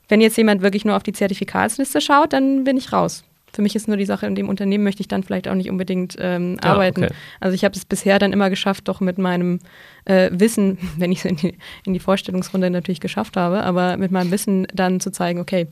wenn 0.09 0.23
jetzt 0.23 0.39
jemand 0.39 0.63
wirklich 0.63 0.87
nur 0.87 0.97
auf 0.97 1.03
die 1.03 1.13
Zertifikatsliste 1.13 2.01
schaut, 2.01 2.33
dann 2.33 2.65
bin 2.65 2.79
ich 2.79 2.93
raus. 2.93 3.25
Für 3.57 3.63
mich 3.63 3.75
ist 3.75 3.89
nur 3.89 3.97
die 3.97 4.05
Sache, 4.05 4.27
in 4.27 4.35
dem 4.35 4.51
Unternehmen 4.51 4.85
möchte 4.85 5.01
ich 5.01 5.09
dann 5.09 5.23
vielleicht 5.23 5.49
auch 5.49 5.55
nicht 5.55 5.71
unbedingt 5.71 6.15
ähm, 6.19 6.59
ah, 6.61 6.73
arbeiten. 6.73 7.05
Okay. 7.05 7.15
Also 7.41 7.55
ich 7.55 7.65
habe 7.65 7.75
es 7.75 7.87
bisher 7.87 8.19
dann 8.19 8.35
immer 8.35 8.51
geschafft, 8.51 8.87
doch 8.87 9.01
mit 9.01 9.17
meinem 9.17 9.61
äh, 10.05 10.31
Wissen, 10.31 10.77
wenn 10.99 11.11
ich 11.11 11.21
es 11.21 11.25
in 11.25 11.37
die, 11.37 11.59
in 11.87 11.95
die 11.95 11.99
Vorstellungsrunde 11.99 12.69
natürlich 12.69 13.01
geschafft 13.01 13.39
habe, 13.39 13.65
aber 13.65 13.97
mit 13.97 14.11
meinem 14.11 14.31
Wissen 14.31 14.67
dann 14.75 15.01
zu 15.01 15.11
zeigen, 15.11 15.41
okay, 15.41 15.69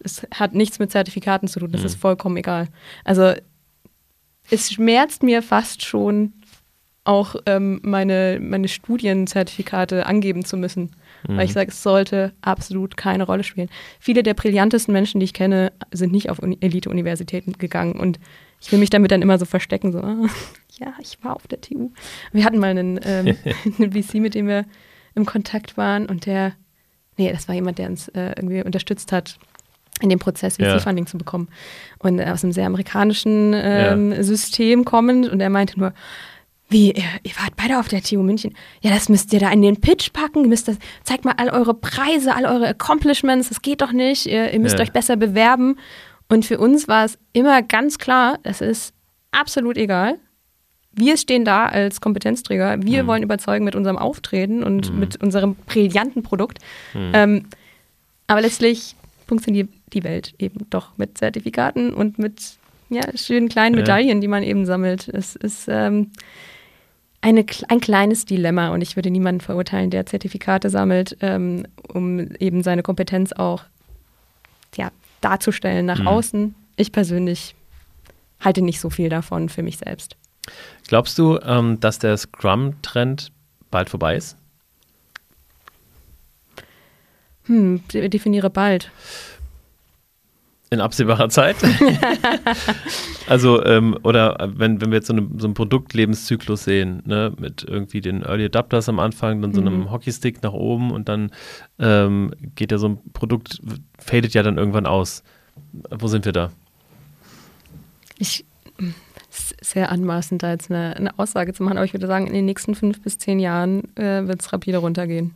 es 0.00 0.26
hat 0.34 0.56
nichts 0.56 0.80
mit 0.80 0.90
Zertifikaten 0.90 1.46
zu 1.46 1.60
tun, 1.60 1.70
das 1.70 1.82
mhm. 1.82 1.86
ist 1.86 2.00
vollkommen 2.00 2.36
egal. 2.36 2.66
Also 3.04 3.32
es 4.50 4.72
schmerzt 4.72 5.22
mir 5.22 5.40
fast 5.40 5.84
schon, 5.84 6.32
auch 7.04 7.34
ähm, 7.46 7.80
meine, 7.82 8.38
meine 8.40 8.68
Studienzertifikate 8.68 10.06
angeben 10.06 10.44
zu 10.44 10.56
müssen. 10.56 10.90
Mhm. 11.26 11.36
Weil 11.36 11.44
ich 11.46 11.52
sage, 11.52 11.70
es 11.70 11.82
sollte 11.82 12.32
absolut 12.42 12.96
keine 12.96 13.24
Rolle 13.24 13.44
spielen. 13.44 13.68
Viele 13.98 14.22
der 14.22 14.34
brillantesten 14.34 14.92
Menschen, 14.92 15.20
die 15.20 15.24
ich 15.24 15.34
kenne, 15.34 15.72
sind 15.92 16.12
nicht 16.12 16.30
auf 16.30 16.40
Elite-Universitäten 16.42 17.54
gegangen. 17.54 17.92
Und 17.92 18.20
ich 18.60 18.70
will 18.70 18.78
mich 18.78 18.90
damit 18.90 19.10
dann 19.10 19.22
immer 19.22 19.38
so 19.38 19.46
verstecken, 19.46 19.92
so, 19.92 19.98
ja, 20.78 20.94
ich 21.00 21.22
war 21.22 21.36
auf 21.36 21.46
der 21.46 21.60
TU. 21.60 21.90
Wir 22.32 22.44
hatten 22.44 22.58
mal 22.58 22.70
einen, 22.70 23.00
ähm, 23.02 23.36
einen 23.78 23.92
VC, 23.92 24.14
mit 24.16 24.34
dem 24.34 24.46
wir 24.46 24.66
im 25.14 25.26
Kontakt 25.26 25.76
waren 25.76 26.06
und 26.06 26.26
der, 26.26 26.52
nee, 27.16 27.32
das 27.32 27.48
war 27.48 27.54
jemand, 27.54 27.78
der 27.78 27.88
uns 27.88 28.08
äh, 28.08 28.32
irgendwie 28.36 28.62
unterstützt 28.62 29.10
hat, 29.10 29.38
in 30.00 30.08
dem 30.08 30.18
Prozess 30.18 30.56
VC-Funding 30.56 31.04
ja. 31.04 31.10
zu 31.10 31.18
bekommen. 31.18 31.48
Und 31.98 32.20
aus 32.20 32.42
einem 32.42 32.52
sehr 32.52 32.66
amerikanischen 32.66 33.52
ähm, 33.54 34.12
ja. 34.12 34.22
System 34.22 34.84
kommend 34.84 35.28
und 35.28 35.40
er 35.40 35.50
meinte 35.50 35.78
nur, 35.78 35.92
wie, 36.70 36.92
ihr, 36.92 37.04
ihr, 37.24 37.32
wart 37.36 37.56
beide 37.56 37.78
auf 37.78 37.88
der 37.88 38.02
TU 38.02 38.22
München. 38.22 38.54
Ja, 38.80 38.90
das 38.90 39.08
müsst 39.08 39.32
ihr 39.32 39.40
da 39.40 39.50
in 39.50 39.60
den 39.60 39.80
Pitch 39.80 40.12
packen. 40.12 40.42
Ihr 40.42 40.48
müsst 40.48 40.68
das, 40.68 40.78
zeigt 41.02 41.24
mal 41.24 41.34
all 41.36 41.50
eure 41.50 41.74
Preise, 41.74 42.34
all 42.34 42.46
eure 42.46 42.68
Accomplishments. 42.68 43.48
Das 43.48 43.60
geht 43.60 43.82
doch 43.82 43.92
nicht. 43.92 44.26
Ihr, 44.26 44.52
ihr 44.52 44.60
müsst 44.60 44.76
ja. 44.76 44.82
euch 44.82 44.92
besser 44.92 45.16
bewerben. 45.16 45.76
Und 46.28 46.44
für 46.44 46.58
uns 46.58 46.86
war 46.86 47.04
es 47.04 47.18
immer 47.32 47.60
ganz 47.60 47.98
klar, 47.98 48.38
es 48.44 48.60
ist 48.60 48.94
absolut 49.32 49.76
egal. 49.76 50.18
Wir 50.92 51.16
stehen 51.16 51.44
da 51.44 51.66
als 51.66 52.00
Kompetenzträger. 52.00 52.82
Wir 52.82 53.02
mhm. 53.02 53.06
wollen 53.08 53.22
überzeugen 53.24 53.64
mit 53.64 53.74
unserem 53.74 53.98
Auftreten 53.98 54.62
und 54.62 54.92
mhm. 54.92 55.00
mit 55.00 55.22
unserem 55.22 55.56
brillanten 55.56 56.22
Produkt. 56.22 56.58
Mhm. 56.94 57.10
Ähm, 57.14 57.46
aber 58.28 58.42
letztlich 58.42 58.94
funktioniert 59.26 59.68
die 59.92 60.04
Welt 60.04 60.34
eben 60.38 60.66
doch 60.70 60.96
mit 60.96 61.18
Zertifikaten 61.18 61.92
und 61.92 62.18
mit 62.18 62.58
ja, 62.90 63.02
schönen 63.16 63.48
kleinen 63.48 63.76
Medaillen, 63.76 64.18
ja. 64.18 64.20
die 64.20 64.28
man 64.28 64.42
eben 64.42 64.66
sammelt. 64.66 65.08
Es 65.08 65.36
ist 65.36 65.66
ähm, 65.68 66.10
eine, 67.22 67.44
ein 67.68 67.80
kleines 67.80 68.24
Dilemma 68.24 68.70
und 68.70 68.80
ich 68.80 68.96
würde 68.96 69.10
niemanden 69.10 69.40
verurteilen, 69.40 69.90
der 69.90 70.06
Zertifikate 70.06 70.70
sammelt, 70.70 71.16
ähm, 71.20 71.66
um 71.92 72.18
eben 72.36 72.62
seine 72.62 72.82
Kompetenz 72.82 73.32
auch 73.32 73.64
ja, 74.76 74.90
darzustellen 75.20 75.86
nach 75.86 76.00
mhm. 76.00 76.08
außen. 76.08 76.54
Ich 76.76 76.92
persönlich 76.92 77.54
halte 78.40 78.62
nicht 78.62 78.80
so 78.80 78.88
viel 78.90 79.08
davon 79.08 79.48
für 79.48 79.62
mich 79.62 79.78
selbst. 79.78 80.16
Glaubst 80.88 81.18
du, 81.18 81.38
ähm, 81.42 81.78
dass 81.80 81.98
der 81.98 82.16
Scrum-Trend 82.16 83.30
bald 83.70 83.90
vorbei 83.90 84.16
ist? 84.16 84.36
Hm, 87.44 87.82
definiere 87.92 88.48
bald. 88.48 88.90
In 90.72 90.80
absehbarer 90.80 91.28
Zeit? 91.28 91.56
also, 93.26 93.64
ähm, 93.64 93.98
oder 94.04 94.52
wenn, 94.54 94.80
wenn 94.80 94.92
wir 94.92 94.98
jetzt 94.98 95.08
so, 95.08 95.12
eine, 95.12 95.28
so 95.36 95.48
einen 95.48 95.54
Produktlebenszyklus 95.54 96.62
sehen, 96.62 97.02
ne, 97.04 97.32
mit 97.40 97.64
irgendwie 97.64 98.00
den 98.00 98.22
Early 98.22 98.44
Adapters 98.44 98.88
am 98.88 99.00
Anfang, 99.00 99.42
dann 99.42 99.52
so 99.52 99.60
einem 99.60 99.80
mhm. 99.80 99.90
Hockeystick 99.90 100.44
nach 100.44 100.52
oben 100.52 100.92
und 100.92 101.08
dann 101.08 101.32
ähm, 101.80 102.32
geht 102.54 102.70
ja 102.70 102.78
so 102.78 102.90
ein 102.90 102.98
Produkt, 103.12 103.60
fadet 103.98 104.32
ja 104.32 104.44
dann 104.44 104.58
irgendwann 104.58 104.86
aus. 104.86 105.24
Wo 105.90 106.06
sind 106.06 106.24
wir 106.24 106.32
da? 106.32 106.52
Ich, 108.18 108.44
sehr 109.60 109.90
anmaßend, 109.90 110.44
da 110.44 110.52
jetzt 110.52 110.70
eine, 110.70 110.96
eine, 110.96 111.18
Aussage 111.18 111.52
zu 111.52 111.64
machen, 111.64 111.78
aber 111.78 111.84
ich 111.84 111.94
würde 111.94 112.06
sagen, 112.06 112.28
in 112.28 112.32
den 112.32 112.44
nächsten 112.44 112.76
fünf 112.76 113.02
bis 113.02 113.18
zehn 113.18 113.40
Jahren 113.40 113.84
äh, 113.96 114.26
wird 114.28 114.40
es 114.40 114.52
rapide 114.52 114.78
runtergehen. 114.78 115.34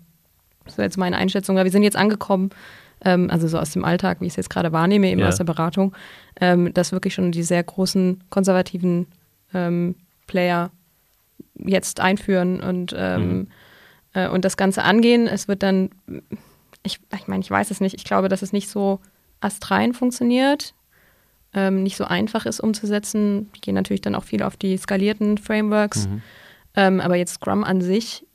Das 0.64 0.78
wäre 0.78 0.86
jetzt 0.86 0.96
meine 0.96 1.16
Einschätzung. 1.16 1.56
Aber 1.56 1.64
wir 1.64 1.72
sind 1.72 1.82
jetzt 1.82 1.96
angekommen 1.96 2.50
ähm, 3.04 3.30
also 3.30 3.48
so 3.48 3.58
aus 3.58 3.72
dem 3.72 3.84
Alltag, 3.84 4.20
wie 4.20 4.26
ich 4.26 4.32
es 4.32 4.36
jetzt 4.36 4.50
gerade 4.50 4.72
wahrnehme, 4.72 5.08
eben 5.08 5.20
ja. 5.20 5.28
aus 5.28 5.36
der 5.36 5.44
Beratung, 5.44 5.94
ähm, 6.40 6.72
dass 6.74 6.92
wirklich 6.92 7.14
schon 7.14 7.32
die 7.32 7.42
sehr 7.42 7.62
großen 7.62 8.24
konservativen 8.30 9.06
ähm, 9.52 9.94
Player 10.26 10.70
jetzt 11.56 12.00
einführen 12.00 12.60
und, 12.60 12.94
ähm, 12.96 13.28
mhm. 13.28 13.48
äh, 14.14 14.28
und 14.28 14.44
das 14.44 14.56
Ganze 14.56 14.82
angehen. 14.82 15.26
Es 15.26 15.48
wird 15.48 15.62
dann, 15.62 15.90
ich, 16.82 17.00
ich 17.14 17.28
meine, 17.28 17.42
ich 17.42 17.50
weiß 17.50 17.70
es 17.70 17.80
nicht, 17.80 17.94
ich 17.94 18.04
glaube, 18.04 18.28
dass 18.28 18.42
es 18.42 18.52
nicht 18.52 18.68
so 18.68 19.00
astrein 19.40 19.92
funktioniert, 19.92 20.74
ähm, 21.52 21.82
nicht 21.82 21.96
so 21.96 22.04
einfach 22.04 22.46
ist 22.46 22.60
umzusetzen. 22.60 23.50
Die 23.54 23.60
gehen 23.60 23.74
natürlich 23.74 24.00
dann 24.00 24.14
auch 24.14 24.24
viel 24.24 24.42
auf 24.42 24.56
die 24.56 24.76
skalierten 24.76 25.38
Frameworks. 25.38 26.08
Mhm. 26.08 26.22
Ähm, 26.76 27.00
aber 27.00 27.16
jetzt 27.16 27.34
Scrum 27.34 27.62
an 27.62 27.80
sich, 27.80 28.26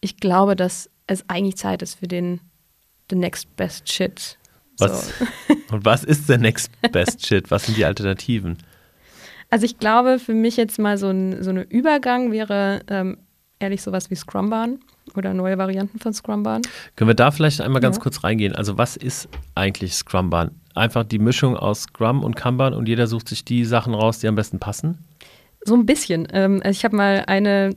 ich 0.00 0.18
glaube, 0.18 0.56
dass 0.56 0.90
es 1.06 1.28
eigentlich 1.28 1.56
Zeit 1.56 1.82
ist 1.82 1.94
für 1.94 2.08
den 2.08 2.40
the 3.10 3.16
next 3.16 3.54
best 3.56 3.90
shit. 3.90 4.38
Was, 4.78 5.08
so. 5.18 5.26
Und 5.74 5.84
was 5.84 6.04
ist 6.04 6.28
der 6.28 6.38
next 6.38 6.70
best 6.92 7.26
shit? 7.26 7.50
Was 7.50 7.66
sind 7.66 7.76
die 7.76 7.84
Alternativen? 7.84 8.58
Also 9.50 9.66
ich 9.66 9.78
glaube, 9.78 10.18
für 10.18 10.34
mich 10.34 10.56
jetzt 10.56 10.78
mal 10.78 10.96
so 10.96 11.08
ein 11.08 11.42
so 11.42 11.50
eine 11.50 11.62
Übergang 11.62 12.32
wäre 12.32 12.80
ähm, 12.88 13.18
ehrlich 13.58 13.82
sowas 13.82 14.10
wie 14.10 14.14
Scrumban 14.14 14.78
oder 15.16 15.34
neue 15.34 15.58
Varianten 15.58 15.98
von 15.98 16.12
Scrumban. 16.12 16.62
Können 16.96 17.08
wir 17.08 17.14
da 17.14 17.30
vielleicht 17.30 17.60
einmal 17.60 17.80
ganz 17.80 17.96
ja. 17.96 18.02
kurz 18.02 18.24
reingehen? 18.24 18.54
Also 18.54 18.78
was 18.78 18.96
ist 18.96 19.28
eigentlich 19.54 19.94
Scrumban? 19.94 20.52
Einfach 20.74 21.04
die 21.04 21.18
Mischung 21.18 21.56
aus 21.56 21.82
Scrum 21.82 22.22
und 22.22 22.36
Kanban 22.36 22.74
und 22.74 22.88
jeder 22.88 23.06
sucht 23.06 23.28
sich 23.28 23.44
die 23.44 23.64
Sachen 23.64 23.92
raus, 23.92 24.20
die 24.20 24.28
am 24.28 24.36
besten 24.36 24.60
passen? 24.60 24.98
So 25.62 25.74
ein 25.74 25.84
bisschen. 25.84 26.26
Ähm, 26.32 26.60
also 26.64 26.70
ich 26.70 26.84
habe 26.84 26.96
mal 26.96 27.24
eine, 27.26 27.74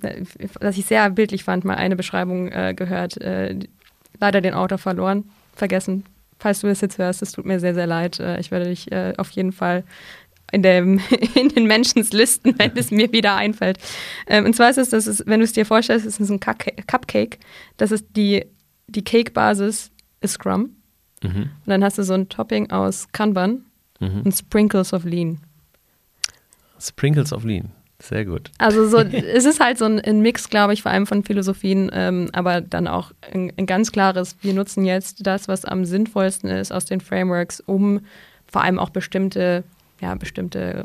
was 0.61 0.77
ich 0.77 0.85
sehr 0.85 1.09
bildlich 1.09 1.43
fand, 1.43 1.65
mal 1.65 1.75
eine 1.75 1.95
Beschreibung 1.95 2.49
äh, 2.49 2.73
gehört. 2.75 3.17
Äh, 3.17 3.59
leider 4.23 4.39
den 4.39 4.53
Autor 4.53 4.77
verloren, 4.77 5.25
vergessen. 5.53 6.05
Falls 6.39 6.61
du 6.61 6.67
das 6.67 6.79
jetzt 6.79 6.97
hörst, 6.97 7.21
es 7.21 7.33
tut 7.33 7.45
mir 7.45 7.59
sehr, 7.59 7.73
sehr 7.73 7.87
leid. 7.87 8.21
Äh, 8.21 8.39
ich 8.39 8.51
werde 8.51 8.69
dich 8.69 8.89
äh, 8.91 9.13
auf 9.17 9.29
jeden 9.31 9.51
Fall 9.51 9.83
in, 10.53 10.63
dem, 10.63 11.01
in 11.35 11.49
den 11.49 11.67
Menschenslisten, 11.67 12.57
wenn 12.57 12.71
es 12.77 12.89
mir 12.89 13.11
wieder 13.11 13.35
einfällt. 13.35 13.79
Ähm, 14.27 14.45
und 14.45 14.55
zwar 14.55 14.69
ist 14.69 14.77
es, 14.77 14.89
das 14.89 15.07
ist, 15.07 15.27
wenn 15.27 15.41
du 15.41 15.43
es 15.43 15.51
dir 15.51 15.65
vorstellst, 15.65 16.05
ist 16.05 16.21
es 16.21 16.29
ein 16.29 16.39
Cupcake. 16.39 17.37
Das 17.75 17.91
ist 17.91 18.05
die, 18.15 18.45
die 18.87 19.03
Cake-Basis 19.03 19.91
ist 20.21 20.33
Scrum. 20.33 20.77
Mhm. 21.21 21.49
Und 21.65 21.67
dann 21.67 21.83
hast 21.83 21.97
du 21.97 22.03
so 22.03 22.13
ein 22.13 22.29
Topping 22.29 22.71
aus 22.71 23.09
Kanban 23.11 23.65
mhm. 23.99 24.21
und 24.21 24.31
Sprinkles 24.31 24.93
of 24.93 25.03
Lean. 25.03 25.39
Sprinkles 26.79 27.33
of 27.33 27.43
Lean. 27.43 27.71
Sehr 28.03 28.25
gut. 28.25 28.51
Also 28.57 28.85
so, 28.85 28.97
es 28.99 29.45
ist 29.45 29.61
halt 29.61 29.77
so 29.77 29.85
ein, 29.85 29.99
ein 30.01 30.21
Mix, 30.21 30.49
glaube 30.49 30.73
ich, 30.73 30.81
vor 30.81 30.91
allem 30.91 31.07
von 31.07 31.23
Philosophien, 31.23 31.89
ähm, 31.93 32.29
aber 32.33 32.59
dann 32.59 32.87
auch 32.87 33.13
ein, 33.33 33.53
ein, 33.57 33.65
ganz 33.65 33.93
klares, 33.93 34.35
wir 34.41 34.53
nutzen 34.53 34.83
jetzt 34.83 35.25
das, 35.25 35.47
was 35.47 35.63
am 35.63 35.85
sinnvollsten 35.85 36.49
ist 36.49 36.73
aus 36.73 36.83
den 36.83 36.99
Frameworks, 36.99 37.61
um 37.61 38.01
vor 38.45 38.61
allem 38.61 38.77
auch 38.77 38.89
bestimmte, 38.89 39.63
ja, 40.01 40.15
bestimmte, 40.15 40.83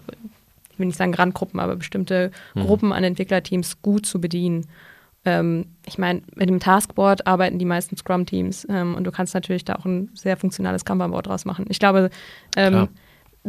ich 0.71 0.79
will 0.79 0.87
nicht 0.87 0.97
sagen 0.97 1.13
Randgruppen, 1.13 1.59
aber 1.59 1.75
bestimmte 1.75 2.31
mhm. 2.55 2.61
Gruppen 2.61 2.93
an 2.93 3.03
Entwicklerteams 3.03 3.83
gut 3.83 4.07
zu 4.07 4.21
bedienen. 4.21 4.69
Ähm, 5.25 5.67
ich 5.87 5.99
meine, 5.99 6.23
mit 6.37 6.49
dem 6.49 6.61
Taskboard 6.61 7.27
arbeiten 7.27 7.59
die 7.59 7.65
meisten 7.65 7.97
Scrum-Teams 7.97 8.65
ähm, 8.71 8.95
und 8.95 9.03
du 9.03 9.11
kannst 9.11 9.35
natürlich 9.35 9.65
da 9.65 9.75
auch 9.75 9.87
ein 9.87 10.09
sehr 10.15 10.37
funktionales 10.37 10.85
Kanban-Board 10.85 11.27
draus 11.27 11.45
machen. 11.45 11.67
Ich 11.69 11.81
glaube, 11.81 12.11
ähm, 12.55 12.89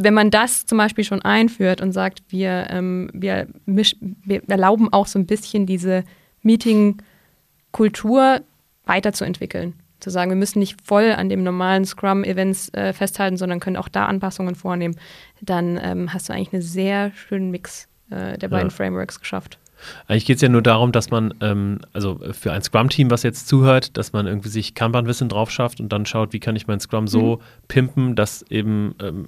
wenn 0.01 0.13
man 0.13 0.31
das 0.31 0.65
zum 0.65 0.77
Beispiel 0.77 1.03
schon 1.03 1.21
einführt 1.21 1.81
und 1.81 1.91
sagt, 1.91 2.21
wir, 2.29 2.67
ähm, 2.69 3.09
wir, 3.13 3.47
misch, 3.65 3.97
wir 3.99 4.47
erlauben 4.47 4.93
auch 4.93 5.07
so 5.07 5.19
ein 5.19 5.25
bisschen 5.25 5.65
diese 5.65 6.05
Meeting-Kultur 6.41 8.41
weiterzuentwickeln. 8.85 9.73
Zu 9.99 10.09
sagen, 10.09 10.31
wir 10.31 10.37
müssen 10.37 10.59
nicht 10.59 10.81
voll 10.81 11.11
an 11.11 11.27
dem 11.27 11.43
normalen 11.43 11.83
Scrum-Events 11.83 12.73
äh, 12.73 12.93
festhalten, 12.93 13.35
sondern 13.35 13.59
können 13.59 13.75
auch 13.75 13.89
da 13.89 14.05
Anpassungen 14.05 14.55
vornehmen. 14.55 14.95
Dann 15.41 15.77
ähm, 15.81 16.13
hast 16.13 16.29
du 16.29 16.33
eigentlich 16.33 16.53
einen 16.53 16.61
sehr 16.61 17.11
schönen 17.11 17.51
Mix 17.51 17.89
äh, 18.09 18.37
der 18.37 18.47
beiden 18.47 18.69
ja. 18.69 18.75
Frameworks 18.75 19.19
geschafft. 19.19 19.59
Eigentlich 20.07 20.25
geht 20.25 20.37
es 20.37 20.41
ja 20.41 20.49
nur 20.49 20.61
darum, 20.61 20.91
dass 20.91 21.09
man, 21.09 21.33
ähm, 21.41 21.79
also 21.93 22.19
für 22.31 22.51
ein 22.51 22.61
Scrum-Team, 22.61 23.11
was 23.11 23.23
jetzt 23.23 23.47
zuhört, 23.47 23.97
dass 23.97 24.13
man 24.13 24.27
irgendwie 24.27 24.49
sich 24.49 24.75
Kanban-Wissen 24.75 25.29
drauf 25.29 25.51
schafft 25.51 25.79
und 25.79 25.89
dann 25.89 26.05
schaut, 26.05 26.33
wie 26.33 26.39
kann 26.39 26.55
ich 26.55 26.67
mein 26.67 26.79
Scrum 26.79 27.07
so 27.07 27.37
mhm. 27.37 27.41
pimpen, 27.67 28.15
dass 28.15 28.43
eben 28.49 28.95
ähm, 29.01 29.27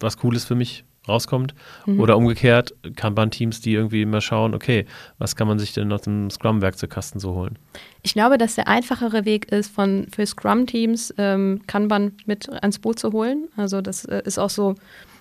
was 0.00 0.18
Cooles 0.18 0.44
für 0.44 0.54
mich 0.54 0.84
rauskommt. 1.08 1.54
Mhm. 1.86 2.00
Oder 2.00 2.16
umgekehrt, 2.16 2.74
Kanban-Teams, 2.96 3.60
die 3.60 3.74
irgendwie 3.74 4.02
immer 4.02 4.20
schauen, 4.20 4.54
okay, 4.54 4.86
was 5.18 5.36
kann 5.36 5.46
man 5.48 5.58
sich 5.58 5.72
denn 5.72 5.92
aus 5.92 6.02
dem 6.02 6.30
Scrum-Werkzeugkasten 6.30 7.20
so 7.20 7.34
holen? 7.34 7.58
Ich 8.02 8.14
glaube, 8.14 8.38
dass 8.38 8.54
der 8.54 8.68
einfachere 8.68 9.24
Weg 9.24 9.50
ist, 9.52 9.72
von, 9.72 10.06
für 10.10 10.26
Scrum-Teams 10.26 11.14
ähm, 11.18 11.62
Kanban 11.66 12.12
mit 12.26 12.48
ans 12.50 12.78
Boot 12.78 12.98
zu 12.98 13.12
holen. 13.12 13.48
Also 13.56 13.80
das 13.80 14.04
äh, 14.04 14.22
ist 14.24 14.38
auch 14.38 14.50
so 14.50 14.74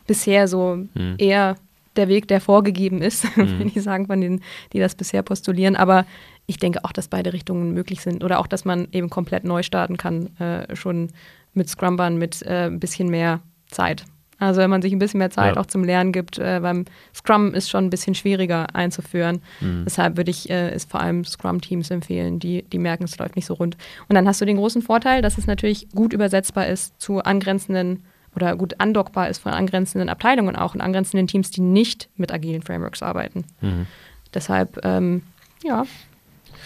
bisher 0.07 0.47
so 0.47 0.85
mhm. 0.93 1.15
eher 1.17 1.55
der 1.95 2.07
Weg, 2.07 2.27
der 2.27 2.41
vorgegeben 2.41 3.01
ist, 3.01 3.25
mhm. 3.37 3.59
wenn 3.59 3.67
ich 3.67 3.81
sagen 3.81 4.07
von 4.07 4.19
denen, 4.19 4.41
die 4.73 4.79
das 4.79 4.95
bisher 4.95 5.21
postulieren. 5.21 5.75
Aber 5.75 6.05
ich 6.45 6.57
denke 6.57 6.83
auch, 6.83 6.91
dass 6.91 7.07
beide 7.07 7.33
Richtungen 7.33 7.73
möglich 7.73 8.01
sind 8.01 8.23
oder 8.23 8.39
auch, 8.39 8.47
dass 8.47 8.65
man 8.65 8.87
eben 8.91 9.09
komplett 9.09 9.43
neu 9.43 9.63
starten 9.63 9.97
kann, 9.97 10.37
äh, 10.39 10.75
schon 10.75 11.09
mit 11.53 11.69
Scrumban 11.69 12.17
mit 12.17 12.41
äh, 12.43 12.65
ein 12.65 12.79
bisschen 12.79 13.09
mehr 13.09 13.41
Zeit. 13.67 14.05
Also 14.39 14.59
wenn 14.59 14.69
man 14.69 14.81
sich 14.81 14.91
ein 14.91 14.99
bisschen 14.99 15.19
mehr 15.19 15.29
Zeit 15.29 15.55
ja. 15.55 15.61
auch 15.61 15.65
zum 15.65 15.83
Lernen 15.83 16.11
gibt, 16.11 16.37
äh, 16.37 16.59
beim 16.61 16.85
Scrum 17.13 17.53
ist 17.53 17.69
schon 17.69 17.85
ein 17.85 17.89
bisschen 17.89 18.15
schwieriger 18.15 18.75
einzuführen. 18.75 19.41
Mhm. 19.61 19.83
Deshalb 19.85 20.17
würde 20.17 20.31
ich 20.31 20.49
äh, 20.49 20.71
es 20.71 20.85
vor 20.85 20.99
allem 20.99 21.23
Scrum-Teams 21.23 21.91
empfehlen, 21.91 22.39
die, 22.39 22.63
die 22.63 22.79
merken, 22.79 23.05
es 23.05 23.17
läuft 23.17 23.35
nicht 23.35 23.45
so 23.45 23.53
rund. 23.53 23.77
Und 24.09 24.15
dann 24.15 24.27
hast 24.27 24.41
du 24.41 24.45
den 24.45 24.57
großen 24.57 24.81
Vorteil, 24.81 25.21
dass 25.21 25.37
es 25.37 25.47
natürlich 25.47 25.89
gut 25.91 26.13
übersetzbar 26.13 26.67
ist 26.67 26.99
zu 26.99 27.23
angrenzenden 27.23 28.03
oder 28.35 28.55
gut 28.55 28.79
andockbar 28.79 29.29
ist 29.29 29.39
von 29.39 29.53
angrenzenden 29.53 30.09
Abteilungen 30.09 30.55
auch 30.55 30.73
und 30.73 30.81
angrenzenden 30.81 31.27
Teams, 31.27 31.51
die 31.51 31.61
nicht 31.61 32.09
mit 32.15 32.31
agilen 32.31 32.61
Frameworks 32.61 33.03
arbeiten. 33.03 33.45
Mhm. 33.61 33.87
Deshalb, 34.33 34.83
ähm, 34.83 35.21
ja, 35.63 35.85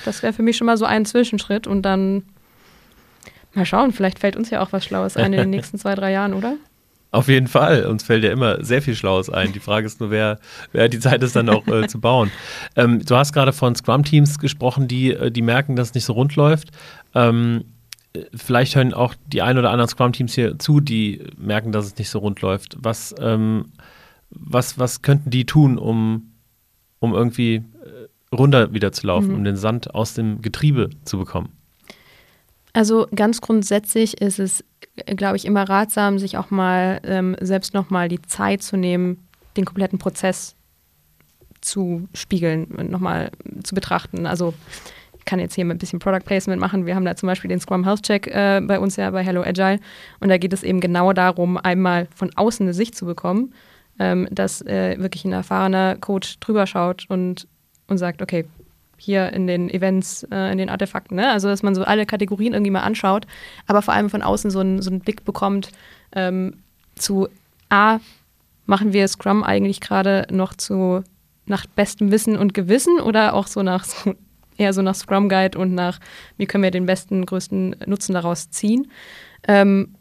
das 0.06 0.24
wäre 0.24 0.34
für 0.34 0.44
mich 0.44 0.58
schon 0.58 0.68
mal 0.68 0.78
so 0.78 0.86
ein 0.86 1.06
Zwischenschritt 1.06 1.68
und 1.68 1.82
dann 1.82 2.24
mal 3.54 3.66
schauen, 3.66 3.92
vielleicht 3.92 4.20
fällt 4.20 4.36
uns 4.36 4.50
ja 4.50 4.62
auch 4.62 4.72
was 4.72 4.86
Schlaues 4.86 5.18
ein 5.18 5.34
in 5.34 5.40
den 5.40 5.50
nächsten 5.52 5.78
zwei, 5.78 5.96
drei 5.96 6.12
Jahren, 6.12 6.34
oder? 6.34 6.58
Auf 7.12 7.30
jeden 7.30 7.48
Fall. 7.48 7.86
Uns 7.86 8.04
fällt 8.04 8.24
ja 8.24 8.32
immer 8.32 8.64
sehr 8.64 8.82
viel 8.82 8.94
Schlaues 8.94 9.30
ein. 9.30 9.54
Die 9.54 9.60
Frage 9.60 9.86
ist 9.86 10.00
nur, 10.00 10.12
wer, 10.12 10.40
wer 10.74 10.90
die 10.90 11.00
Zeit 11.00 11.24
ist, 11.24 11.36
dann 11.36 11.50
auch 11.50 11.66
äh, 11.68 11.88
zu 11.88 12.02
bauen. 12.02 12.32
Ähm, 12.76 13.04
du 13.04 13.16
hast 13.16 13.32
gerade 13.32 13.54
von 13.54 13.76
Scrum-Teams 13.76 14.40
gesprochen, 14.40 14.88
die, 14.88 15.14
äh, 15.14 15.32
die 15.32 15.42
merken, 15.42 15.76
dass 15.76 15.90
es 15.90 15.94
nicht 15.94 16.06
so 16.06 16.14
rund 16.14 16.36
läuft. 16.36 16.70
Ähm, 17.16 17.64
vielleicht 18.34 18.76
hören 18.76 18.94
auch 18.94 19.16
die 19.28 19.42
ein 19.42 19.58
oder 19.58 19.72
anderen 19.72 19.90
Scrum-Teams 19.90 20.34
hier 20.34 20.60
zu, 20.60 20.80
die 20.80 21.24
merken, 21.38 21.72
dass 21.72 21.86
es 21.86 21.98
nicht 21.98 22.10
so 22.10 22.20
rund 22.20 22.42
läuft. 22.42 22.78
Was, 22.80 23.16
ähm, 23.20 23.66
was, 24.30 24.78
was 24.78 25.02
könnten 25.02 25.30
die 25.30 25.46
tun, 25.46 25.78
um, 25.78 26.34
um 27.00 27.14
irgendwie 27.14 27.56
äh, 27.56 28.36
runter 28.36 28.74
wieder 28.74 28.92
zu 28.92 29.08
laufen, 29.08 29.30
mhm. 29.30 29.36
um 29.36 29.44
den 29.44 29.56
Sand 29.56 29.94
aus 29.94 30.14
dem 30.14 30.42
Getriebe 30.42 30.90
zu 31.06 31.18
bekommen? 31.18 31.50
Also 32.74 33.08
ganz 33.16 33.42
grundsätzlich 33.42 34.22
ist 34.22 34.40
es, 34.40 34.64
glaube 35.08 35.38
ich, 35.38 35.46
immer 35.46 35.68
ratsam, 35.68 36.20
sich 36.20 36.38
auch 36.38 36.52
mal 36.52 37.00
ähm, 37.04 37.36
selbst 37.42 37.74
nochmal 37.74 38.08
die 38.08 38.22
Zeit 38.22 38.62
zu 38.62 38.78
nehmen, 38.78 39.28
den 39.56 39.66
kompletten 39.66 39.98
Prozess 39.98 40.56
zu 41.62 42.08
spiegeln 42.14 42.66
und 42.66 42.92
nochmal 42.92 43.32
zu 43.64 43.74
betrachten. 43.74 44.28
Also 44.28 44.54
kann 45.28 45.40
jetzt 45.40 45.54
hier 45.54 45.66
ein 45.66 45.78
bisschen 45.78 46.00
Product 46.00 46.26
Placement 46.26 46.60
machen. 46.60 46.88
Wir 46.88 46.96
haben 46.96 47.06
da 47.06 47.16
zum 47.16 47.28
Beispiel 47.28 47.50
den 47.50 47.60
Scrum 47.60 47.84
Health 47.84 48.02
Check 48.02 48.28
äh, 48.28 48.62
bei 48.64 48.80
uns 48.80 48.96
ja 48.96 49.12
bei 49.12 49.24
Hello 49.24 49.44
Agile 49.44 49.80
und 50.20 50.30
da 50.30 50.40
geht 50.40 50.54
es 50.54 50.64
eben 50.64 50.80
genau 50.80 51.14
darum, 51.14 51.58
einmal 51.58 52.08
von 52.16 52.32
außen 52.36 52.66
eine 52.66 52.74
Sicht 52.74 52.96
zu 52.96 53.06
bekommen, 53.06 53.54
ähm, 54.00 54.28
dass 54.32 54.62
äh, 54.64 54.98
wirklich 54.98 55.26
ein 55.26 55.34
erfahrener 55.34 55.98
Coach 55.98 56.40
drüber 56.40 56.66
schaut 56.66 57.06
und, 57.10 57.48
und 57.88 58.00
sagt, 58.00 58.24
okay, 58.24 58.46
hier 58.98 59.32
in 59.34 59.46
den 59.46 59.70
Events, 59.70 60.24
äh, 60.32 60.52
in 60.52 60.58
den 60.58 60.70
Artefakten. 60.70 61.18
Ne? 61.18 61.30
Also, 61.30 61.48
dass 61.50 61.62
man 61.62 61.76
so 61.76 61.84
alle 61.84 62.08
Kategorien 62.08 62.54
irgendwie 62.54 62.72
mal 62.72 62.82
anschaut, 62.82 63.28
aber 63.68 63.84
vor 63.84 63.94
allem 63.94 64.10
von 64.10 64.24
außen 64.24 64.50
so, 64.50 64.60
ein, 64.60 64.82
so 64.82 64.90
einen 64.90 65.02
Blick 65.02 65.24
bekommt 65.24 65.70
ähm, 66.14 66.56
zu 66.96 67.28
A, 67.70 68.00
machen 68.66 68.94
wir 68.94 69.08
Scrum 69.08 69.44
eigentlich 69.44 69.82
gerade 69.82 70.26
noch 70.32 70.54
zu 70.56 71.04
nach 71.46 71.66
bestem 71.66 72.12
Wissen 72.12 72.38
und 72.38 72.54
Gewissen 72.54 73.00
oder 73.00 73.34
auch 73.34 73.48
so 73.48 73.64
nach 73.64 73.86
so, 73.86 74.16
eher 74.58 74.74
so 74.74 74.82
nach 74.82 74.96
Scrum 74.96 75.30
Guide 75.30 75.58
und 75.58 75.74
nach, 75.74 76.00
wie 76.38 76.46
können 76.46 76.64
wir 76.64 76.72
den 76.72 76.86
besten, 76.86 77.26
größten 77.26 77.78
Nutzen 77.86 78.14
daraus 78.14 78.50
ziehen? 78.50 78.92
Ähm, 79.48 79.96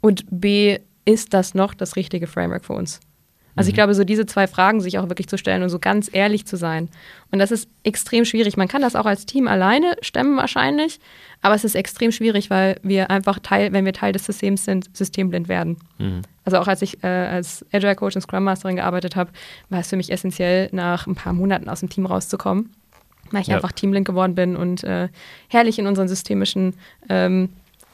und 0.00 0.24
B, 0.30 0.78
ist 1.04 1.34
das 1.34 1.54
noch 1.54 1.74
das 1.74 1.96
richtige 1.96 2.26
Framework 2.26 2.64
für 2.64 2.74
uns? 2.74 3.00
Also 3.54 3.68
ich 3.68 3.74
mhm. 3.74 3.76
glaube, 3.76 3.94
so 3.94 4.04
diese 4.04 4.24
zwei 4.26 4.46
Fragen 4.46 4.80
sich 4.80 4.98
auch 4.98 5.08
wirklich 5.08 5.28
zu 5.28 5.36
stellen 5.36 5.62
und 5.62 5.68
so 5.68 5.78
ganz 5.78 6.08
ehrlich 6.12 6.46
zu 6.46 6.56
sein. 6.56 6.88
Und 7.30 7.38
das 7.38 7.50
ist 7.50 7.68
extrem 7.82 8.24
schwierig. 8.24 8.56
Man 8.56 8.68
kann 8.68 8.82
das 8.82 8.96
auch 8.96 9.04
als 9.04 9.26
Team 9.26 9.46
alleine 9.46 9.96
stemmen 10.00 10.36
wahrscheinlich, 10.36 11.00
aber 11.42 11.54
es 11.54 11.64
ist 11.64 11.74
extrem 11.74 12.12
schwierig, 12.12 12.50
weil 12.50 12.78
wir 12.82 13.10
einfach 13.10 13.38
Teil, 13.40 13.72
wenn 13.72 13.84
wir 13.84 13.92
Teil 13.92 14.12
des 14.12 14.24
Systems 14.24 14.64
sind, 14.64 14.88
systemblind 14.96 15.48
werden. 15.48 15.76
Mhm. 15.98 16.22
Also 16.44 16.58
auch 16.58 16.66
als 16.66 16.82
ich 16.82 17.04
äh, 17.04 17.06
als 17.06 17.64
Agile 17.72 17.94
Coach 17.94 18.16
und 18.16 18.22
Scrum 18.22 18.44
Masterin 18.44 18.76
gearbeitet 18.76 19.16
habe, 19.16 19.30
war 19.68 19.80
es 19.80 19.88
für 19.88 19.96
mich 19.96 20.10
essentiell, 20.10 20.68
nach 20.72 21.06
ein 21.06 21.14
paar 21.14 21.32
Monaten 21.32 21.68
aus 21.68 21.80
dem 21.80 21.90
Team 21.90 22.06
rauszukommen, 22.06 22.70
weil 23.32 23.42
ich 23.42 23.48
ja. 23.48 23.56
einfach 23.56 23.72
teamblind 23.72 24.06
geworden 24.06 24.34
bin 24.34 24.56
und 24.56 24.84
äh, 24.84 25.08
herrlich 25.48 25.78
in 25.78 25.86
unseren 25.86 26.08
systemischen 26.08 26.74
ähm, 27.08 27.50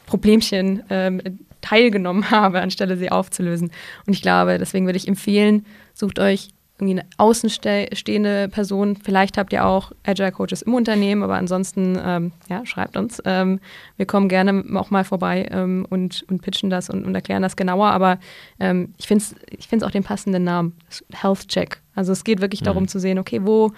Problemchen 0.06 0.82
ähm, 0.90 1.20
teilgenommen 1.60 2.30
habe, 2.30 2.60
anstelle 2.60 2.96
sie 2.96 3.10
aufzulösen. 3.10 3.70
Und 4.06 4.12
ich 4.12 4.22
glaube, 4.22 4.58
deswegen 4.58 4.86
würde 4.86 4.98
ich 4.98 5.08
empfehlen, 5.08 5.66
sucht 5.94 6.18
euch 6.18 6.50
irgendwie 6.80 7.00
eine 7.00 7.08
außenstehende 7.16 8.48
Person. 8.48 8.96
Vielleicht 8.96 9.36
habt 9.36 9.52
ihr 9.52 9.66
auch 9.66 9.90
Agile 10.06 10.30
Coaches 10.30 10.62
im 10.62 10.74
Unternehmen, 10.74 11.24
aber 11.24 11.34
ansonsten 11.34 11.98
ähm, 12.02 12.32
ja, 12.48 12.64
schreibt 12.66 12.96
uns. 12.96 13.20
Ähm, 13.24 13.58
wir 13.96 14.06
kommen 14.06 14.28
gerne 14.28 14.64
auch 14.76 14.90
mal 14.90 15.04
vorbei 15.04 15.48
ähm, 15.50 15.86
und, 15.90 16.24
und 16.28 16.40
pitchen 16.40 16.70
das 16.70 16.88
und, 16.88 17.04
und, 17.04 17.14
erklären 17.14 17.42
das 17.42 17.56
genauer. 17.56 17.88
Aber 17.88 18.18
ähm, 18.60 18.94
ich 18.96 19.08
finde 19.08 19.24
es 19.24 19.34
ich 19.50 19.66
find's 19.66 19.84
auch 19.84 19.90
den 19.90 20.04
passenden 20.04 20.44
Namen, 20.44 20.76
Health 21.12 21.48
Check. 21.48 21.80
Also 21.96 22.12
es 22.12 22.22
geht 22.22 22.40
wirklich 22.40 22.60
mhm. 22.60 22.66
darum 22.66 22.88
zu 22.88 23.00
sehen, 23.00 23.18
okay, 23.18 23.40
wo, 23.42 23.72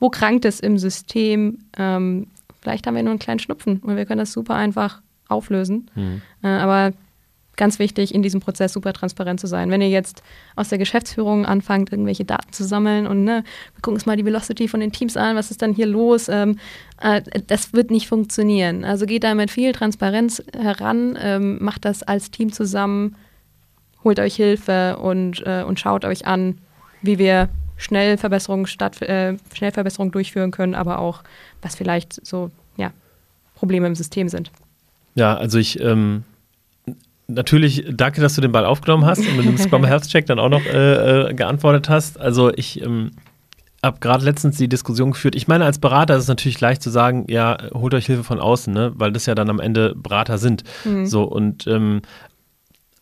wo 0.00 0.10
krankt 0.10 0.44
es 0.44 0.58
im 0.58 0.78
System? 0.78 1.58
Ähm, 1.76 2.26
vielleicht 2.60 2.86
haben 2.86 2.96
wir 2.96 3.02
nur 3.02 3.12
einen 3.12 3.20
kleinen 3.20 3.38
Schnupfen 3.38 3.78
und 3.78 3.96
wir 3.96 4.06
können 4.06 4.18
das 4.18 4.32
super 4.32 4.54
einfach 4.54 5.00
auflösen. 5.28 5.88
Mhm. 5.94 6.22
Äh, 6.42 6.48
aber 6.48 6.92
ganz 7.56 7.78
wichtig, 7.78 8.14
in 8.14 8.22
diesem 8.22 8.40
Prozess 8.40 8.72
super 8.72 8.94
transparent 8.94 9.38
zu 9.38 9.46
sein. 9.46 9.70
Wenn 9.70 9.82
ihr 9.82 9.90
jetzt 9.90 10.22
aus 10.56 10.70
der 10.70 10.78
Geschäftsführung 10.78 11.44
anfangt, 11.44 11.92
irgendwelche 11.92 12.24
Daten 12.24 12.52
zu 12.52 12.64
sammeln 12.64 13.06
und 13.06 13.22
ne, 13.24 13.44
wir 13.74 13.82
gucken 13.82 13.94
uns 13.94 14.06
mal 14.06 14.16
die 14.16 14.24
Velocity 14.24 14.66
von 14.66 14.80
den 14.80 14.92
Teams 14.92 15.16
an, 15.18 15.36
was 15.36 15.50
ist 15.50 15.60
dann 15.60 15.74
hier 15.74 15.86
los, 15.86 16.28
ähm, 16.30 16.58
äh, 17.02 17.20
das 17.46 17.74
wird 17.74 17.90
nicht 17.90 18.08
funktionieren. 18.08 18.82
Also 18.82 19.04
geht 19.04 19.24
da 19.24 19.34
mit 19.34 19.50
viel 19.50 19.72
Transparenz 19.72 20.42
heran, 20.56 21.18
ähm, 21.20 21.58
macht 21.60 21.84
das 21.84 22.02
als 22.02 22.30
Team 22.30 22.50
zusammen, 22.50 23.16
holt 24.04 24.18
euch 24.20 24.36
Hilfe 24.36 24.96
und, 24.96 25.46
äh, 25.46 25.62
und 25.62 25.78
schaut 25.78 26.06
euch 26.06 26.26
an, 26.26 26.58
wie 27.02 27.18
wir 27.18 27.50
schnell 27.80 28.18
Verbesserungen, 28.18 28.66
statt, 28.66 29.00
äh, 29.02 29.36
schnell 29.54 29.72
Verbesserungen 29.72 30.12
durchführen 30.12 30.50
können, 30.50 30.74
aber 30.74 30.98
auch, 30.98 31.22
was 31.62 31.74
vielleicht 31.74 32.24
so 32.24 32.50
ja, 32.76 32.92
Probleme 33.54 33.86
im 33.86 33.94
System 33.94 34.28
sind. 34.28 34.50
Ja, 35.14 35.36
also 35.36 35.58
ich 35.58 35.80
ähm, 35.80 36.24
natürlich 37.26 37.84
danke, 37.90 38.20
dass 38.20 38.34
du 38.34 38.42
den 38.42 38.52
Ball 38.52 38.66
aufgenommen 38.66 39.06
hast 39.06 39.20
und 39.20 39.36
mit 39.36 39.46
dem 39.46 39.58
Scrum 39.58 39.84
Health 39.84 40.08
Check 40.08 40.26
dann 40.26 40.38
auch 40.38 40.50
noch 40.50 40.64
äh, 40.64 41.30
äh, 41.30 41.34
geantwortet 41.34 41.88
hast. 41.88 42.20
Also 42.20 42.52
ich 42.54 42.80
ähm, 42.82 43.12
habe 43.82 43.98
gerade 44.00 44.24
letztens 44.24 44.58
die 44.58 44.68
Diskussion 44.68 45.12
geführt. 45.12 45.34
Ich 45.34 45.48
meine, 45.48 45.64
als 45.64 45.78
Berater 45.78 46.16
ist 46.16 46.24
es 46.24 46.28
natürlich 46.28 46.60
leicht 46.60 46.82
zu 46.82 46.90
sagen, 46.90 47.24
ja, 47.28 47.56
holt 47.72 47.94
euch 47.94 48.06
Hilfe 48.06 48.24
von 48.24 48.40
außen, 48.40 48.72
ne? 48.72 48.92
weil 48.94 49.10
das 49.10 49.26
ja 49.26 49.34
dann 49.34 49.48
am 49.48 49.58
Ende 49.58 49.94
Berater 49.96 50.38
sind. 50.38 50.64
Mhm. 50.84 51.06
So 51.06 51.24
und 51.24 51.66
ähm, 51.66 52.02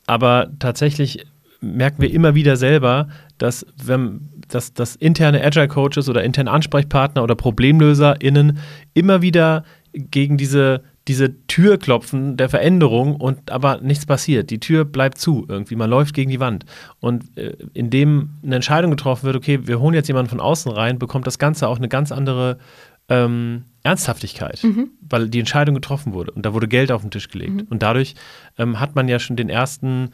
aber 0.06 0.48
tatsächlich 0.58 1.26
merken 1.60 2.00
wir 2.00 2.10
immer 2.10 2.34
wieder 2.34 2.56
selber, 2.56 3.08
dass 3.38 3.66
wenn 3.76 4.28
dass, 4.48 4.72
dass 4.74 4.96
interne 4.96 5.42
Agile 5.44 5.68
Coaches 5.68 6.08
oder 6.08 6.24
interne 6.24 6.50
Ansprechpartner 6.50 7.22
oder 7.22 7.34
ProblemlöserInnen 7.34 8.58
immer 8.94 9.22
wieder 9.22 9.64
gegen 9.92 10.36
diese 10.36 10.82
diese 11.08 11.46
Tür 11.46 11.78
klopfen 11.78 12.36
der 12.36 12.50
Veränderung 12.50 13.16
und 13.16 13.50
aber 13.50 13.80
nichts 13.80 14.04
passiert. 14.04 14.50
Die 14.50 14.60
Tür 14.60 14.84
bleibt 14.84 15.16
zu 15.18 15.46
irgendwie. 15.48 15.74
Man 15.74 15.88
läuft 15.88 16.14
gegen 16.14 16.30
die 16.30 16.38
Wand. 16.38 16.66
Und 17.00 17.36
äh, 17.38 17.56
indem 17.72 18.30
eine 18.44 18.56
Entscheidung 18.56 18.90
getroffen 18.90 19.24
wird, 19.24 19.34
okay, 19.34 19.66
wir 19.66 19.80
holen 19.80 19.94
jetzt 19.94 20.08
jemanden 20.08 20.28
von 20.28 20.40
außen 20.40 20.70
rein, 20.70 20.98
bekommt 20.98 21.26
das 21.26 21.38
Ganze 21.38 21.66
auch 21.66 21.78
eine 21.78 21.88
ganz 21.88 22.12
andere 22.12 22.58
ähm, 23.08 23.64
Ernsthaftigkeit, 23.82 24.62
mhm. 24.62 24.90
weil 25.00 25.30
die 25.30 25.38
Entscheidung 25.38 25.74
getroffen 25.74 26.12
wurde 26.12 26.30
und 26.32 26.44
da 26.44 26.52
wurde 26.52 26.68
Geld 26.68 26.92
auf 26.92 27.00
den 27.00 27.10
Tisch 27.10 27.28
gelegt. 27.28 27.54
Mhm. 27.54 27.66
Und 27.70 27.82
dadurch 27.82 28.14
ähm, 28.58 28.78
hat 28.78 28.94
man 28.94 29.08
ja 29.08 29.18
schon 29.18 29.36
den 29.36 29.48
ersten 29.48 30.10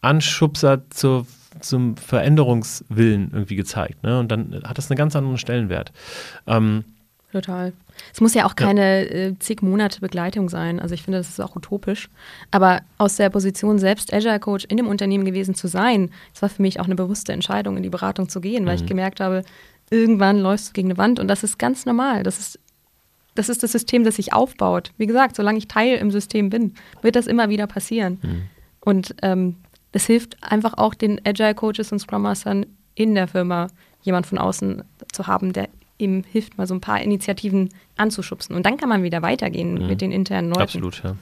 Anschubser 0.00 0.88
zur, 0.88 1.26
zum 1.60 1.96
Veränderungswillen 1.96 3.30
irgendwie 3.32 3.56
gezeigt. 3.56 4.02
Ne? 4.02 4.18
Und 4.18 4.30
dann 4.30 4.62
hat 4.64 4.78
das 4.78 4.90
einen 4.90 4.98
ganz 4.98 5.16
anderen 5.16 5.38
Stellenwert. 5.38 5.92
Ähm, 6.46 6.84
Total. 7.32 7.74
Es 8.12 8.20
muss 8.22 8.32
ja 8.32 8.46
auch 8.46 8.56
keine 8.56 9.04
ja. 9.04 9.28
Äh, 9.28 9.38
zig 9.38 9.60
Monate 9.60 10.00
Begleitung 10.00 10.48
sein. 10.48 10.80
Also 10.80 10.94
ich 10.94 11.02
finde, 11.02 11.18
das 11.18 11.28
ist 11.28 11.40
auch 11.40 11.54
utopisch. 11.56 12.08
Aber 12.50 12.80
aus 12.96 13.16
der 13.16 13.28
Position 13.28 13.78
selbst 13.78 14.14
Agile 14.14 14.40
Coach 14.40 14.64
in 14.64 14.78
dem 14.78 14.86
Unternehmen 14.86 15.26
gewesen 15.26 15.54
zu 15.54 15.68
sein, 15.68 16.10
das 16.32 16.42
war 16.42 16.48
für 16.48 16.62
mich 16.62 16.80
auch 16.80 16.86
eine 16.86 16.94
bewusste 16.94 17.32
Entscheidung, 17.32 17.76
in 17.76 17.82
die 17.82 17.90
Beratung 17.90 18.30
zu 18.30 18.40
gehen, 18.40 18.64
weil 18.64 18.76
mhm. 18.76 18.82
ich 18.82 18.88
gemerkt 18.88 19.20
habe, 19.20 19.44
irgendwann 19.90 20.40
läufst 20.40 20.68
du 20.68 20.72
gegen 20.72 20.88
eine 20.88 20.98
Wand 20.98 21.20
und 21.20 21.28
das 21.28 21.44
ist 21.44 21.58
ganz 21.58 21.84
normal. 21.84 22.22
Das 22.22 22.38
ist, 22.38 22.58
das 23.34 23.50
ist 23.50 23.62
das 23.62 23.72
System, 23.72 24.04
das 24.04 24.16
sich 24.16 24.32
aufbaut. 24.32 24.92
Wie 24.96 25.06
gesagt, 25.06 25.36
solange 25.36 25.58
ich 25.58 25.68
Teil 25.68 25.98
im 25.98 26.10
System 26.10 26.48
bin, 26.48 26.74
wird 27.02 27.14
das 27.14 27.26
immer 27.26 27.50
wieder 27.50 27.66
passieren. 27.66 28.18
Mhm. 28.22 28.42
Und 28.80 29.14
ähm, 29.20 29.56
das 29.92 30.06
hilft 30.06 30.36
einfach 30.42 30.74
auch 30.76 30.94
den 30.94 31.20
Agile 31.24 31.54
Coaches 31.54 31.92
und 31.92 31.98
Scrum 31.98 32.22
Mastern 32.22 32.66
in 32.94 33.14
der 33.14 33.28
Firma, 33.28 33.68
jemand 34.02 34.26
von 34.26 34.38
außen 34.38 34.82
zu 35.12 35.26
haben, 35.26 35.52
der 35.52 35.68
ihm 35.98 36.24
hilft, 36.30 36.58
mal 36.58 36.66
so 36.66 36.74
ein 36.74 36.80
paar 36.80 37.00
Initiativen 37.00 37.70
anzuschubsen. 37.96 38.54
Und 38.54 38.64
dann 38.64 38.76
kann 38.76 38.88
man 38.88 39.02
wieder 39.02 39.22
weitergehen 39.22 39.74
mhm. 39.74 39.86
mit 39.86 40.00
den 40.00 40.12
internen 40.12 40.48
Leuten. 40.48 40.62
Absolut, 40.62 41.02
ja. 41.02 41.16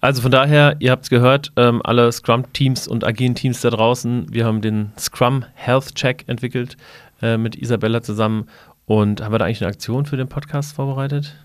Also 0.00 0.22
von 0.22 0.32
daher, 0.32 0.76
ihr 0.80 0.90
habt 0.90 1.04
es 1.04 1.10
gehört, 1.10 1.52
ähm, 1.56 1.80
alle 1.84 2.10
Scrum-Teams 2.10 2.88
und 2.88 3.04
agilen 3.04 3.36
Teams 3.36 3.60
da 3.60 3.70
draußen, 3.70 4.26
wir 4.32 4.44
haben 4.44 4.60
den 4.60 4.92
Scrum 4.98 5.44
Health 5.54 5.94
Check 5.94 6.24
entwickelt 6.26 6.76
äh, 7.20 7.36
mit 7.36 7.54
Isabella 7.54 8.02
zusammen. 8.02 8.48
Und 8.86 9.22
haben 9.22 9.32
wir 9.32 9.38
da 9.38 9.44
eigentlich 9.44 9.62
eine 9.62 9.70
Aktion 9.70 10.06
für 10.06 10.16
den 10.16 10.28
Podcast 10.28 10.74
vorbereitet? 10.74 11.36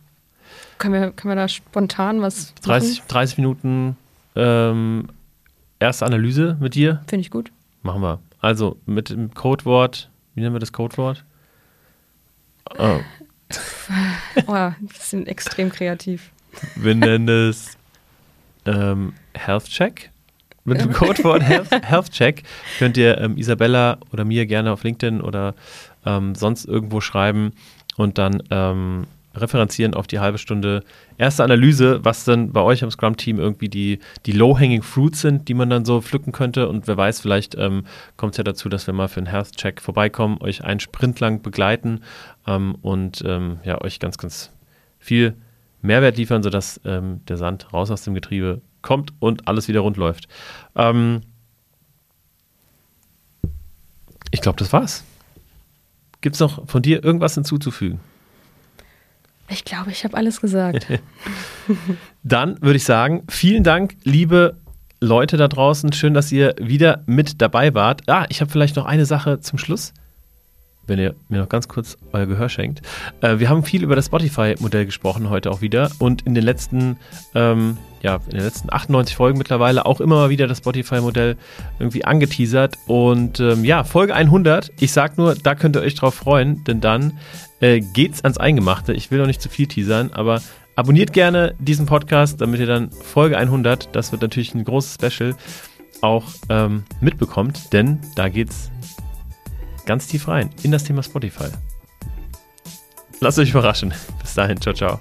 Können 0.79 0.93
wir, 0.95 1.11
können 1.11 1.31
wir 1.31 1.35
da 1.35 1.47
spontan 1.47 2.21
was 2.21 2.55
30, 2.55 3.03
30 3.07 3.37
Minuten 3.37 3.95
ähm, 4.35 5.09
erste 5.79 6.05
Analyse 6.05 6.57
mit 6.59 6.75
dir? 6.75 7.01
Finde 7.07 7.21
ich 7.21 7.31
gut. 7.31 7.51
Machen 7.83 8.01
wir. 8.01 8.19
Also 8.41 8.77
mit 8.85 9.09
dem 9.09 9.33
Codewort, 9.33 10.09
wie 10.35 10.41
nennen 10.41 10.55
wir 10.55 10.59
das 10.59 10.73
Codewort? 10.73 11.23
Oh. 12.77 12.99
oh, 14.47 14.71
das 14.81 15.09
sind 15.09 15.27
extrem 15.27 15.71
kreativ. 15.71 16.31
Wir 16.75 16.95
nennen 16.95 17.29
es 17.29 17.77
ähm, 18.65 19.13
Health 19.33 19.65
Check. 19.65 20.11
Mit 20.65 20.81
dem 20.81 20.91
Codewort 20.91 21.41
Health, 21.47 21.71
Health 21.71 22.11
Check 22.11 22.43
könnt 22.77 22.97
ihr 22.97 23.17
ähm, 23.19 23.37
Isabella 23.37 23.99
oder 24.11 24.25
mir 24.25 24.45
gerne 24.45 24.71
auf 24.73 24.83
LinkedIn 24.83 25.21
oder 25.21 25.55
ähm, 26.05 26.35
sonst 26.35 26.65
irgendwo 26.65 26.99
schreiben 26.99 27.53
und 27.95 28.17
dann 28.17 28.43
ähm, 28.51 29.07
referenzieren 29.37 29.93
auf 29.93 30.07
die 30.07 30.19
halbe 30.19 30.37
Stunde 30.37 30.83
erste 31.17 31.43
Analyse, 31.43 32.03
was 32.03 32.25
dann 32.25 32.51
bei 32.51 32.61
euch 32.61 32.83
am 32.83 32.91
Scrum-Team 32.91 33.39
irgendwie 33.39 33.69
die, 33.69 33.99
die 34.25 34.31
Low-Hanging 34.31 34.83
Fruits 34.83 35.21
sind, 35.21 35.47
die 35.47 35.53
man 35.53 35.69
dann 35.69 35.85
so 35.85 36.01
pflücken 36.01 36.31
könnte. 36.31 36.67
Und 36.67 36.87
wer 36.87 36.97
weiß, 36.97 37.21
vielleicht 37.21 37.55
ähm, 37.55 37.85
kommt 38.17 38.33
es 38.33 38.37
ja 38.37 38.43
dazu, 38.43 38.69
dass 38.69 38.87
wir 38.87 38.93
mal 38.93 39.07
für 39.07 39.19
einen 39.19 39.27
Health-Check 39.27 39.81
vorbeikommen, 39.81 40.37
euch 40.41 40.63
einen 40.63 40.79
Sprint 40.79 41.19
lang 41.19 41.41
begleiten 41.41 42.01
ähm, 42.45 42.75
und 42.81 43.23
ähm, 43.25 43.59
ja, 43.63 43.81
euch 43.81 43.99
ganz, 43.99 44.17
ganz 44.17 44.51
viel 44.99 45.35
Mehrwert 45.81 46.17
liefern, 46.17 46.43
sodass 46.43 46.81
ähm, 46.85 47.21
der 47.27 47.37
Sand 47.37 47.71
raus 47.73 47.91
aus 47.91 48.03
dem 48.03 48.13
Getriebe 48.13 48.61
kommt 48.81 49.13
und 49.19 49.47
alles 49.47 49.67
wieder 49.67 49.81
rund 49.81 49.97
läuft. 49.97 50.27
Ähm, 50.75 51.21
ich 54.31 54.41
glaube, 54.41 54.57
das 54.57 54.73
war's. 54.73 55.03
Gibt 56.21 56.35
es 56.35 56.39
noch 56.39 56.67
von 56.67 56.81
dir 56.81 57.03
irgendwas 57.03 57.35
hinzuzufügen? 57.35 57.99
Ich 59.49 59.63
glaube, 59.65 59.91
ich 59.91 60.03
habe 60.03 60.17
alles 60.17 60.41
gesagt. 60.41 60.87
Dann 62.23 62.61
würde 62.61 62.77
ich 62.77 62.83
sagen, 62.83 63.23
vielen 63.29 63.63
Dank, 63.63 63.95
liebe 64.03 64.57
Leute 64.99 65.37
da 65.37 65.47
draußen. 65.47 65.93
Schön, 65.93 66.13
dass 66.13 66.31
ihr 66.31 66.55
wieder 66.59 67.03
mit 67.05 67.41
dabei 67.41 67.73
wart. 67.73 68.01
Ah, 68.09 68.25
ich 68.29 68.41
habe 68.41 68.51
vielleicht 68.51 68.75
noch 68.75 68.85
eine 68.85 69.05
Sache 69.05 69.39
zum 69.39 69.59
Schluss 69.59 69.93
wenn 70.87 70.99
ihr 70.99 71.15
mir 71.29 71.39
noch 71.39 71.49
ganz 71.49 71.67
kurz 71.67 71.97
euer 72.13 72.25
Gehör 72.25 72.49
schenkt. 72.49 72.81
Äh, 73.21 73.39
wir 73.39 73.49
haben 73.49 73.63
viel 73.63 73.83
über 73.83 73.95
das 73.95 74.07
Spotify-Modell 74.07 74.85
gesprochen 74.85 75.29
heute 75.29 75.51
auch 75.51 75.61
wieder 75.61 75.91
und 75.99 76.23
in 76.23 76.33
den 76.33 76.43
letzten, 76.43 76.97
ähm, 77.35 77.77
ja, 78.01 78.15
in 78.25 78.37
den 78.37 78.43
letzten 78.43 78.71
98 78.71 79.15
Folgen 79.15 79.37
mittlerweile 79.37 79.85
auch 79.85 80.01
immer 80.01 80.15
mal 80.15 80.29
wieder 80.29 80.47
das 80.47 80.59
Spotify-Modell 80.59 81.37
irgendwie 81.79 82.05
angeteasert. 82.05 82.77
Und 82.87 83.39
ähm, 83.39 83.63
ja, 83.65 83.83
Folge 83.83 84.15
100, 84.15 84.71
ich 84.79 84.91
sag 84.91 85.17
nur, 85.17 85.35
da 85.35 85.55
könnt 85.55 85.75
ihr 85.75 85.81
euch 85.81 85.95
drauf 85.95 86.15
freuen, 86.15 86.63
denn 86.63 86.81
dann 86.81 87.13
äh, 87.59 87.79
geht's 87.79 88.23
ans 88.23 88.37
Eingemachte. 88.37 88.93
Ich 88.93 89.11
will 89.11 89.19
noch 89.19 89.27
nicht 89.27 89.41
zu 89.41 89.49
viel 89.49 89.67
teasern, 89.67 90.11
aber 90.13 90.41
abonniert 90.75 91.11
gerne 91.11 91.55
diesen 91.59 91.85
Podcast, 91.85 92.39
damit 92.39 92.59
ihr 92.59 92.67
dann 92.67 92.91
Folge 92.91 93.37
100, 93.37 93.95
das 93.95 94.11
wird 94.11 94.21
natürlich 94.21 94.53
ein 94.53 94.63
großes 94.63 94.95
Special, 94.95 95.35
auch 96.01 96.25
ähm, 96.49 96.83
mitbekommt, 97.01 97.73
denn 97.73 97.99
da 98.15 98.29
geht's 98.29 98.69
ganz 99.87 100.07
tief 100.07 100.27
rein 100.27 100.51
in 100.61 100.71
das 100.71 100.83
Thema 100.83 101.01
Spotify. 101.01 101.49
Lasst 103.19 103.39
euch 103.39 103.49
überraschen. 103.49 103.93
Bis 104.21 104.35
dahin, 104.35 104.61
ciao, 104.61 104.75
ciao. 104.75 104.99